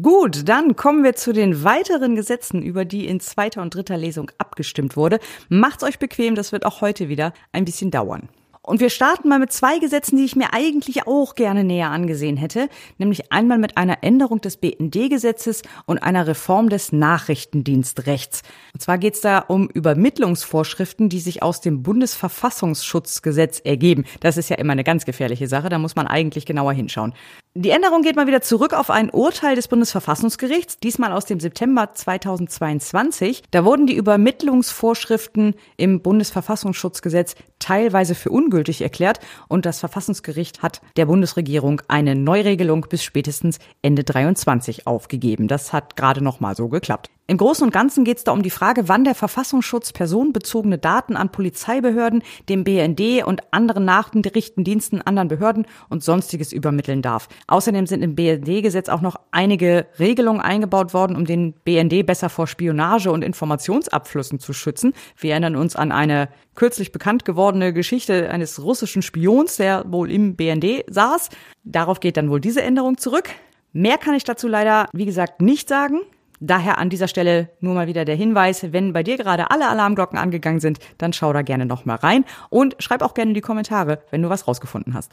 Gut, 0.00 0.48
dann 0.48 0.74
kommen 0.74 1.04
wir 1.04 1.14
zu 1.16 1.34
den 1.34 1.64
weiteren 1.64 2.16
Gesetzen, 2.16 2.62
über 2.62 2.86
die 2.86 3.06
in 3.06 3.20
zweiter 3.20 3.60
und 3.60 3.74
dritter 3.74 3.98
Lesung 3.98 4.30
abgestimmt 4.38 4.96
wurde. 4.96 5.20
Macht's 5.50 5.84
euch 5.84 5.98
bequem, 5.98 6.34
das 6.34 6.52
wird 6.52 6.64
auch 6.64 6.80
heute 6.80 7.10
wieder 7.10 7.34
ein 7.52 7.66
bisschen 7.66 7.90
dauern. 7.90 8.30
Und 8.70 8.78
wir 8.78 8.88
starten 8.88 9.28
mal 9.28 9.40
mit 9.40 9.52
zwei 9.52 9.80
Gesetzen, 9.80 10.16
die 10.16 10.24
ich 10.24 10.36
mir 10.36 10.52
eigentlich 10.52 11.08
auch 11.08 11.34
gerne 11.34 11.64
näher 11.64 11.90
angesehen 11.90 12.36
hätte, 12.36 12.68
nämlich 12.98 13.32
einmal 13.32 13.58
mit 13.58 13.76
einer 13.76 14.04
Änderung 14.04 14.40
des 14.40 14.58
BND-Gesetzes 14.58 15.62
und 15.86 15.98
einer 15.98 16.28
Reform 16.28 16.68
des 16.68 16.92
Nachrichtendienstrechts. 16.92 18.42
Und 18.72 18.80
zwar 18.80 18.98
geht 18.98 19.14
es 19.14 19.22
da 19.22 19.40
um 19.40 19.68
Übermittlungsvorschriften, 19.68 21.08
die 21.08 21.18
sich 21.18 21.42
aus 21.42 21.60
dem 21.60 21.82
Bundesverfassungsschutzgesetz 21.82 23.60
ergeben. 23.64 24.04
Das 24.20 24.36
ist 24.36 24.50
ja 24.50 24.56
immer 24.56 24.70
eine 24.70 24.84
ganz 24.84 25.04
gefährliche 25.04 25.48
Sache, 25.48 25.68
da 25.68 25.80
muss 25.80 25.96
man 25.96 26.06
eigentlich 26.06 26.46
genauer 26.46 26.72
hinschauen. 26.72 27.12
Die 27.54 27.70
Änderung 27.70 28.02
geht 28.02 28.14
mal 28.14 28.28
wieder 28.28 28.42
zurück 28.42 28.74
auf 28.74 28.90
ein 28.90 29.10
Urteil 29.10 29.56
des 29.56 29.66
Bundesverfassungsgerichts, 29.66 30.78
diesmal 30.78 31.12
aus 31.12 31.24
dem 31.24 31.40
September 31.40 31.92
2022. 31.92 33.42
Da 33.50 33.64
wurden 33.64 33.88
die 33.88 33.96
Übermittlungsvorschriften 33.96 35.56
im 35.76 36.00
Bundesverfassungsschutzgesetz 36.00 37.34
teilweise 37.58 38.14
für 38.14 38.30
ungültig 38.30 38.82
erklärt 38.82 39.18
und 39.48 39.66
das 39.66 39.80
Verfassungsgericht 39.80 40.62
hat 40.62 40.80
der 40.96 41.06
Bundesregierung 41.06 41.82
eine 41.88 42.14
Neuregelung 42.14 42.86
bis 42.88 43.02
spätestens 43.02 43.58
Ende 43.82 44.04
23 44.04 44.86
aufgegeben. 44.86 45.48
Das 45.48 45.72
hat 45.72 45.96
gerade 45.96 46.22
noch 46.22 46.38
mal 46.38 46.54
so 46.54 46.68
geklappt. 46.68 47.10
Im 47.30 47.36
Großen 47.36 47.62
und 47.62 47.70
Ganzen 47.70 48.02
geht 48.02 48.18
es 48.18 48.24
da 48.24 48.32
um 48.32 48.42
die 48.42 48.50
Frage, 48.50 48.88
wann 48.88 49.04
der 49.04 49.14
Verfassungsschutz 49.14 49.92
personenbezogene 49.92 50.78
Daten 50.78 51.16
an 51.16 51.30
Polizeibehörden, 51.30 52.24
dem 52.48 52.64
BND 52.64 53.24
und 53.24 53.52
anderen 53.52 53.84
Nachrichtendiensten, 53.84 55.00
anderen 55.00 55.28
Behörden 55.28 55.68
und 55.88 56.02
sonstiges 56.02 56.52
übermitteln 56.52 57.02
darf. 57.02 57.28
Außerdem 57.46 57.86
sind 57.86 58.02
im 58.02 58.16
BND-Gesetz 58.16 58.88
auch 58.88 59.00
noch 59.00 59.14
einige 59.30 59.86
Regelungen 60.00 60.40
eingebaut 60.40 60.92
worden, 60.92 61.14
um 61.14 61.24
den 61.24 61.52
BND 61.52 62.04
besser 62.04 62.30
vor 62.30 62.48
Spionage 62.48 63.12
und 63.12 63.22
Informationsabflüssen 63.22 64.40
zu 64.40 64.52
schützen. 64.52 64.92
Wir 65.16 65.30
erinnern 65.30 65.54
uns 65.54 65.76
an 65.76 65.92
eine 65.92 66.30
kürzlich 66.56 66.90
bekannt 66.90 67.24
gewordene 67.24 67.72
Geschichte 67.72 68.28
eines 68.28 68.60
russischen 68.60 69.02
Spions, 69.02 69.56
der 69.56 69.84
wohl 69.86 70.10
im 70.10 70.34
BND 70.34 70.84
saß. 70.88 71.28
Darauf 71.62 72.00
geht 72.00 72.16
dann 72.16 72.28
wohl 72.28 72.40
diese 72.40 72.62
Änderung 72.62 72.98
zurück. 72.98 73.30
Mehr 73.72 73.98
kann 73.98 74.14
ich 74.14 74.24
dazu 74.24 74.48
leider, 74.48 74.88
wie 74.92 75.06
gesagt, 75.06 75.40
nicht 75.40 75.68
sagen. 75.68 76.00
Daher 76.40 76.78
an 76.78 76.88
dieser 76.88 77.06
Stelle 77.06 77.50
nur 77.60 77.74
mal 77.74 77.86
wieder 77.86 78.06
der 78.06 78.16
Hinweis, 78.16 78.72
wenn 78.72 78.94
bei 78.94 79.02
dir 79.02 79.18
gerade 79.18 79.50
alle 79.50 79.68
Alarmglocken 79.68 80.18
angegangen 80.18 80.60
sind, 80.60 80.78
dann 80.96 81.12
schau 81.12 81.34
da 81.34 81.42
gerne 81.42 81.66
noch 81.66 81.84
mal 81.84 81.96
rein 81.96 82.24
und 82.48 82.76
schreib 82.78 83.02
auch 83.02 83.12
gerne 83.12 83.32
in 83.32 83.34
die 83.34 83.42
Kommentare, 83.42 84.02
wenn 84.10 84.22
du 84.22 84.30
was 84.30 84.48
rausgefunden 84.48 84.94
hast. 84.94 85.12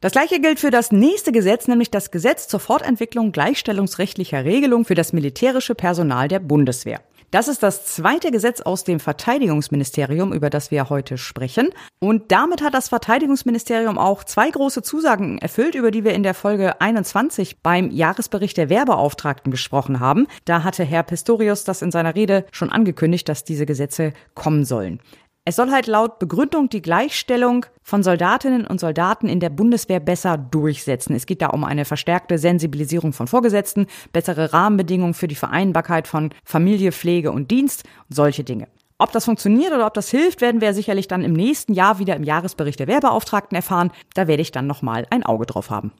Das 0.00 0.12
gleiche 0.12 0.40
gilt 0.40 0.60
für 0.60 0.70
das 0.70 0.92
nächste 0.92 1.32
Gesetz, 1.32 1.68
nämlich 1.68 1.90
das 1.90 2.10
Gesetz 2.10 2.48
zur 2.48 2.60
Fortentwicklung 2.60 3.32
gleichstellungsrechtlicher 3.32 4.44
Regelung 4.44 4.84
für 4.84 4.94
das 4.94 5.12
militärische 5.12 5.74
Personal 5.74 6.28
der 6.28 6.38
Bundeswehr. 6.38 7.00
Das 7.30 7.46
ist 7.46 7.62
das 7.62 7.84
zweite 7.86 8.32
Gesetz 8.32 8.60
aus 8.60 8.82
dem 8.82 8.98
Verteidigungsministerium, 8.98 10.32
über 10.32 10.50
das 10.50 10.72
wir 10.72 10.90
heute 10.90 11.16
sprechen. 11.16 11.70
Und 12.00 12.32
damit 12.32 12.60
hat 12.60 12.74
das 12.74 12.88
Verteidigungsministerium 12.88 13.98
auch 13.98 14.24
zwei 14.24 14.50
große 14.50 14.82
Zusagen 14.82 15.38
erfüllt, 15.38 15.76
über 15.76 15.92
die 15.92 16.02
wir 16.02 16.12
in 16.12 16.24
der 16.24 16.34
Folge 16.34 16.80
21 16.80 17.62
beim 17.62 17.92
Jahresbericht 17.92 18.56
der 18.56 18.68
Wehrbeauftragten 18.68 19.52
gesprochen 19.52 20.00
haben. 20.00 20.26
Da 20.44 20.64
hatte 20.64 20.82
Herr 20.82 21.04
Pistorius 21.04 21.62
das 21.62 21.82
in 21.82 21.92
seiner 21.92 22.16
Rede 22.16 22.46
schon 22.50 22.72
angekündigt, 22.72 23.28
dass 23.28 23.44
diese 23.44 23.64
Gesetze 23.64 24.12
kommen 24.34 24.64
sollen. 24.64 25.00
Es 25.46 25.56
soll 25.56 25.70
halt 25.70 25.86
laut 25.86 26.18
Begründung 26.18 26.68
die 26.68 26.82
Gleichstellung 26.82 27.64
von 27.82 28.02
Soldatinnen 28.02 28.66
und 28.66 28.78
Soldaten 28.78 29.26
in 29.26 29.40
der 29.40 29.48
Bundeswehr 29.48 29.98
besser 29.98 30.36
durchsetzen. 30.36 31.16
Es 31.16 31.24
geht 31.24 31.40
da 31.40 31.48
um 31.48 31.64
eine 31.64 31.86
verstärkte 31.86 32.36
Sensibilisierung 32.36 33.14
von 33.14 33.26
Vorgesetzten, 33.26 33.86
bessere 34.12 34.52
Rahmenbedingungen 34.52 35.14
für 35.14 35.28
die 35.28 35.34
Vereinbarkeit 35.34 36.06
von 36.06 36.30
Familie, 36.44 36.92
Pflege 36.92 37.32
und 37.32 37.50
Dienst 37.50 37.84
und 38.08 38.16
solche 38.16 38.44
Dinge. 38.44 38.68
Ob 38.98 39.12
das 39.12 39.24
funktioniert 39.24 39.72
oder 39.72 39.86
ob 39.86 39.94
das 39.94 40.10
hilft, 40.10 40.42
werden 40.42 40.60
wir 40.60 40.74
sicherlich 40.74 41.08
dann 41.08 41.24
im 41.24 41.32
nächsten 41.32 41.72
Jahr 41.72 41.98
wieder 41.98 42.16
im 42.16 42.22
Jahresbericht 42.22 42.78
der 42.78 42.86
Wehrbeauftragten 42.86 43.56
erfahren. 43.56 43.92
Da 44.12 44.26
werde 44.26 44.42
ich 44.42 44.52
dann 44.52 44.66
nochmal 44.66 45.06
ein 45.08 45.24
Auge 45.24 45.46
drauf 45.46 45.70
haben. 45.70 45.92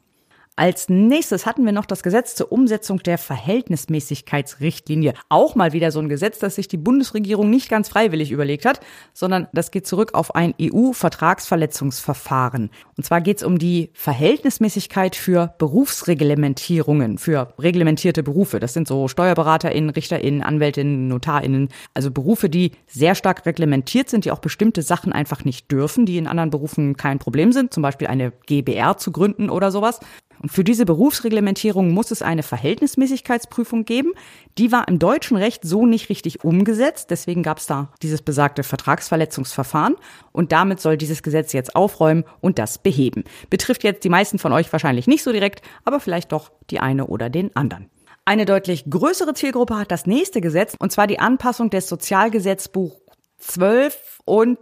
Als 0.61 0.91
nächstes 0.91 1.47
hatten 1.47 1.65
wir 1.65 1.73
noch 1.73 1.87
das 1.87 2.03
Gesetz 2.03 2.35
zur 2.35 2.53
Umsetzung 2.53 2.99
der 2.99 3.17
Verhältnismäßigkeitsrichtlinie. 3.17 5.15
Auch 5.31 5.55
mal 5.55 5.73
wieder 5.73 5.91
so 5.91 6.01
ein 6.01 6.11
Gesetz, 6.11 6.39
das 6.39 6.57
sich 6.57 6.69
die 6.69 6.77
Bundesregierung 6.77 7.49
nicht 7.49 7.71
ganz 7.71 7.89
freiwillig 7.89 8.31
überlegt 8.31 8.67
hat, 8.67 8.81
sondern 9.15 9.49
das 9.55 9.71
geht 9.71 9.87
zurück 9.87 10.13
auf 10.13 10.35
ein 10.35 10.53
EU-Vertragsverletzungsverfahren. 10.61 12.69
Und 12.95 13.05
zwar 13.05 13.23
geht 13.23 13.39
es 13.39 13.43
um 13.43 13.59
die 13.59 13.89
Verhältnismäßigkeit 13.95 15.17
für 15.17 15.55
Berufsreglementierungen, 15.57 17.17
für 17.17 17.55
reglementierte 17.59 18.23
Berufe. 18.23 18.61
Das 18.61 18.75
sind 18.75 18.87
so 18.87 19.09
SteuerberaterInnen, 19.09 19.89
RichterInnen, 19.89 20.43
AnwältInnen, 20.43 21.09
NotarInnen, 21.09 21.71
also 21.95 22.11
Berufe, 22.11 22.51
die 22.51 22.73
sehr 22.87 23.15
stark 23.15 23.47
reglementiert 23.47 24.11
sind, 24.11 24.27
die 24.27 24.31
auch 24.31 24.41
bestimmte 24.41 24.83
Sachen 24.83 25.15
einfach 25.15 25.47
nicht 25.47 25.73
dürfen, 25.73 26.05
die 26.05 26.19
in 26.19 26.27
anderen 26.27 26.51
Berufen 26.51 26.99
kein 26.99 27.19
Problem 27.19 27.51
sind, 27.51 27.73
zum 27.73 27.83
Beispiel 27.83 28.09
eine 28.09 28.31
GBR 28.45 28.99
zu 28.99 29.11
gründen 29.11 29.49
oder 29.49 29.71
sowas. 29.71 30.01
Und 30.43 30.51
für 30.51 30.65
diese 30.65 30.87
Berufsreglementierung 30.87 31.93
muss 31.93 32.11
es 32.11 32.23
eine 32.23 32.43
Verhältnismäßigkeitsprüfung 32.43 33.85
geben. 33.85 34.13
Die 34.57 34.73
war 34.73 34.89
im 34.89 34.99
deutschen 34.99 35.37
Recht 35.37 35.65
so 35.65 35.85
nicht 35.85 36.09
richtig 36.09 36.45
umgesetzt. 36.45 37.11
Deswegen 37.11 37.43
gab 37.43 37.59
es 37.59 37.67
da 37.67 37.93
dieses 38.03 38.23
besagte 38.23 38.63
Vertragsverletzungsverfahren. 38.63 39.97
Und 40.33 40.53
damit 40.53 40.81
soll 40.81 40.97
dieses 40.97 41.23
Gesetz 41.23 41.53
jetzt 41.53 41.77
aufräumen 41.77 42.25
und 42.41 42.59
das 42.59 42.79
beheben. 42.79 43.25
Betrifft 43.51 43.85
jetzt 43.85 44.03
die 44.05 44.09
meisten 44.09 44.39
von 44.39 44.53
euch 44.53 44.73
wahrscheinlich 44.73 45.07
nicht 45.07 45.23
so 45.23 45.33
direkt, 45.33 45.61
aber 45.85 46.01
vielleicht 46.01 46.33
doch 46.33 46.51
die 46.71 46.81
eine 46.81 47.07
oder 47.07 47.29
den 47.29 47.55
anderen. 47.55 47.91
Eine 48.25 48.45
deutlich 48.45 48.85
größere 48.89 49.35
Zielgruppe 49.35 49.77
hat 49.77 49.91
das 49.91 50.07
nächste 50.07 50.41
Gesetz, 50.41 50.75
und 50.79 50.93
zwar 50.93 51.07
die 51.07 51.19
Anpassung 51.19 51.69
des 51.69 51.89
Sozialgesetzbuch 51.89 53.01
12 53.39 54.21
und 54.25 54.59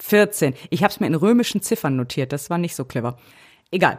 14. 0.00 0.54
Ich 0.70 0.82
habe 0.82 0.92
es 0.92 1.00
mir 1.00 1.06
in 1.06 1.14
römischen 1.14 1.62
Ziffern 1.62 1.96
notiert, 1.96 2.32
das 2.32 2.50
war 2.50 2.58
nicht 2.58 2.76
so 2.76 2.84
clever. 2.84 3.16
Egal. 3.70 3.98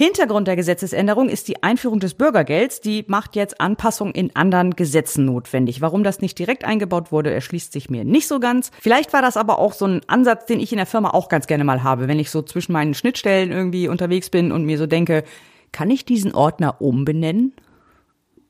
Hintergrund 0.00 0.46
der 0.46 0.54
Gesetzesänderung 0.54 1.28
ist 1.28 1.48
die 1.48 1.64
Einführung 1.64 1.98
des 1.98 2.14
Bürgergelds. 2.14 2.80
Die 2.80 3.04
macht 3.08 3.34
jetzt 3.34 3.60
Anpassungen 3.60 4.14
in 4.14 4.36
anderen 4.36 4.76
Gesetzen 4.76 5.24
notwendig. 5.24 5.80
Warum 5.80 6.04
das 6.04 6.20
nicht 6.20 6.38
direkt 6.38 6.64
eingebaut 6.64 7.10
wurde, 7.10 7.32
erschließt 7.32 7.72
sich 7.72 7.90
mir 7.90 8.04
nicht 8.04 8.28
so 8.28 8.38
ganz. 8.38 8.70
Vielleicht 8.80 9.12
war 9.12 9.22
das 9.22 9.36
aber 9.36 9.58
auch 9.58 9.72
so 9.72 9.86
ein 9.86 10.02
Ansatz, 10.06 10.46
den 10.46 10.60
ich 10.60 10.70
in 10.70 10.76
der 10.76 10.86
Firma 10.86 11.10
auch 11.10 11.28
ganz 11.28 11.48
gerne 11.48 11.64
mal 11.64 11.82
habe, 11.82 12.06
wenn 12.06 12.20
ich 12.20 12.30
so 12.30 12.42
zwischen 12.42 12.74
meinen 12.74 12.94
Schnittstellen 12.94 13.50
irgendwie 13.50 13.88
unterwegs 13.88 14.30
bin 14.30 14.52
und 14.52 14.64
mir 14.64 14.78
so 14.78 14.86
denke, 14.86 15.24
kann 15.72 15.90
ich 15.90 16.04
diesen 16.04 16.32
Ordner 16.32 16.80
umbenennen? 16.80 17.54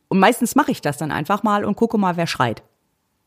Und 0.08 0.18
meistens 0.18 0.54
mache 0.54 0.70
ich 0.70 0.82
das 0.82 0.98
dann 0.98 1.10
einfach 1.10 1.44
mal 1.44 1.64
und 1.64 1.76
gucke 1.76 1.96
mal, 1.96 2.18
wer 2.18 2.26
schreit. 2.26 2.62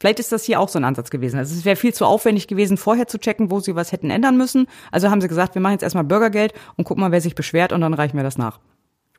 Vielleicht 0.01 0.19
ist 0.19 0.31
das 0.31 0.45
hier 0.45 0.59
auch 0.59 0.67
so 0.67 0.79
ein 0.79 0.83
Ansatz 0.83 1.11
gewesen. 1.11 1.37
Also 1.37 1.53
es 1.53 1.63
wäre 1.63 1.75
viel 1.75 1.93
zu 1.93 2.05
aufwendig 2.07 2.47
gewesen, 2.47 2.75
vorher 2.75 3.05
zu 3.05 3.19
checken, 3.19 3.51
wo 3.51 3.59
sie 3.59 3.75
was 3.75 3.91
hätten 3.91 4.09
ändern 4.09 4.35
müssen. 4.35 4.65
Also 4.91 5.11
haben 5.11 5.21
sie 5.21 5.27
gesagt, 5.27 5.53
wir 5.53 5.61
machen 5.61 5.73
jetzt 5.73 5.83
erstmal 5.83 6.03
Bürgergeld 6.03 6.53
und 6.75 6.85
gucken 6.85 7.01
mal, 7.01 7.11
wer 7.11 7.21
sich 7.21 7.35
beschwert 7.35 7.71
und 7.71 7.81
dann 7.81 7.93
reichen 7.93 8.17
wir 8.17 8.23
das 8.23 8.35
nach. 8.35 8.59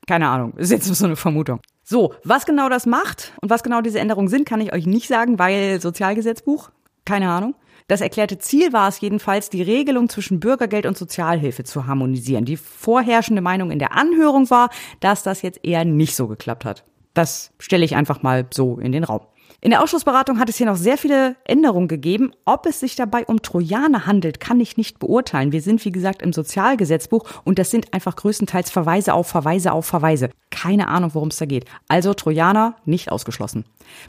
Keine 0.09 0.27
Ahnung, 0.27 0.55
ist 0.57 0.73
jetzt 0.73 0.93
so 0.93 1.05
eine 1.05 1.15
Vermutung. 1.15 1.61
So, 1.85 2.15
was 2.25 2.47
genau 2.47 2.69
das 2.69 2.85
macht 2.85 3.33
und 3.41 3.49
was 3.49 3.63
genau 3.63 3.81
diese 3.81 4.01
Änderungen 4.01 4.27
sind, 4.27 4.45
kann 4.45 4.61
ich 4.61 4.73
euch 4.73 4.85
nicht 4.85 5.07
sagen, 5.07 5.39
weil 5.39 5.81
Sozialgesetzbuch, 5.81 6.73
keine 7.05 7.31
Ahnung. 7.31 7.55
Das 7.87 8.01
erklärte 8.01 8.39
Ziel 8.39 8.73
war 8.73 8.89
es 8.89 9.01
jedenfalls, 9.01 9.51
die 9.51 9.63
Regelung 9.63 10.09
zwischen 10.09 10.41
Bürgergeld 10.41 10.85
und 10.85 10.99
Sozialhilfe 10.99 11.63
zu 11.63 11.87
harmonisieren. 11.87 12.45
Die 12.45 12.57
vorherrschende 12.57 13.41
Meinung 13.41 13.71
in 13.71 13.79
der 13.79 13.97
Anhörung 13.97 14.51
war, 14.51 14.71
dass 14.99 15.23
das 15.23 15.43
jetzt 15.43 15.61
eher 15.63 15.85
nicht 15.85 16.17
so 16.17 16.27
geklappt 16.27 16.65
hat. 16.65 16.83
Das 17.15 17.53
stelle 17.61 17.85
ich 17.85 17.95
einfach 17.95 18.25
mal 18.25 18.47
so 18.51 18.81
in 18.81 18.91
den 18.91 19.05
Raum. 19.05 19.21
In 19.65 19.71
der 19.71 19.81
Ausschussberatung 19.81 20.41
hat 20.41 20.49
es 20.49 20.57
hier 20.57 20.67
noch 20.67 20.77
sehr 20.77 20.99
viele 20.99 21.37
Änderungen 21.45 21.87
gegeben. 21.87 22.33
Ob 22.45 22.67
es 22.67 22.81
sich 22.81 22.97
dabei 22.97 23.25
um 23.27 23.43
Trojaner 23.43 24.07
handelt, 24.07 24.41
kann 24.41 24.59
ich 24.59 24.77
nicht 24.77 24.99
beurteilen. 24.99 25.53
Wir 25.53 25.63
sind, 25.63 25.85
wie 25.85 25.93
gesagt, 25.93 26.21
im 26.21 26.33
Sozialgesetzbuch 26.33 27.23
und 27.45 27.61
das 27.61 27.71
sind 27.71 27.95
einfach 27.95 28.17
größtenteils 28.17 28.73
Verweise 28.73 29.15
auf 29.15 29.29
Verweise 29.29 29.71
auf 29.71 29.87
Verweise. 29.87 30.31
Keine 30.51 30.89
Ahnung, 30.89 31.11
worum 31.15 31.29
es 31.29 31.37
da 31.37 31.47
geht. 31.47 31.67
Also 31.87 32.13
Trojaner 32.13 32.75
nicht 32.87 33.13
ausgeschlossen. 33.13 33.65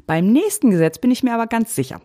Beim 0.07 0.25
nächsten 0.25 0.71
Gesetz 0.71 0.97
bin 0.97 1.11
ich 1.11 1.21
mir 1.21 1.35
aber 1.35 1.45
ganz 1.45 1.75
sicher. 1.75 2.01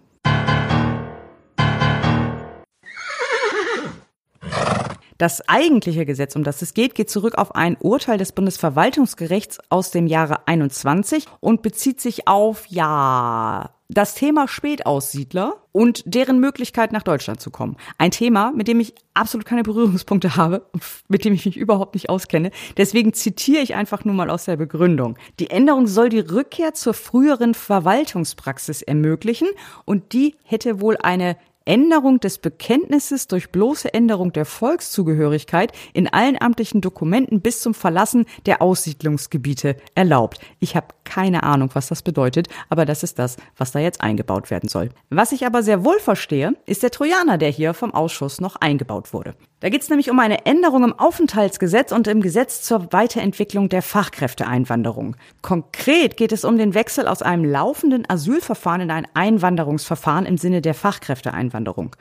Das 5.19 5.47
eigentliche 5.49 6.07
Gesetz, 6.07 6.37
um 6.37 6.45
das 6.45 6.63
es 6.63 6.75
geht, 6.75 6.95
geht 6.95 7.11
zurück 7.11 7.37
auf 7.39 7.57
ein 7.57 7.77
Urteil 7.81 8.19
des 8.19 8.31
Bundesverwaltungsgerichts 8.31 9.59
aus 9.69 9.91
dem 9.91 10.07
Jahre 10.07 10.47
21 10.47 11.27
und 11.41 11.61
bezieht 11.61 12.01
sich 12.01 12.29
auf, 12.29 12.67
ja, 12.69 13.71
das 13.89 14.15
Thema 14.15 14.47
Spätaussiedler 14.47 15.57
und 15.73 16.05
deren 16.07 16.39
Möglichkeit 16.39 16.93
nach 16.93 17.03
Deutschland 17.03 17.41
zu 17.41 17.51
kommen. 17.51 17.77
Ein 17.97 18.13
Thema, 18.13 18.53
mit 18.55 18.69
dem 18.69 18.79
ich 18.79 18.95
absolut 19.15 19.45
keine 19.45 19.65
Berührungspunkte 19.65 20.37
habe, 20.37 20.67
mit 21.09 21.25
dem 21.25 21.33
ich 21.33 21.47
mich 21.47 21.57
überhaupt 21.57 21.95
nicht 21.95 22.11
auskenne. 22.11 22.53
Deswegen 22.77 23.13
zitiere 23.13 23.63
ich 23.63 23.75
einfach 23.75 24.05
nur 24.05 24.15
mal 24.15 24.31
aus 24.31 24.45
der 24.45 24.57
Begründung. 24.57 25.17
Die 25.41 25.51
Änderung 25.51 25.89
soll 25.89 26.11
die 26.11 26.21
Rückkehr 26.21 26.75
zur 26.75 26.95
früheren 26.95 27.55
Verwaltungspraxis 27.55 28.83
ermöglichen 28.83 29.49
und 29.85 30.13
die 30.13 30.37
hätte 30.45 30.81
wohl 30.81 30.97
eine 31.03 31.37
Änderung 31.69 32.19
des 32.19 32.39
Bekenntnisses 32.39 33.29
durch 33.29 33.51
bloße 33.51 33.93
Änderung 33.93 34.33
der 34.33 34.47
Volkszugehörigkeit 34.47 35.73
in 35.93 36.09
allen 36.09 36.41
amtlichen 36.41 36.81
Dokumenten 36.81 37.43
bis 37.43 37.61
zum 37.61 37.75
Verlassen 37.75 38.25
der 38.47 38.63
Aussiedlungsgebiete 38.63 39.77
erlaubt. 39.95 40.41
Ich 40.61 40.77
habe 40.77 40.89
keine 41.09 41.43
Ahnung, 41.43 41.71
was 41.73 41.89
das 41.89 42.03
bedeutet, 42.03 42.49
aber 42.69 42.85
das 42.85 43.03
ist 43.03 43.19
das, 43.19 43.37
was 43.57 43.73
da 43.73 43.79
jetzt 43.79 44.03
eingebaut 44.03 44.51
werden 44.51 44.69
soll. 44.69 44.91
Was 45.09 45.33
ich 45.33 45.47
aber 45.47 45.63
sehr 45.63 45.85
wohl 45.85 45.99
verstehe, 45.99 46.53
ist 46.67 46.83
der 46.83 46.91
Trojaner, 46.91 47.39
der 47.39 47.49
hier 47.49 47.73
vom 47.73 47.95
Ausschuss 47.95 48.41
noch 48.41 48.57
eingebaut 48.57 49.13
wurde. 49.13 49.35
Da 49.61 49.71
geht 49.71 49.83
es 49.83 49.89
nämlich 49.89 50.11
um 50.11 50.21
eine 50.21 50.47
Änderung 50.47 50.85
im 50.85 50.93
Aufenthaltsgesetz 50.93 51.91
und 51.91 52.07
im 52.07 52.21
Gesetz 52.21 52.63
zur 52.63 52.93
Weiterentwicklung 52.93 53.69
der 53.69 53.83
Fachkräfteeinwanderung. 53.83 55.17
Konkret 55.43 56.17
geht 56.17 56.33
es 56.33 56.45
um 56.45 56.59
den 56.59 56.75
Wechsel 56.75 57.09
aus 57.09 57.23
einem 57.23 57.45
laufenden 57.45 58.09
Asylverfahren 58.09 58.83
in 58.83 58.91
ein 58.91 59.09
Einwanderungsverfahren 59.15 60.27
im 60.27 60.37
Sinne 60.37 60.61
der 60.61 60.75
Fachkräfteeinwanderung. 60.75 61.97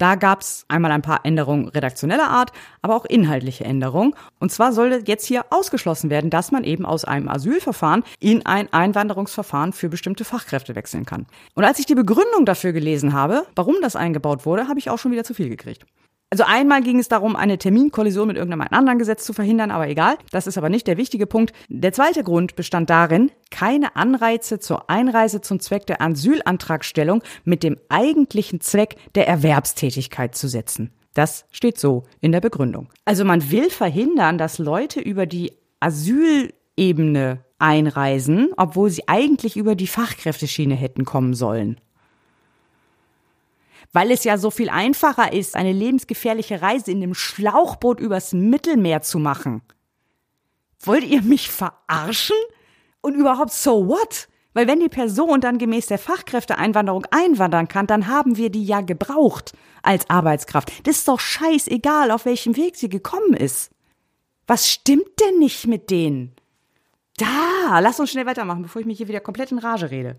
Da 0.00 0.14
gab 0.14 0.40
es 0.40 0.64
einmal 0.68 0.92
ein 0.92 1.02
paar 1.02 1.26
Änderungen 1.26 1.68
redaktioneller 1.68 2.30
Art, 2.30 2.52
aber 2.80 2.96
auch 2.96 3.04
inhaltliche 3.04 3.64
Änderungen. 3.64 4.14
Und 4.38 4.50
zwar 4.50 4.72
sollte 4.72 5.02
jetzt 5.04 5.26
hier 5.26 5.44
ausgeschlossen 5.50 6.08
werden, 6.08 6.30
dass 6.30 6.50
man 6.50 6.64
eben 6.64 6.86
aus 6.86 7.04
einem 7.04 7.28
Asylverfahren 7.28 8.02
in 8.18 8.46
ein 8.46 8.72
Einwanderungsverfahren 8.72 9.74
für 9.74 9.90
bestimmte 9.90 10.24
Fachkräfte 10.24 10.74
wechseln 10.74 11.04
kann. 11.04 11.26
Und 11.54 11.64
als 11.64 11.78
ich 11.78 11.84
die 11.84 11.94
Begründung 11.94 12.46
dafür 12.46 12.72
gelesen 12.72 13.12
habe, 13.12 13.44
warum 13.54 13.76
das 13.82 13.94
eingebaut 13.94 14.46
wurde, 14.46 14.68
habe 14.68 14.78
ich 14.78 14.88
auch 14.88 14.98
schon 14.98 15.12
wieder 15.12 15.24
zu 15.24 15.34
viel 15.34 15.50
gekriegt. 15.50 15.84
Also 16.32 16.44
einmal 16.46 16.80
ging 16.80 17.00
es 17.00 17.08
darum, 17.08 17.34
eine 17.34 17.58
Terminkollision 17.58 18.28
mit 18.28 18.36
irgendeinem 18.36 18.68
anderen 18.70 19.00
Gesetz 19.00 19.24
zu 19.24 19.32
verhindern, 19.32 19.72
aber 19.72 19.88
egal. 19.88 20.16
Das 20.30 20.46
ist 20.46 20.56
aber 20.56 20.68
nicht 20.68 20.86
der 20.86 20.96
wichtige 20.96 21.26
Punkt. 21.26 21.52
Der 21.68 21.92
zweite 21.92 22.22
Grund 22.22 22.54
bestand 22.54 22.88
darin, 22.88 23.32
keine 23.50 23.96
Anreize 23.96 24.60
zur 24.60 24.88
Einreise 24.88 25.40
zum 25.40 25.58
Zweck 25.58 25.86
der 25.86 26.00
Asylantragstellung 26.00 27.24
mit 27.42 27.64
dem 27.64 27.78
eigentlichen 27.88 28.60
Zweck 28.60 28.94
der 29.16 29.26
Erwerbstätigkeit 29.26 30.36
zu 30.36 30.46
setzen. 30.46 30.92
Das 31.14 31.46
steht 31.50 31.78
so 31.78 32.04
in 32.20 32.30
der 32.30 32.40
Begründung. 32.40 32.88
Also 33.04 33.24
man 33.24 33.50
will 33.50 33.68
verhindern, 33.68 34.38
dass 34.38 34.58
Leute 34.58 35.00
über 35.00 35.26
die 35.26 35.52
Asylebene 35.80 37.44
einreisen, 37.58 38.50
obwohl 38.56 38.90
sie 38.90 39.08
eigentlich 39.08 39.56
über 39.56 39.74
die 39.74 39.88
Fachkräfteschiene 39.88 40.76
hätten 40.76 41.04
kommen 41.04 41.34
sollen 41.34 41.80
weil 43.92 44.10
es 44.10 44.24
ja 44.24 44.38
so 44.38 44.50
viel 44.50 44.68
einfacher 44.68 45.32
ist, 45.32 45.56
eine 45.56 45.72
lebensgefährliche 45.72 46.62
Reise 46.62 46.90
in 46.90 47.00
dem 47.00 47.14
Schlauchboot 47.14 48.00
übers 48.00 48.32
Mittelmeer 48.32 49.02
zu 49.02 49.18
machen. 49.18 49.62
Wollt 50.80 51.04
ihr 51.04 51.22
mich 51.22 51.50
verarschen? 51.50 52.36
Und 53.02 53.14
überhaupt 53.14 53.52
so 53.52 53.88
what? 53.88 54.28
Weil 54.52 54.66
wenn 54.66 54.80
die 54.80 54.88
Person 54.88 55.40
dann 55.40 55.58
gemäß 55.58 55.86
der 55.86 55.98
Fachkräfteeinwanderung 55.98 57.06
einwandern 57.10 57.68
kann, 57.68 57.86
dann 57.86 58.08
haben 58.08 58.36
wir 58.36 58.50
die 58.50 58.64
ja 58.64 58.80
gebraucht 58.80 59.52
als 59.82 60.10
Arbeitskraft. 60.10 60.86
Das 60.86 60.98
ist 60.98 61.08
doch 61.08 61.20
scheißegal, 61.20 62.10
auf 62.10 62.24
welchem 62.24 62.56
Weg 62.56 62.76
sie 62.76 62.88
gekommen 62.88 63.34
ist. 63.34 63.70
Was 64.46 64.68
stimmt 64.68 65.20
denn 65.20 65.38
nicht 65.38 65.66
mit 65.66 65.90
denen? 65.90 66.34
Da, 67.16 67.78
lass 67.80 68.00
uns 68.00 68.10
schnell 68.10 68.26
weitermachen, 68.26 68.62
bevor 68.62 68.80
ich 68.80 68.86
mich 68.86 68.98
hier 68.98 69.08
wieder 69.08 69.20
komplett 69.20 69.52
in 69.52 69.58
Rage 69.58 69.90
rede. 69.90 70.16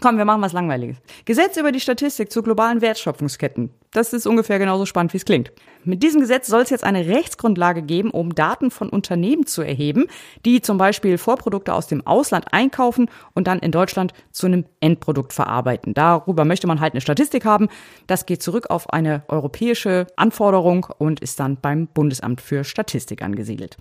Komm, 0.00 0.16
wir 0.16 0.24
machen 0.24 0.42
was 0.42 0.52
Langweiliges. 0.52 0.98
Gesetz 1.24 1.56
über 1.56 1.72
die 1.72 1.80
Statistik 1.80 2.30
zu 2.30 2.42
globalen 2.42 2.80
Wertschöpfungsketten. 2.80 3.70
Das 3.90 4.12
ist 4.12 4.26
ungefähr 4.26 4.60
genauso 4.60 4.86
spannend, 4.86 5.12
wie 5.12 5.16
es 5.16 5.24
klingt. 5.24 5.50
Mit 5.82 6.04
diesem 6.04 6.20
Gesetz 6.20 6.46
soll 6.46 6.62
es 6.62 6.70
jetzt 6.70 6.84
eine 6.84 7.08
Rechtsgrundlage 7.08 7.82
geben, 7.82 8.10
um 8.10 8.34
Daten 8.34 8.70
von 8.70 8.90
Unternehmen 8.90 9.46
zu 9.46 9.62
erheben, 9.62 10.06
die 10.44 10.60
zum 10.60 10.78
Beispiel 10.78 11.18
Vorprodukte 11.18 11.74
aus 11.74 11.88
dem 11.88 12.06
Ausland 12.06 12.52
einkaufen 12.52 13.10
und 13.34 13.48
dann 13.48 13.58
in 13.58 13.72
Deutschland 13.72 14.12
zu 14.30 14.46
einem 14.46 14.66
Endprodukt 14.78 15.32
verarbeiten. 15.32 15.94
Darüber 15.94 16.44
möchte 16.44 16.68
man 16.68 16.80
halt 16.80 16.92
eine 16.92 17.00
Statistik 17.00 17.44
haben. 17.44 17.68
Das 18.06 18.24
geht 18.24 18.42
zurück 18.42 18.70
auf 18.70 18.90
eine 18.90 19.24
europäische 19.26 20.06
Anforderung 20.16 20.86
und 20.98 21.20
ist 21.20 21.40
dann 21.40 21.56
beim 21.60 21.88
Bundesamt 21.88 22.40
für 22.40 22.62
Statistik 22.62 23.22
angesiedelt. 23.22 23.76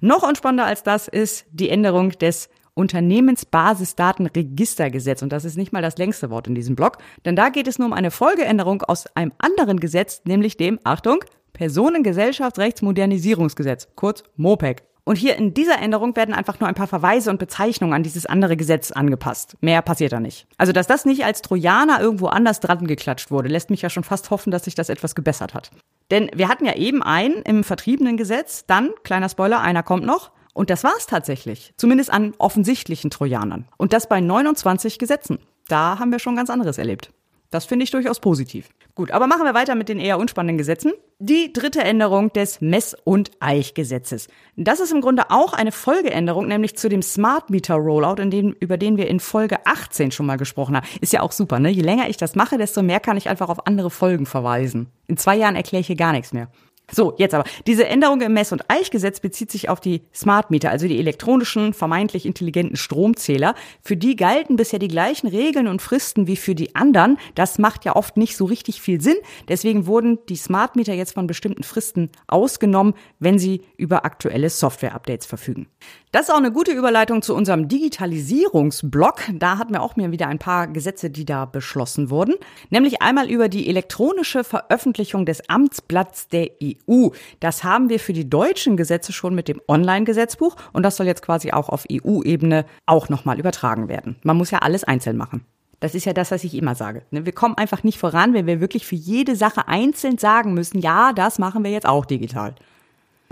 Noch 0.00 0.22
unspannender 0.22 0.66
als 0.66 0.82
das 0.82 1.08
ist 1.08 1.46
die 1.50 1.70
Änderung 1.70 2.10
des 2.10 2.50
Unternehmensbasisdatenregistergesetz. 2.74 5.22
Und 5.22 5.32
das 5.32 5.44
ist 5.44 5.56
nicht 5.56 5.72
mal 5.72 5.82
das 5.82 5.98
längste 5.98 6.30
Wort 6.30 6.46
in 6.46 6.54
diesem 6.54 6.76
Blog, 6.76 6.98
denn 7.24 7.34
da 7.36 7.48
geht 7.48 7.68
es 7.68 7.78
nur 7.78 7.88
um 7.88 7.92
eine 7.92 8.10
Folgeänderung 8.10 8.82
aus 8.82 9.06
einem 9.14 9.32
anderen 9.38 9.78
Gesetz, 9.80 10.22
nämlich 10.24 10.56
dem, 10.56 10.80
Achtung, 10.84 11.24
Personengesellschaftsrechtsmodernisierungsgesetz, 11.52 13.88
kurz 13.94 14.24
MOPEC. 14.36 14.84
Und 15.04 15.16
hier 15.16 15.36
in 15.36 15.52
dieser 15.52 15.80
Änderung 15.80 16.14
werden 16.14 16.32
einfach 16.32 16.60
nur 16.60 16.68
ein 16.68 16.76
paar 16.76 16.86
Verweise 16.86 17.30
und 17.30 17.38
Bezeichnungen 17.38 17.92
an 17.92 18.04
dieses 18.04 18.24
andere 18.24 18.56
Gesetz 18.56 18.92
angepasst. 18.92 19.56
Mehr 19.60 19.82
passiert 19.82 20.12
da 20.12 20.20
nicht. 20.20 20.46
Also, 20.58 20.72
dass 20.72 20.86
das 20.86 21.04
nicht 21.04 21.24
als 21.24 21.42
Trojaner 21.42 22.00
irgendwo 22.00 22.28
anders 22.28 22.60
dran 22.60 22.86
geklatscht 22.86 23.32
wurde, 23.32 23.48
lässt 23.48 23.70
mich 23.70 23.82
ja 23.82 23.90
schon 23.90 24.04
fast 24.04 24.30
hoffen, 24.30 24.52
dass 24.52 24.62
sich 24.64 24.76
das 24.76 24.88
etwas 24.88 25.16
gebessert 25.16 25.54
hat. 25.54 25.72
Denn 26.12 26.30
wir 26.34 26.48
hatten 26.48 26.66
ja 26.66 26.76
eben 26.76 27.02
einen 27.02 27.42
im 27.42 27.64
vertriebenen 27.64 28.16
Gesetz, 28.16 28.64
dann, 28.66 28.90
kleiner 29.02 29.28
Spoiler, 29.28 29.60
einer 29.60 29.82
kommt 29.82 30.06
noch, 30.06 30.30
und 30.52 30.70
das 30.70 30.84
war's 30.84 31.06
tatsächlich. 31.06 31.72
Zumindest 31.76 32.12
an 32.12 32.34
offensichtlichen 32.38 33.10
Trojanern. 33.10 33.66
Und 33.78 33.92
das 33.92 34.08
bei 34.08 34.20
29 34.20 34.98
Gesetzen. 34.98 35.38
Da 35.68 35.98
haben 35.98 36.12
wir 36.12 36.18
schon 36.18 36.36
ganz 36.36 36.50
anderes 36.50 36.78
erlebt. 36.78 37.10
Das 37.52 37.66
finde 37.66 37.84
ich 37.84 37.90
durchaus 37.90 38.18
positiv. 38.18 38.70
Gut, 38.94 39.10
aber 39.10 39.26
machen 39.26 39.44
wir 39.44 39.52
weiter 39.52 39.74
mit 39.74 39.90
den 39.90 40.00
eher 40.00 40.18
unspannenden 40.18 40.56
Gesetzen. 40.56 40.92
Die 41.18 41.52
dritte 41.52 41.82
Änderung 41.82 42.32
des 42.32 42.62
Mess- 42.62 42.96
und 43.04 43.30
Eichgesetzes. 43.40 44.28
Das 44.56 44.80
ist 44.80 44.90
im 44.90 45.02
Grunde 45.02 45.30
auch 45.30 45.52
eine 45.52 45.70
Folgeänderung, 45.70 46.48
nämlich 46.48 46.76
zu 46.76 46.88
dem 46.88 47.02
Smart 47.02 47.50
Meter 47.50 47.74
Rollout, 47.74 48.16
dem, 48.16 48.56
über 48.58 48.78
den 48.78 48.96
wir 48.96 49.06
in 49.06 49.20
Folge 49.20 49.66
18 49.66 50.12
schon 50.12 50.26
mal 50.26 50.36
gesprochen 50.36 50.76
haben. 50.76 50.86
Ist 51.02 51.12
ja 51.12 51.20
auch 51.20 51.32
super, 51.32 51.58
ne? 51.58 51.68
Je 51.68 51.82
länger 51.82 52.08
ich 52.08 52.16
das 52.16 52.34
mache, 52.34 52.56
desto 52.56 52.82
mehr 52.82 53.00
kann 53.00 53.18
ich 53.18 53.28
einfach 53.28 53.50
auf 53.50 53.66
andere 53.66 53.90
Folgen 53.90 54.24
verweisen. 54.24 54.88
In 55.06 55.18
zwei 55.18 55.36
Jahren 55.36 55.56
erkläre 55.56 55.82
ich 55.82 55.86
hier 55.86 55.96
gar 55.96 56.12
nichts 56.12 56.32
mehr. 56.32 56.48
So, 56.94 57.14
jetzt 57.16 57.34
aber. 57.34 57.44
Diese 57.66 57.86
Änderung 57.86 58.20
im 58.20 58.34
Mess- 58.34 58.52
und 58.52 58.64
Eichgesetz 58.68 59.20
bezieht 59.20 59.50
sich 59.50 59.70
auf 59.70 59.80
die 59.80 60.02
Smart 60.14 60.50
Meter, 60.50 60.70
also 60.70 60.86
die 60.86 60.98
elektronischen, 60.98 61.72
vermeintlich 61.72 62.26
intelligenten 62.26 62.76
Stromzähler. 62.76 63.54
Für 63.80 63.96
die 63.96 64.14
galten 64.14 64.56
bisher 64.56 64.78
die 64.78 64.88
gleichen 64.88 65.28
Regeln 65.28 65.68
und 65.68 65.80
Fristen 65.80 66.26
wie 66.26 66.36
für 66.36 66.54
die 66.54 66.74
anderen. 66.74 67.16
Das 67.34 67.58
macht 67.58 67.86
ja 67.86 67.96
oft 67.96 68.18
nicht 68.18 68.36
so 68.36 68.44
richtig 68.44 68.82
viel 68.82 69.00
Sinn. 69.00 69.16
Deswegen 69.48 69.86
wurden 69.86 70.18
die 70.28 70.36
Smart 70.36 70.76
Meter 70.76 70.92
jetzt 70.92 71.14
von 71.14 71.26
bestimmten 71.26 71.62
Fristen 71.62 72.10
ausgenommen, 72.26 72.92
wenn 73.18 73.38
sie 73.38 73.62
über 73.78 74.04
aktuelle 74.04 74.50
Software-Updates 74.50 75.24
verfügen. 75.26 75.68
Das 76.12 76.28
ist 76.28 76.30
auch 76.30 76.38
eine 76.38 76.52
gute 76.52 76.72
Überleitung 76.72 77.22
zu 77.22 77.34
unserem 77.34 77.68
Digitalisierungsblock. 77.68 79.22
Da 79.32 79.56
hatten 79.56 79.72
wir 79.72 79.80
auch 79.80 79.96
mir 79.96 80.12
wieder 80.12 80.26
ein 80.26 80.38
paar 80.38 80.66
Gesetze, 80.66 81.08
die 81.08 81.24
da 81.24 81.46
beschlossen 81.46 82.10
wurden. 82.10 82.34
Nämlich 82.68 83.00
einmal 83.00 83.30
über 83.30 83.48
die 83.48 83.66
elektronische 83.66 84.44
Veröffentlichung 84.44 85.24
des 85.24 85.48
Amtsblatts 85.48 86.28
der 86.28 86.50
EU. 86.62 86.81
Das 87.40 87.64
haben 87.64 87.88
wir 87.88 88.00
für 88.00 88.12
die 88.12 88.28
deutschen 88.28 88.76
Gesetze 88.76 89.12
schon 89.12 89.34
mit 89.34 89.48
dem 89.48 89.60
Online-Gesetzbuch 89.68 90.56
und 90.72 90.82
das 90.82 90.96
soll 90.96 91.06
jetzt 91.06 91.22
quasi 91.22 91.52
auch 91.52 91.68
auf 91.68 91.84
EU-Ebene 91.90 92.64
auch 92.86 93.08
nochmal 93.08 93.38
übertragen 93.38 93.88
werden. 93.88 94.16
Man 94.22 94.36
muss 94.36 94.50
ja 94.50 94.58
alles 94.58 94.84
einzeln 94.84 95.16
machen. 95.16 95.44
Das 95.80 95.96
ist 95.96 96.04
ja 96.04 96.12
das, 96.12 96.30
was 96.30 96.44
ich 96.44 96.54
immer 96.54 96.76
sage. 96.76 97.02
Ne? 97.10 97.26
Wir 97.26 97.32
kommen 97.32 97.56
einfach 97.56 97.82
nicht 97.82 97.98
voran, 97.98 98.34
wenn 98.34 98.46
wir 98.46 98.60
wirklich 98.60 98.86
für 98.86 98.94
jede 98.94 99.34
Sache 99.34 99.66
einzeln 99.66 100.16
sagen 100.16 100.54
müssen, 100.54 100.78
ja, 100.78 101.12
das 101.12 101.40
machen 101.40 101.64
wir 101.64 101.72
jetzt 101.72 101.88
auch 101.88 102.04
digital. 102.04 102.54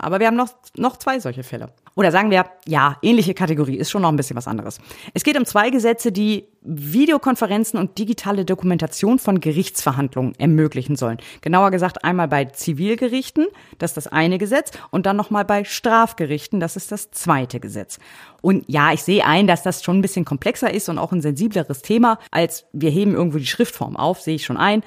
Aber 0.01 0.19
wir 0.19 0.27
haben 0.27 0.37
noch, 0.37 0.49
noch 0.77 0.97
zwei 0.97 1.21
solche 1.21 1.43
Fälle. 1.43 1.73
Oder 1.95 2.11
sagen 2.13 2.31
wir, 2.31 2.47
ja, 2.67 2.97
ähnliche 3.03 3.35
Kategorie, 3.35 3.77
ist 3.77 3.91
schon 3.91 4.03
noch 4.03 4.09
ein 4.09 4.17
bisschen 4.17 4.37
was 4.37 4.49
anderes. 4.49 4.79
Es 5.13 5.25
geht 5.25 5.39
um 5.39 5.45
zwei 5.45 5.71
Gesetze, 5.71 6.13
die 6.13 6.47
Videokonferenzen 6.63 7.79
und 7.79 7.99
digitale 7.99 8.45
Dokumentation 8.45 9.19
von 9.19 9.41
Gerichtsverhandlungen 9.41 10.35
ermöglichen 10.39 10.97
sollen. 10.97 11.19
Genauer 11.41 11.71
gesagt 11.71 12.05
einmal 12.05 12.29
bei 12.29 12.47
Zivilgerichten, 12.47 13.47
das 13.79 13.91
ist 13.91 13.97
das 13.97 14.07
eine 14.07 14.39
Gesetz, 14.39 14.71
und 14.91 15.07
dann 15.07 15.17
nochmal 15.17 15.45
bei 15.45 15.65
Strafgerichten, 15.65 16.61
das 16.61 16.77
ist 16.77 16.93
das 16.93 17.11
zweite 17.11 17.61
Gesetz. 17.61 17.99
Und 18.41 18.65
ja, 18.69 18.93
ich 18.93 19.03
sehe 19.03 19.25
ein, 19.25 19.47
dass 19.47 19.63
das 19.63 19.83
schon 19.83 19.99
ein 19.99 20.03
bisschen 20.03 20.25
komplexer 20.25 20.73
ist 20.73 20.89
und 20.89 20.99
auch 20.99 21.13
ein 21.13 21.23
sensibleres 21.23 21.83
Thema, 21.83 22.19
als 22.31 22.67
wir 22.73 22.91
heben 22.91 23.15
irgendwo 23.15 23.39
die 23.39 23.47
Schriftform 23.47 23.97
auf, 23.97 24.21
sehe 24.21 24.37
ich 24.37 24.45
schon 24.45 24.57
ein. 24.57 24.83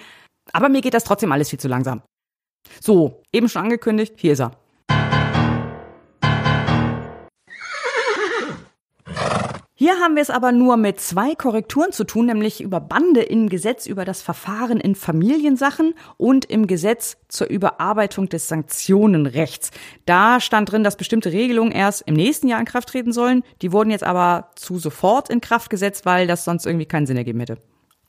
Aber 0.51 0.69
mir 0.69 0.81
geht 0.81 0.93
das 0.93 1.03
trotzdem 1.03 1.31
alles 1.31 1.49
viel 1.49 1.59
zu 1.59 1.67
langsam. 1.67 2.01
So, 2.81 3.21
eben 3.31 3.49
schon 3.49 3.63
angekündigt, 3.63 4.15
hier 4.17 4.33
ist 4.33 4.39
er. 4.39 4.62
Hier 9.83 9.99
haben 9.99 10.15
wir 10.15 10.21
es 10.21 10.29
aber 10.29 10.53
nur 10.53 10.77
mit 10.77 11.01
zwei 11.01 11.35
Korrekturen 11.35 11.91
zu 11.91 12.05
tun, 12.05 12.27
nämlich 12.27 12.61
über 12.61 12.79
Bande 12.79 13.21
im 13.21 13.49
Gesetz 13.49 13.85
über 13.85 14.05
das 14.05 14.21
Verfahren 14.21 14.79
in 14.79 14.95
Familiensachen 14.95 15.93
und 16.15 16.45
im 16.45 16.67
Gesetz 16.67 17.17
zur 17.27 17.47
Überarbeitung 17.47 18.29
des 18.29 18.47
Sanktionenrechts. 18.47 19.71
Da 20.05 20.39
stand 20.39 20.71
drin, 20.71 20.85
dass 20.85 20.95
bestimmte 20.95 21.33
Regelungen 21.33 21.73
erst 21.73 22.03
im 22.03 22.13
nächsten 22.13 22.47
Jahr 22.47 22.61
in 22.61 22.65
Kraft 22.65 22.87
treten 22.87 23.11
sollen. 23.11 23.43
Die 23.61 23.73
wurden 23.73 23.91
jetzt 23.91 24.05
aber 24.05 24.51
zu 24.55 24.79
sofort 24.79 25.29
in 25.29 25.41
Kraft 25.41 25.69
gesetzt, 25.69 26.05
weil 26.05 26.27
das 26.27 26.45
sonst 26.45 26.65
irgendwie 26.65 26.85
keinen 26.85 27.05
Sinn 27.05 27.17
ergeben 27.17 27.41
hätte. 27.41 27.57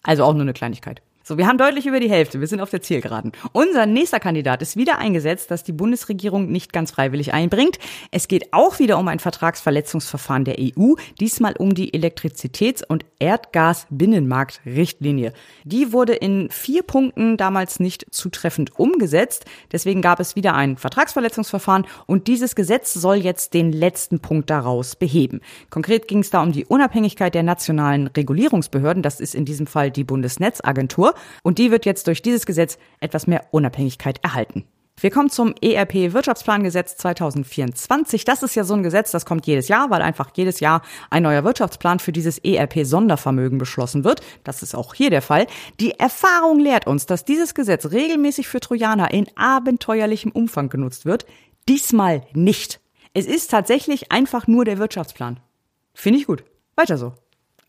Also 0.05 0.23
auch 0.23 0.33
nur 0.33 0.43
eine 0.43 0.53
Kleinigkeit. 0.53 1.03
So, 1.27 1.39
wir 1.39 1.47
haben 1.47 1.57
deutlich 1.57 1.87
über 1.87 2.01
die 2.01 2.11
Hälfte. 2.11 2.41
Wir 2.41 2.47
sind 2.47 2.61
auf 2.61 2.69
der 2.69 2.83
Zielgeraden. 2.83 3.33
Unser 3.53 3.87
nächster 3.87 4.21
Kandidat 4.21 4.61
ist 4.61 4.77
wieder 4.77 4.99
eingesetzt, 4.99 5.51
das 5.51 5.65
die 5.65 5.73
Bundesregierung 5.73 6.53
nicht 6.53 6.75
ganz 6.75 6.91
freiwillig 6.91 7.33
einbringt. 7.33 7.79
Es 8.11 8.29
geht 8.29 8.53
auch 8.53 8.79
wieder 8.79 8.99
um 8.99 9.09
ein 9.09 9.21
Vertragsverletzungsverfahren 9.21 10.45
der 10.45 10.57
EU, 10.59 10.97
diesmal 11.19 11.55
um 11.57 11.75
die 11.75 11.95
Elektrizitäts- 11.95 12.85
und 12.87 13.07
Erdgas-Binnenmarkt-Richtlinie. 13.21 15.33
Die 15.65 15.95
wurde 15.95 16.13
in 16.13 16.51
vier 16.51 16.83
Punkten 16.83 17.39
damals 17.39 17.81
nicht 17.81 18.05
zutreffend 18.11 18.79
umgesetzt. 18.79 19.47
Deswegen 19.73 20.03
gab 20.03 20.21
es 20.21 20.37
wieder 20.37 20.55
ein 20.55 20.77
Vertragsverletzungsverfahren 20.77 21.87
und 22.05 22.29
dieses 22.29 22.55
Gesetz 22.55 22.93
soll 22.93 23.17
jetzt 23.17 23.55
den 23.55 23.73
letzten 23.73 24.21
Punkt 24.21 24.51
daraus 24.51 24.95
beheben. 24.95 25.41
Konkret 25.71 26.07
ging 26.07 26.19
es 26.19 26.29
da 26.29 26.43
um 26.43 26.53
die 26.53 26.67
Unabhängigkeit 26.67 27.35
der 27.35 27.45
nationalen 27.45 28.09
Regulierungsbehörden. 28.09 29.03
Das 29.03 29.21
ist 29.21 29.35
in 29.35 29.47
diesem 29.47 29.67
Fall 29.67 29.91
die 29.91 30.05
Bundesnetzagentur 30.05 31.14
und 31.43 31.59
die 31.59 31.71
wird 31.71 31.87
jetzt 31.87 32.07
durch 32.07 32.23
dieses 32.23 32.47
Gesetz 32.47 32.79
etwas 33.01 33.27
mehr 33.27 33.47
Unabhängigkeit 33.51 34.23
erhalten. 34.23 34.65
Wir 35.01 35.11
kommen 35.11 35.29
zum 35.29 35.55
ERP 35.61 36.13
Wirtschaftsplangesetz 36.13 36.97
2024. 36.97 38.25
Das 38.25 38.45
ist 38.45 38.55
ja 38.55 38.63
so 38.63 38.75
ein 38.75 38.85
Gesetz, 38.85 39.11
das 39.11 39.27
kommt 39.27 39.45
jedes 39.47 39.67
Jahr, 39.67 39.91
weil 39.91 40.03
einfach 40.03 40.31
jedes 40.35 40.61
Jahr 40.61 40.83
ein 41.11 41.25
neuer 41.25 41.43
Wirtschaftsplan 41.43 41.99
für 41.99 42.13
dieses 42.13 42.39
ERP 42.39 42.87
Sondervermögen 42.87 43.59
beschlossen 43.59 44.05
wird. 44.05 44.21
Das 44.45 44.63
ist 44.63 44.75
auch 44.75 44.95
hier 44.95 45.11
der 45.11 45.21
Fall. 45.21 45.49
Die 45.81 45.99
Erfahrung 45.99 46.61
lehrt 46.61 46.87
uns, 46.87 47.07
dass 47.07 47.25
dieses 47.25 47.55
Gesetz 47.55 47.91
regelmäßig 47.91 48.47
für 48.47 48.61
Trojaner 48.61 49.11
in 49.11 49.27
abenteuerlichem 49.37 50.31
Umfang 50.31 50.69
genutzt 50.69 51.07
wird. 51.07 51.27
Diesmal 51.69 52.23
nicht. 52.33 52.81
Es 53.15 53.27
ist 53.27 53.51
tatsächlich 53.51 54.13
einfach 54.13 54.47
nur 54.47 54.65
der 54.65 54.79
Wirtschaftsplan. 54.79 55.41
Finde 55.93 56.21
ich 56.21 56.27
gut. 56.27 56.45
Weiter 56.77 56.99
so. 56.99 57.15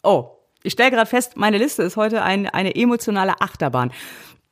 Oh, 0.04 0.35
ich 0.66 0.74
stelle 0.74 0.92
gerade 0.92 1.10
fest, 1.10 1.38
meine 1.38 1.58
Liste 1.58 1.84
ist 1.84 1.98
heute 1.98 2.24
ein, 2.24 2.48
eine 2.48 2.76
emotionale 2.76 3.40
Achterbahn. 3.42 3.92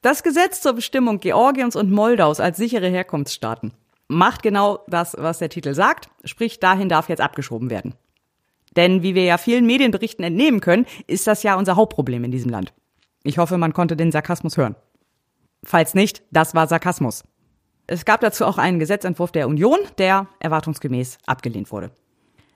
Das 0.02 0.24
Gesetz 0.24 0.62
zur 0.62 0.74
Bestimmung 0.74 1.20
Georgiens 1.20 1.76
und 1.76 1.92
Moldaus 1.92 2.40
als 2.40 2.58
sichere 2.58 2.90
Herkunftsstaaten 2.90 3.74
macht 4.08 4.44
genau 4.44 4.84
das, 4.88 5.16
was 5.18 5.40
der 5.40 5.50
Titel 5.50 5.74
sagt, 5.74 6.10
sprich 6.26 6.60
dahin 6.60 6.90
darf 6.90 7.10
jetzt 7.10 7.22
abgeschoben 7.22 7.70
werden. 7.70 7.96
Denn 8.76 9.04
wie 9.04 9.16
wir 9.16 9.24
ja 9.24 9.38
vielen 9.38 9.66
Medienberichten 9.66 10.24
entnehmen 10.24 10.60
können, 10.60 10.86
ist 11.08 11.28
das 11.28 11.44
ja 11.44 11.56
unser 11.56 11.76
Hauptproblem 11.76 12.24
in 12.24 12.32
diesem 12.32 12.52
Land. 12.52 12.74
Ich 13.24 13.38
hoffe, 13.38 13.58
man 13.58 13.74
konnte 13.74 13.96
den 13.96 14.12
Sarkasmus 14.12 14.58
hören. 14.58 14.76
Falls 15.64 15.94
nicht, 15.94 16.24
das 16.32 16.54
war 16.54 16.68
Sarkasmus. 16.68 17.24
Es 17.88 18.06
gab 18.06 18.22
dazu 18.22 18.46
auch 18.46 18.58
einen 18.58 18.80
Gesetzentwurf 18.80 19.32
der 19.32 19.48
Union, 19.48 19.80
der 19.98 20.28
erwartungsgemäß 20.40 21.18
abgelehnt 21.26 21.72
wurde. 21.72 21.92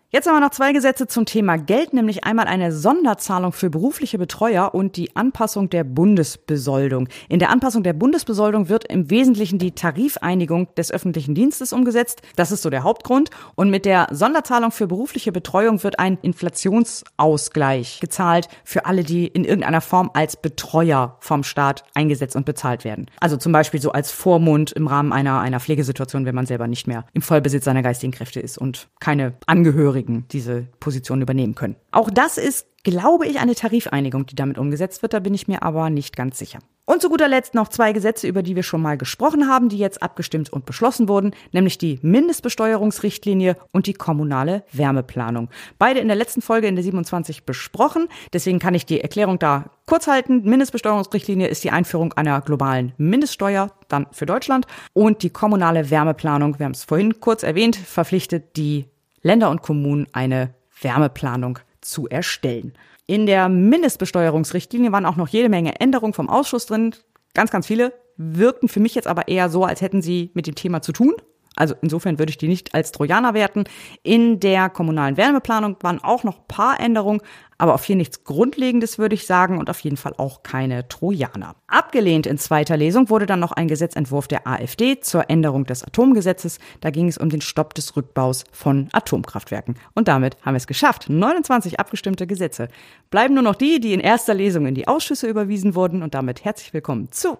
Jetzt 0.10 0.26
haben 0.26 0.36
wir 0.36 0.40
noch 0.40 0.52
zwei 0.52 0.72
Gesetze 0.72 1.08
zum 1.08 1.26
Thema 1.26 1.58
Geld, 1.58 1.92
nämlich 1.92 2.24
einmal 2.24 2.48
eine 2.48 2.72
Sonderzahlung 2.72 3.52
für 3.52 3.70
berufliche 3.70 4.18
Betreuer 4.18 4.74
und 4.74 4.96
die 4.96 5.14
Anpassung 5.18 5.70
der 5.70 5.84
Bundesbesoldung. 5.84 7.10
In 7.28 7.40
der 7.40 7.50
Anpassung 7.50 7.84
der 7.84 7.92
Bundesbesoldung 7.92 8.70
wird 8.70 8.86
im 8.86 9.10
Wesentlichen 9.10 9.60
die 9.60 9.74
Tarifeinigung 9.74 10.74
des 10.76 10.94
öffentlichen 10.94 11.36
Dienstes 11.36 11.74
umgesetzt. 11.74 12.22
Das 12.38 12.54
ist 12.54 12.62
so 12.62 12.70
der 12.70 12.84
Hauptgrund. 12.84 13.32
Und 13.56 13.70
mit 13.70 13.84
der 13.84 14.08
Sonderzahlung 14.10 14.72
für 14.72 14.88
berufliche 14.88 15.34
Betreuung 15.34 15.84
wird 15.84 16.00
ein 16.00 16.18
Inflationsausgleich 16.22 18.00
gezahlt 18.00 18.48
für 18.64 18.86
alle, 18.86 19.04
die 19.04 19.28
in 19.28 19.44
irgendeiner 19.44 19.82
Form 19.82 20.10
als 20.14 20.38
Betreuer 20.38 21.18
vom 21.20 21.44
Staat 21.44 21.84
eingesetzt 21.96 22.38
und 22.38 22.46
bezahlt 22.46 22.86
werden. 22.86 23.08
Also 23.20 23.36
zum 23.36 23.52
Beispiel 23.52 23.82
so 23.82 23.92
als 23.92 24.12
Vormund 24.12 24.72
im 24.72 24.88
Rahmen 24.88 25.12
einer, 25.12 25.42
einer 25.42 25.60
Pflegesituation, 25.60 26.26
wenn 26.26 26.36
man 26.36 26.46
selber 26.46 26.70
nicht 26.70 26.88
mehr 26.88 27.04
im 27.12 27.22
Vollbesitz 27.22 27.66
seiner 27.66 27.84
geistigen 27.84 28.14
Kräfte 28.14 28.40
ist 28.40 28.58
und 28.58 28.88
keine 29.02 29.34
Angehörigen 29.48 29.98
Angehörigen 30.08 30.26
diese 30.32 30.68
Position 30.80 31.22
übernehmen 31.22 31.56
können. 31.56 31.76
Auch 31.92 32.10
das 32.10 32.38
ist, 32.38 32.68
glaube 32.84 33.28
ich, 33.28 33.40
eine 33.40 33.56
Tarifeinigung, 33.56 34.26
die 34.26 34.36
damit 34.36 34.58
umgesetzt 34.58 35.02
wird. 35.02 35.14
Da 35.14 35.20
bin 35.20 35.34
ich 35.34 35.48
mir 35.48 35.64
aber 35.64 35.90
nicht 35.90 36.16
ganz 36.16 36.40
sicher. 36.40 36.60
Und 36.90 37.02
zu 37.02 37.10
guter 37.10 37.28
Letzt 37.28 37.54
noch 37.54 37.68
zwei 37.68 37.92
Gesetze, 37.92 38.30
über 38.30 38.42
die 38.42 38.56
wir 38.56 38.64
schon 38.64 38.82
mal 38.82 38.98
gesprochen 38.98 39.50
haben, 39.50 39.68
die 39.68 39.78
jetzt 39.78 40.02
abgestimmt 40.02 40.54
und 40.54 40.66
beschlossen 40.66 41.10
wurden, 41.10 41.32
nämlich 41.52 41.78
die 41.78 42.00
Mindestbesteuerungsrichtlinie 42.02 43.58
und 43.74 43.88
die 43.88 43.94
kommunale 43.94 44.64
Wärmeplanung. 44.72 45.50
Beide 45.80 46.00
in 46.00 46.08
der 46.08 46.16
letzten 46.16 46.42
Folge 46.42 46.68
in 46.68 46.76
der 46.76 46.86
27 46.86 47.44
besprochen. 47.44 48.08
Deswegen 48.32 48.60
kann 48.60 48.74
ich 48.74 48.86
die 48.86 49.02
Erklärung 49.02 49.38
da 49.38 49.72
kurz 49.86 50.08
halten. 50.08 50.44
Mindestbesteuerungsrichtlinie 50.46 51.48
ist 51.48 51.66
die 51.66 51.72
Einführung 51.72 52.14
einer 52.14 52.40
globalen 52.40 52.94
Mindeststeuer, 52.98 53.70
dann 53.90 54.08
für 54.14 54.26
Deutschland. 54.26 54.66
Und 54.94 55.24
die 55.24 55.30
kommunale 55.30 55.90
Wärmeplanung, 55.90 56.58
wir 56.58 56.68
haben 56.68 56.72
es 56.72 56.86
vorhin 56.86 57.20
kurz 57.20 57.44
erwähnt, 57.44 57.76
verpflichtet 57.76 58.56
die 58.56 58.86
Länder 59.28 59.50
und 59.50 59.62
Kommunen 59.62 60.08
eine 60.14 60.56
Wärmeplanung 60.82 61.60
zu 61.82 62.08
erstellen. 62.08 62.74
In 63.06 63.26
der 63.26 63.50
Mindestbesteuerungsrichtlinie 63.50 64.92
waren 64.92 65.06
auch 65.06 65.16
noch 65.16 65.28
jede 65.28 65.50
Menge 65.50 65.80
Änderungen 65.80 66.14
vom 66.14 66.30
Ausschuss 66.30 66.66
drin. 66.66 66.96
Ganz, 67.34 67.52
ganz 67.52 67.68
viele 67.68 67.94
wirkten 68.18 68.68
für 68.68 68.80
mich 68.80 68.96
jetzt 68.96 69.08
aber 69.08 69.28
eher 69.28 69.50
so, 69.50 69.64
als 69.64 69.82
hätten 69.82 70.02
sie 70.02 70.32
mit 70.34 70.48
dem 70.48 70.56
Thema 70.56 70.82
zu 70.82 70.92
tun. 70.92 71.14
Also 71.56 71.76
insofern 71.82 72.20
würde 72.20 72.30
ich 72.30 72.38
die 72.38 72.48
nicht 72.48 72.74
als 72.74 72.92
Trojaner 72.92 73.34
werten. 73.34 73.66
In 74.04 74.40
der 74.40 74.70
kommunalen 74.70 75.18
Wärmeplanung 75.18 75.76
waren 75.82 76.04
auch 76.04 76.24
noch 76.24 76.38
ein 76.38 76.48
paar 76.48 76.80
Änderungen, 76.80 77.22
aber 77.58 77.74
auf 77.74 77.84
hier 77.84 77.96
nichts 77.96 78.24
Grundlegendes 78.24 78.98
würde 79.00 79.16
ich 79.16 79.26
sagen 79.26 79.58
und 79.58 79.70
auf 79.70 79.80
jeden 79.80 79.98
Fall 79.98 80.14
auch 80.18 80.44
keine 80.44 80.88
Trojaner. 80.88 81.56
Abgelehnt 81.68 82.26
in 82.26 82.38
zweiter 82.38 82.78
Lesung 82.78 83.10
wurde 83.10 83.26
dann 83.26 83.40
noch 83.40 83.52
ein 83.52 83.68
Gesetzentwurf 83.68 84.28
der 84.28 84.48
AfD 84.48 85.00
zur 85.00 85.30
Änderung 85.30 85.66
des 85.66 85.84
Atomgesetzes. 85.84 86.60
Da 86.82 86.90
ging 86.90 87.08
es 87.08 87.18
um 87.18 87.30
den 87.30 87.42
Stopp 87.42 87.74
des 87.74 87.96
Rückbaus 87.96 88.44
von 88.52 88.90
Atomkraftwerken. 88.92 89.76
Und 89.94 90.08
damit 90.08 90.38
haben 90.44 90.54
wir 90.54 90.58
es 90.58 90.68
geschafft. 90.68 91.10
29 91.10 91.80
abgestimmte 91.80 92.28
Gesetze. 92.28 92.68
Bleiben 93.10 93.34
nur 93.34 93.44
noch 93.44 93.56
die, 93.56 93.80
die 93.80 93.94
in 93.94 94.00
erster 94.00 94.34
Lesung 94.34 94.66
in 94.66 94.76
die 94.76 94.88
Ausschüsse 94.88 95.28
überwiesen 95.28 95.76
wurden 95.76 96.04
und 96.04 96.14
damit 96.14 96.46
herzlich 96.46 96.74
willkommen 96.74 97.12
zu 97.12 97.38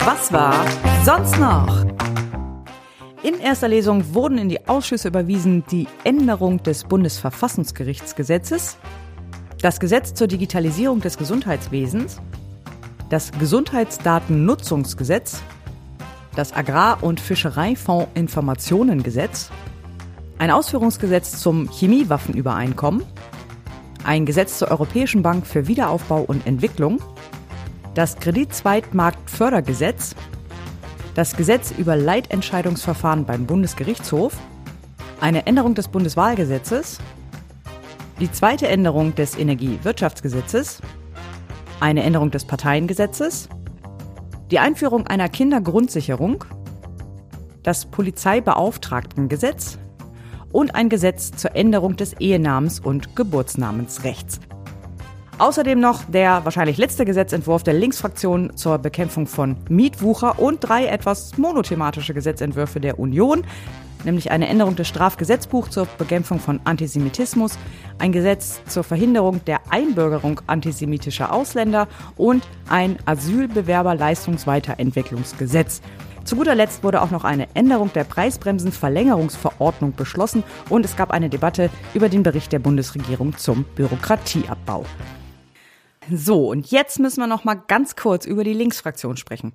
Was 0.00 0.32
war 0.32 0.54
sonst 1.04 1.38
noch? 1.38 1.84
In 3.22 3.38
erster 3.38 3.68
Lesung 3.68 4.14
wurden 4.14 4.38
in 4.38 4.48
die 4.48 4.66
Ausschüsse 4.66 5.08
überwiesen 5.08 5.62
die 5.70 5.86
Änderung 6.04 6.62
des 6.62 6.84
Bundesverfassungsgerichtsgesetzes, 6.84 8.78
das 9.62 9.80
Gesetz 9.80 10.14
zur 10.14 10.26
Digitalisierung 10.26 11.00
des 11.00 11.16
Gesundheitswesens, 11.18 12.20
das 13.10 13.30
Gesundheitsdatennutzungsgesetz, 13.32 15.42
das 16.34 16.54
Agrar- 16.54 17.02
und 17.02 17.20
Fischereifondsinformationengesetz, 17.20 19.50
ein 20.38 20.50
Ausführungsgesetz 20.50 21.38
zum 21.40 21.70
Chemiewaffenübereinkommen, 21.70 23.02
ein 24.04 24.24
Gesetz 24.24 24.56
zur 24.58 24.70
Europäischen 24.70 25.22
Bank 25.22 25.46
für 25.46 25.68
Wiederaufbau 25.68 26.22
und 26.22 26.46
Entwicklung, 26.46 27.02
das 27.94 28.16
Kreditzweitmarktfördergesetz, 28.16 30.14
das 31.14 31.36
Gesetz 31.36 31.74
über 31.76 31.96
Leitentscheidungsverfahren 31.96 33.26
beim 33.26 33.44
Bundesgerichtshof, 33.44 34.32
eine 35.20 35.46
Änderung 35.46 35.74
des 35.74 35.88
Bundeswahlgesetzes, 35.88 36.96
die 38.20 38.30
zweite 38.30 38.68
Änderung 38.68 39.14
des 39.14 39.36
Energiewirtschaftsgesetzes, 39.36 40.82
eine 41.80 42.02
Änderung 42.02 42.30
des 42.30 42.44
Parteiengesetzes, 42.44 43.48
die 44.50 44.58
Einführung 44.58 45.06
einer 45.06 45.30
Kindergrundsicherung, 45.30 46.44
das 47.62 47.86
Polizeibeauftragtengesetz 47.86 49.78
und 50.52 50.74
ein 50.74 50.90
Gesetz 50.90 51.30
zur 51.32 51.56
Änderung 51.56 51.96
des 51.96 52.12
Ehenamens 52.14 52.78
und 52.78 53.16
Geburtsnamensrechts. 53.16 54.40
Außerdem 55.40 55.80
noch 55.80 56.04
der 56.04 56.44
wahrscheinlich 56.44 56.76
letzte 56.76 57.06
Gesetzentwurf 57.06 57.62
der 57.62 57.72
Linksfraktion 57.72 58.58
zur 58.58 58.76
Bekämpfung 58.76 59.26
von 59.26 59.56
Mietwucher 59.70 60.38
und 60.38 60.60
drei 60.60 60.84
etwas 60.84 61.38
monothematische 61.38 62.12
Gesetzentwürfe 62.12 62.78
der 62.78 62.98
Union, 62.98 63.44
nämlich 64.04 64.32
eine 64.32 64.48
Änderung 64.48 64.76
des 64.76 64.88
Strafgesetzbuchs 64.88 65.70
zur 65.70 65.86
Bekämpfung 65.96 66.40
von 66.40 66.60
Antisemitismus, 66.64 67.58
ein 67.98 68.12
Gesetz 68.12 68.60
zur 68.66 68.84
Verhinderung 68.84 69.42
der 69.46 69.60
Einbürgerung 69.70 70.42
antisemitischer 70.46 71.32
Ausländer 71.32 71.88
und 72.18 72.46
ein 72.68 72.98
Asylbewerberleistungsweiterentwicklungsgesetz. 73.06 75.80
Zu 76.24 76.36
guter 76.36 76.54
Letzt 76.54 76.84
wurde 76.84 77.00
auch 77.00 77.10
noch 77.10 77.24
eine 77.24 77.48
Änderung 77.54 77.90
der 77.94 78.04
Preisbremsenverlängerungsverordnung 78.04 79.94
beschlossen 79.94 80.44
und 80.68 80.84
es 80.84 80.96
gab 80.96 81.12
eine 81.12 81.30
Debatte 81.30 81.70
über 81.94 82.10
den 82.10 82.22
Bericht 82.22 82.52
der 82.52 82.58
Bundesregierung 82.58 83.38
zum 83.38 83.64
Bürokratieabbau. 83.74 84.84
So, 86.12 86.50
und 86.50 86.70
jetzt 86.70 86.98
müssen 86.98 87.20
wir 87.20 87.26
noch 87.26 87.44
mal 87.44 87.54
ganz 87.54 87.94
kurz 87.94 88.26
über 88.26 88.44
die 88.44 88.52
Linksfraktion 88.52 89.16
sprechen. 89.16 89.52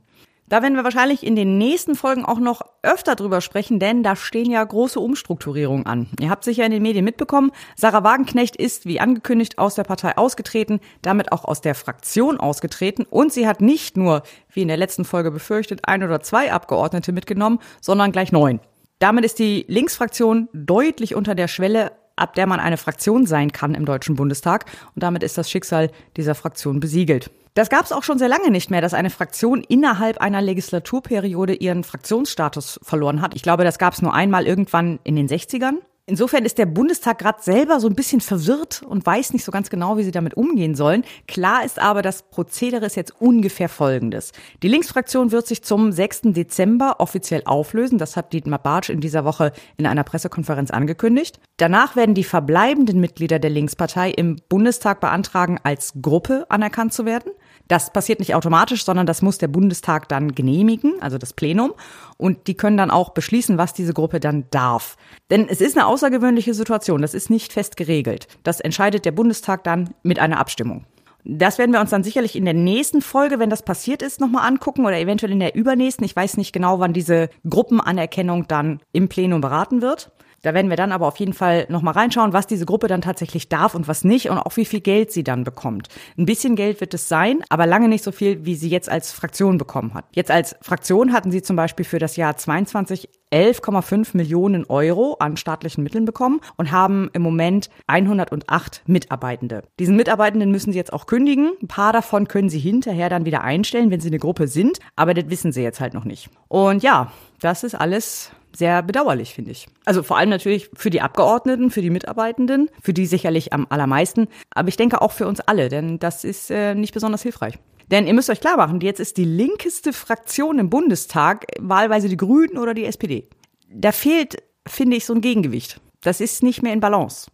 Da 0.48 0.62
werden 0.62 0.76
wir 0.76 0.84
wahrscheinlich 0.84 1.26
in 1.26 1.36
den 1.36 1.58
nächsten 1.58 1.96
Folgen 1.96 2.24
auch 2.24 2.38
noch 2.38 2.62
öfter 2.84 3.16
drüber 3.16 3.42
sprechen, 3.42 3.80
denn 3.80 4.04
da 4.04 4.16
stehen 4.16 4.52
ja 4.52 4.64
große 4.64 5.00
Umstrukturierungen 5.00 5.88
an. 5.88 6.08
Ihr 6.20 6.30
habt 6.30 6.44
sicher 6.44 6.64
in 6.64 6.72
den 6.72 6.84
Medien 6.84 7.04
mitbekommen, 7.04 7.52
Sarah 7.76 8.04
Wagenknecht 8.04 8.56
ist, 8.56 8.86
wie 8.86 9.00
angekündigt, 9.00 9.58
aus 9.58 9.74
der 9.74 9.86
Partei 9.86 10.16
ausgetreten, 10.18 10.82
damit 11.02 11.32
auch 11.32 11.46
aus 11.46 11.62
der 11.62 11.74
Fraktion 11.74 12.40
ausgetreten 12.40 13.08
und 13.10 13.34
sie 13.34 13.48
hat 13.48 13.60
nicht 13.60 13.98
nur, 13.98 14.22
wie 14.52 14.62
in 14.62 14.68
der 14.68 14.78
letzten 14.78 15.04
Folge 15.04 15.32
befürchtet, 15.32 15.88
ein 15.88 16.04
oder 16.04 16.22
zwei 16.22 16.54
Abgeordnete 16.54 17.12
mitgenommen, 17.12 17.60
sondern 17.82 18.12
gleich 18.12 18.32
neun. 18.32 18.60
Damit 19.00 19.26
ist 19.26 19.40
die 19.40 19.66
Linksfraktion 19.68 20.48
deutlich 20.54 21.16
unter 21.16 21.34
der 21.34 21.48
Schwelle 21.48 21.92
ab 22.16 22.36
der 22.36 22.48
man 22.48 22.60
eine 22.60 22.78
Fraktion 22.78 23.26
sein 23.26 23.52
kann 23.52 23.76
im 23.76 23.86
Deutschen 23.86 24.16
Bundestag. 24.16 24.66
Und 24.94 25.04
damit 25.04 25.24
ist 25.24 25.38
das 25.38 25.50
Schicksal 25.50 25.92
dieser 26.18 26.36
Fraktion 26.36 26.80
besiegelt. 26.80 27.32
Das 27.56 27.70
gab 27.70 27.86
es 27.86 27.94
auch 27.94 28.04
schon 28.04 28.20
sehr 28.20 28.28
lange 28.28 28.52
nicht 28.52 28.70
mehr, 28.70 28.82
dass 28.82 28.94
eine 28.94 29.10
Fraktion 29.10 29.64
innerhalb 29.64 30.18
einer 30.18 30.42
Legislaturperiode 30.42 31.54
ihren 31.54 31.86
Fraktionsstatus 31.86 32.80
verloren 32.84 33.22
hat. 33.22 33.34
Ich 33.34 33.44
glaube, 33.44 33.64
das 33.64 33.80
gab 33.80 33.94
es 33.94 34.02
nur 34.02 34.14
einmal 34.14 34.46
irgendwann 34.46 35.00
in 35.04 35.16
den 35.16 35.30
60ern. 35.30 35.76
Insofern 36.08 36.46
ist 36.46 36.60
der 36.60 36.68
Bundestag 36.68 37.18
gerade 37.18 37.42
selber 37.42 37.80
so 37.80 37.88
ein 37.88 37.96
bisschen 37.96 38.22
verwirrt 38.22 38.84
und 38.84 39.04
weiß 39.04 39.34
nicht 39.34 39.44
so 39.44 39.52
ganz 39.52 39.72
genau, 39.72 39.98
wie 39.98 40.04
sie 40.04 40.12
damit 40.12 40.36
umgehen 40.36 40.76
sollen. 40.76 41.04
Klar 41.28 41.66
ist 41.66 41.80
aber, 41.80 42.04
das 42.04 42.22
Prozedere 42.22 42.86
ist 42.86 42.96
jetzt 42.96 43.20
ungefähr 43.20 43.70
folgendes. 43.70 44.32
Die 44.62 44.68
Linksfraktion 44.68 45.32
wird 45.32 45.48
sich 45.48 45.64
zum 45.64 45.92
6. 45.92 46.22
Dezember 46.26 46.98
offiziell 47.00 47.42
auflösen. 47.46 47.98
Das 47.98 48.16
hat 48.16 48.34
Dietmar 48.34 48.60
Bartsch 48.60 48.92
in 48.92 49.02
dieser 49.02 49.26
Woche 49.26 49.52
in 49.78 49.88
einer 49.88 50.04
Pressekonferenz 50.04 50.70
angekündigt. 50.70 51.40
Danach 51.58 51.96
werden 51.96 52.14
die 52.14 52.24
verbleibenden 52.24 53.00
Mitglieder 53.00 53.40
der 53.40 53.50
Linkspartei 53.50 54.12
im 54.12 54.36
Bundestag 54.48 55.00
beantragen, 55.00 55.60
als 55.64 55.94
Gruppe 56.00 56.46
anerkannt 56.50 56.94
zu 56.94 57.06
werden. 57.06 57.32
Das 57.68 57.92
passiert 57.92 58.20
nicht 58.20 58.36
automatisch, 58.36 58.86
sondern 58.86 59.06
das 59.06 59.22
muss 59.22 59.38
der 59.38 59.48
Bundestag 59.48 60.08
dann 60.10 60.36
genehmigen, 60.36 60.94
also 61.02 61.18
das 61.18 61.34
Plenum. 61.34 61.74
Und 62.18 62.48
die 62.48 62.56
können 62.56 62.78
dann 62.78 62.92
auch 62.92 63.10
beschließen, 63.10 63.58
was 63.58 63.74
diese 63.74 63.94
Gruppe 63.94 64.20
dann 64.20 64.46
darf. 64.52 64.98
Denn 65.32 65.48
es 65.50 65.62
ist 65.62 65.78
eine 65.78 65.88
außergewöhnliche 65.88 66.54
Situation, 66.54 67.02
das 67.02 67.14
ist 67.14 67.30
nicht 67.30 67.54
fest 67.54 67.78
geregelt. 67.78 68.28
Das 68.44 68.60
entscheidet 68.60 69.06
der 69.06 69.12
Bundestag 69.12 69.64
dann 69.64 69.94
mit 70.04 70.20
einer 70.20 70.40
Abstimmung. 70.40 70.86
Das 71.28 71.58
werden 71.58 71.72
wir 71.72 71.82
uns 71.82 71.90
dann 71.90 72.04
sicherlich 72.04 72.36
in 72.36 72.46
der 72.46 72.54
nächsten 72.54 73.02
Folge, 73.02 73.40
wenn 73.40 73.50
das 73.50 73.64
passiert 73.64 74.04
ist, 74.04 74.22
nochmal 74.22 74.48
angucken 74.48 74.86
oder 74.86 75.00
eventuell 75.00 75.32
in 75.32 75.40
der 75.40 75.56
übernächsten. 75.56 76.06
Ich 76.06 76.16
weiß 76.16 76.38
nicht 76.38 76.54
genau, 76.54 76.80
wann 76.80 76.94
diese 76.94 77.30
Gruppenanerkennung 77.50 78.48
dann 78.48 78.80
im 78.92 79.10
Plenum 79.10 79.42
beraten 79.42 79.82
wird. 79.82 80.12
Da 80.46 80.54
werden 80.54 80.70
wir 80.70 80.78
dann 80.78 80.92
aber 80.92 81.08
auf 81.08 81.18
jeden 81.18 81.34
Fall 81.34 81.66
nochmal 81.70 81.96
reinschauen, 81.96 82.32
was 82.32 82.46
diese 82.46 82.68
Gruppe 82.68 82.88
dann 82.88 83.02
tatsächlich 83.02 83.50
darf 83.50 83.74
und 83.74 83.88
was 83.88 84.04
nicht 84.04 84.30
und 84.30 84.38
auch 84.38 84.56
wie 84.58 84.66
viel 84.66 84.80
Geld 84.80 85.12
sie 85.12 85.24
dann 85.24 85.44
bekommt. 85.44 85.88
Ein 86.20 86.28
bisschen 86.28 86.56
Geld 86.56 86.82
wird 86.82 86.94
es 86.94 87.10
sein, 87.10 87.40
aber 87.50 87.66
lange 87.66 87.88
nicht 87.88 88.04
so 88.04 88.12
viel, 88.12 88.46
wie 88.46 88.54
sie 88.54 88.70
jetzt 88.70 88.88
als 88.88 89.12
Fraktion 89.12 89.58
bekommen 89.58 89.96
hat. 89.96 90.06
Jetzt 90.14 90.30
als 90.30 90.56
Fraktion 90.62 91.14
hatten 91.14 91.32
sie 91.32 91.42
zum 91.42 91.56
Beispiel 91.56 91.84
für 91.84 91.98
das 91.98 92.16
Jahr 92.16 92.38
22 92.38 93.10
11,5 93.32 94.16
Millionen 94.16 94.66
Euro 94.66 95.16
an 95.20 95.36
staatlichen 95.36 95.84
Mitteln 95.84 96.06
bekommen 96.06 96.42
und 96.58 96.72
haben 96.72 97.10
im 97.14 97.24
Moment 97.24 97.72
108 97.88 98.84
Mitarbeitende. 98.86 99.64
Diesen 99.80 99.96
Mitarbeitenden 99.96 100.52
müssen 100.52 100.72
sie 100.72 100.78
jetzt 100.78 100.94
auch 100.94 101.08
kündigen. 101.08 101.52
Ein 101.62 101.68
paar 101.68 101.92
davon 101.92 102.28
können 102.28 102.50
sie 102.50 102.60
hinterher 102.60 103.10
dann 103.10 103.26
wieder 103.26 103.42
einstellen, 103.42 103.90
wenn 103.90 104.00
sie 104.00 104.10
eine 104.10 104.20
Gruppe 104.20 104.48
sind, 104.48 104.80
aber 104.96 105.16
das 105.16 105.30
wissen 105.30 105.52
sie 105.52 105.64
jetzt 105.64 105.82
halt 105.82 105.96
noch 105.96 106.06
nicht. 106.06 106.30
Und 106.48 106.84
ja, 106.84 107.12
das 107.42 107.64
ist 107.64 107.76
alles 107.76 108.32
sehr 108.56 108.82
bedauerlich, 108.84 109.34
finde 109.34 109.52
ich. 109.52 109.68
Also 109.86 110.04
vor 110.04 110.18
allem 110.18 110.30
natürlich 110.30 110.70
für 110.74 110.90
die 110.90 111.02
Abgeordneten, 111.02 111.72
für 111.72 111.82
die 111.82 111.90
Mitarbeitenden, 111.90 112.70
für 112.82 112.94
die 112.94 113.06
sicherlich 113.06 113.54
am 113.54 113.68
allermeisten, 113.70 114.28
aber 114.52 114.70
ich 114.70 114.78
denke 114.78 115.02
auch 115.02 115.12
für 115.12 115.28
uns 115.28 115.40
alle, 115.42 115.70
denn 115.70 116.00
das 116.00 116.24
ist 116.24 116.52
äh, 116.52 116.76
nicht 116.76 116.94
besonders 116.94 117.22
hilfreich. 117.22 117.60
Denn 117.92 118.08
ihr 118.08 118.14
müsst 118.14 118.30
euch 118.30 118.40
klar 118.40 118.58
machen, 118.58 118.82
jetzt 118.82 119.00
ist 119.00 119.18
die 119.18 119.26
linkeste 119.26 119.94
Fraktion 119.94 120.58
im 120.60 120.70
Bundestag 120.70 121.46
wahlweise 121.60 122.10
die 122.10 122.18
Grünen 122.18 122.58
oder 122.58 122.74
die 122.74 122.86
SPD. 122.86 123.28
Da 123.70 123.92
fehlt, 123.92 124.42
finde 124.68 124.98
ich, 124.98 125.06
so 125.06 125.14
ein 125.14 125.22
Gegengewicht. 125.22 125.80
Das 126.02 126.22
ist 126.22 126.42
nicht 126.42 126.64
mehr 126.64 126.74
in 126.74 126.80
Balance. 126.80 127.30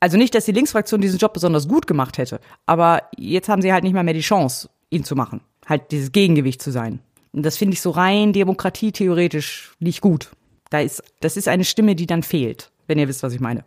Also 0.00 0.18
nicht, 0.18 0.34
dass 0.34 0.44
die 0.44 0.52
Linksfraktion 0.52 1.00
diesen 1.00 1.18
Job 1.18 1.32
besonders 1.32 1.66
gut 1.66 1.86
gemacht 1.86 2.18
hätte, 2.18 2.40
aber 2.66 3.04
jetzt 3.16 3.48
haben 3.48 3.62
sie 3.62 3.72
halt 3.72 3.84
nicht 3.84 3.94
mal 3.94 4.04
mehr 4.04 4.12
die 4.12 4.20
Chance, 4.20 4.68
ihn 4.90 5.04
zu 5.04 5.16
machen. 5.16 5.40
Halt 5.66 5.92
dieses 5.92 6.12
Gegengewicht 6.12 6.60
zu 6.60 6.70
sein. 6.70 7.00
Und 7.32 7.44
das 7.44 7.56
finde 7.56 7.74
ich 7.74 7.80
so 7.80 7.90
rein 7.90 8.32
demokratietheoretisch 8.32 9.72
nicht 9.80 10.02
gut. 10.02 10.30
Da 10.74 10.80
ist, 10.80 11.04
das 11.20 11.36
ist 11.36 11.46
eine 11.46 11.62
Stimme, 11.62 11.94
die 11.94 12.08
dann 12.08 12.24
fehlt, 12.24 12.72
wenn 12.88 12.98
ihr 12.98 13.06
wisst, 13.06 13.22
was 13.22 13.32
ich 13.32 13.38
meine. 13.38 13.64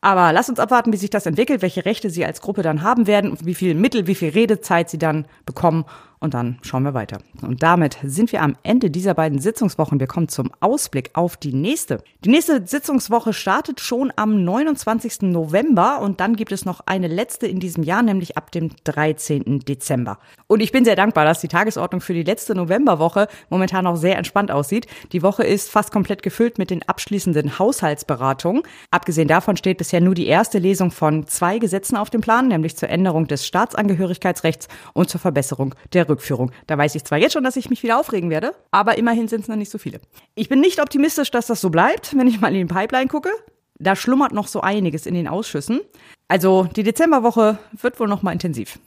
Aber 0.00 0.32
lasst 0.32 0.50
uns 0.50 0.60
abwarten, 0.60 0.92
wie 0.92 0.96
sich 0.96 1.10
das 1.10 1.26
entwickelt, 1.26 1.62
welche 1.62 1.84
Rechte 1.84 2.10
sie 2.10 2.24
als 2.24 2.40
Gruppe 2.40 2.62
dann 2.62 2.82
haben 2.82 3.08
werden 3.08 3.32
und 3.32 3.44
wie 3.44 3.56
viel 3.56 3.74
Mittel, 3.74 4.06
wie 4.06 4.14
viel 4.14 4.28
Redezeit 4.28 4.88
sie 4.88 4.98
dann 4.98 5.26
bekommen 5.46 5.84
und 6.24 6.32
dann 6.32 6.56
schauen 6.62 6.84
wir 6.84 6.94
weiter. 6.94 7.18
Und 7.42 7.62
damit 7.62 7.98
sind 8.02 8.32
wir 8.32 8.40
am 8.40 8.56
Ende 8.62 8.90
dieser 8.90 9.12
beiden 9.12 9.40
Sitzungswochen. 9.40 10.00
Wir 10.00 10.06
kommen 10.06 10.28
zum 10.28 10.50
Ausblick 10.60 11.10
auf 11.12 11.36
die 11.36 11.52
nächste. 11.52 12.02
Die 12.24 12.30
nächste 12.30 12.66
Sitzungswoche 12.66 13.34
startet 13.34 13.78
schon 13.78 14.10
am 14.16 14.42
29. 14.42 15.20
November 15.22 16.00
und 16.00 16.20
dann 16.20 16.34
gibt 16.34 16.50
es 16.50 16.64
noch 16.64 16.80
eine 16.86 17.08
letzte 17.08 17.46
in 17.46 17.60
diesem 17.60 17.84
Jahr, 17.84 18.02
nämlich 18.02 18.38
ab 18.38 18.50
dem 18.52 18.70
13. 18.84 19.60
Dezember. 19.60 20.18
Und 20.46 20.60
ich 20.60 20.72
bin 20.72 20.86
sehr 20.86 20.96
dankbar, 20.96 21.26
dass 21.26 21.42
die 21.42 21.48
Tagesordnung 21.48 22.00
für 22.00 22.14
die 22.14 22.22
letzte 22.22 22.54
Novemberwoche 22.54 23.28
momentan 23.50 23.84
noch 23.84 23.96
sehr 23.96 24.16
entspannt 24.16 24.50
aussieht. 24.50 24.86
Die 25.12 25.22
Woche 25.22 25.44
ist 25.44 25.70
fast 25.70 25.92
komplett 25.92 26.22
gefüllt 26.22 26.56
mit 26.56 26.70
den 26.70 26.82
abschließenden 26.88 27.58
Haushaltsberatungen. 27.58 28.62
Abgesehen 28.90 29.28
davon 29.28 29.58
steht 29.58 29.76
bisher 29.76 30.00
nur 30.00 30.14
die 30.14 30.26
erste 30.26 30.58
Lesung 30.58 30.90
von 30.90 31.26
zwei 31.26 31.58
Gesetzen 31.58 31.98
auf 31.98 32.08
dem 32.08 32.22
Plan, 32.22 32.48
nämlich 32.48 32.78
zur 32.78 32.88
Änderung 32.88 33.26
des 33.26 33.46
Staatsangehörigkeitsrechts 33.46 34.68
und 34.94 35.10
zur 35.10 35.20
Verbesserung 35.20 35.74
der 35.92 36.13
Rückführung. 36.14 36.50
Da 36.66 36.78
weiß 36.78 36.94
ich 36.94 37.04
zwar 37.04 37.18
jetzt 37.18 37.32
schon, 37.32 37.44
dass 37.44 37.56
ich 37.56 37.70
mich 37.70 37.82
wieder 37.82 37.98
aufregen 37.98 38.30
werde, 38.30 38.54
aber 38.70 38.96
immerhin 38.96 39.28
sind 39.28 39.42
es 39.42 39.48
noch 39.48 39.56
nicht 39.56 39.70
so 39.70 39.78
viele. 39.78 40.00
Ich 40.34 40.48
bin 40.48 40.60
nicht 40.60 40.80
optimistisch, 40.80 41.30
dass 41.30 41.46
das 41.46 41.60
so 41.60 41.70
bleibt, 41.70 42.16
wenn 42.16 42.26
ich 42.26 42.40
mal 42.40 42.54
in 42.54 42.66
die 42.66 42.74
Pipeline 42.74 43.08
gucke. 43.08 43.30
Da 43.78 43.96
schlummert 43.96 44.32
noch 44.32 44.46
so 44.46 44.60
einiges 44.60 45.06
in 45.06 45.14
den 45.14 45.28
Ausschüssen. 45.28 45.80
Also 46.28 46.64
die 46.64 46.84
Dezemberwoche 46.84 47.58
wird 47.80 48.00
wohl 48.00 48.08
noch 48.08 48.22
mal 48.22 48.32
intensiv. 48.32 48.78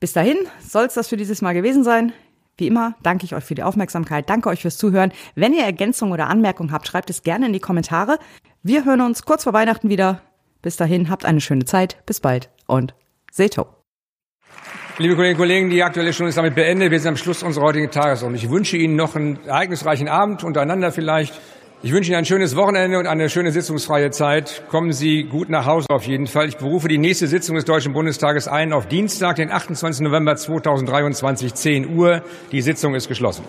Bis 0.00 0.12
dahin 0.12 0.36
soll 0.60 0.86
es 0.86 0.94
das 0.94 1.08
für 1.08 1.16
dieses 1.16 1.42
Mal 1.42 1.54
gewesen 1.54 1.84
sein. 1.84 2.12
Wie 2.56 2.66
immer 2.66 2.94
danke 3.02 3.24
ich 3.24 3.34
euch 3.34 3.44
für 3.44 3.54
die 3.54 3.62
Aufmerksamkeit, 3.62 4.28
danke 4.28 4.48
euch 4.48 4.62
fürs 4.62 4.76
Zuhören. 4.76 5.12
Wenn 5.34 5.54
ihr 5.54 5.64
Ergänzungen 5.64 6.12
oder 6.12 6.26
Anmerkungen 6.26 6.72
habt, 6.72 6.86
schreibt 6.86 7.08
es 7.08 7.22
gerne 7.22 7.46
in 7.46 7.52
die 7.52 7.60
Kommentare. 7.60 8.18
Wir 8.62 8.84
hören 8.84 9.00
uns 9.00 9.24
kurz 9.24 9.44
vor 9.44 9.52
Weihnachten 9.52 9.88
wieder. 9.88 10.20
Bis 10.60 10.76
dahin, 10.76 11.10
habt 11.10 11.24
eine 11.24 11.40
schöne 11.40 11.64
Zeit. 11.64 12.04
Bis 12.06 12.20
bald 12.20 12.50
und 12.66 12.94
Seto. 13.30 13.81
Liebe 14.98 15.14
Kolleginnen 15.14 15.40
und 15.40 15.48
Kollegen, 15.48 15.70
die 15.70 15.82
Aktuelle 15.82 16.12
Stunde 16.12 16.28
ist 16.28 16.36
damit 16.36 16.54
beendet. 16.54 16.90
Wir 16.90 17.00
sind 17.00 17.08
am 17.08 17.16
Schluss 17.16 17.42
unserer 17.42 17.64
heutigen 17.64 17.90
Tagesordnung. 17.90 18.38
Ich 18.38 18.50
wünsche 18.50 18.76
Ihnen 18.76 18.94
noch 18.94 19.16
einen 19.16 19.38
ereignisreichen 19.46 20.06
Abend 20.06 20.44
untereinander 20.44 20.92
vielleicht. 20.92 21.32
Ich 21.82 21.92
wünsche 21.92 22.10
Ihnen 22.10 22.18
ein 22.18 22.24
schönes 22.26 22.56
Wochenende 22.56 22.98
und 22.98 23.06
eine 23.06 23.30
schöne 23.30 23.52
sitzungsfreie 23.52 24.10
Zeit. 24.10 24.64
Kommen 24.68 24.92
Sie 24.92 25.24
gut 25.24 25.48
nach 25.48 25.64
Hause 25.64 25.86
auf 25.88 26.06
jeden 26.06 26.26
Fall. 26.26 26.46
Ich 26.46 26.58
berufe 26.58 26.88
die 26.88 26.98
nächste 26.98 27.26
Sitzung 27.26 27.56
des 27.56 27.64
Deutschen 27.64 27.94
Bundestages 27.94 28.48
ein 28.48 28.74
auf 28.74 28.86
Dienstag, 28.86 29.36
den 29.36 29.50
28. 29.50 30.02
November 30.02 30.36
2023, 30.36 31.54
10 31.54 31.96
Uhr. 31.96 32.22
Die 32.52 32.60
Sitzung 32.60 32.94
ist 32.94 33.08
geschlossen. 33.08 33.44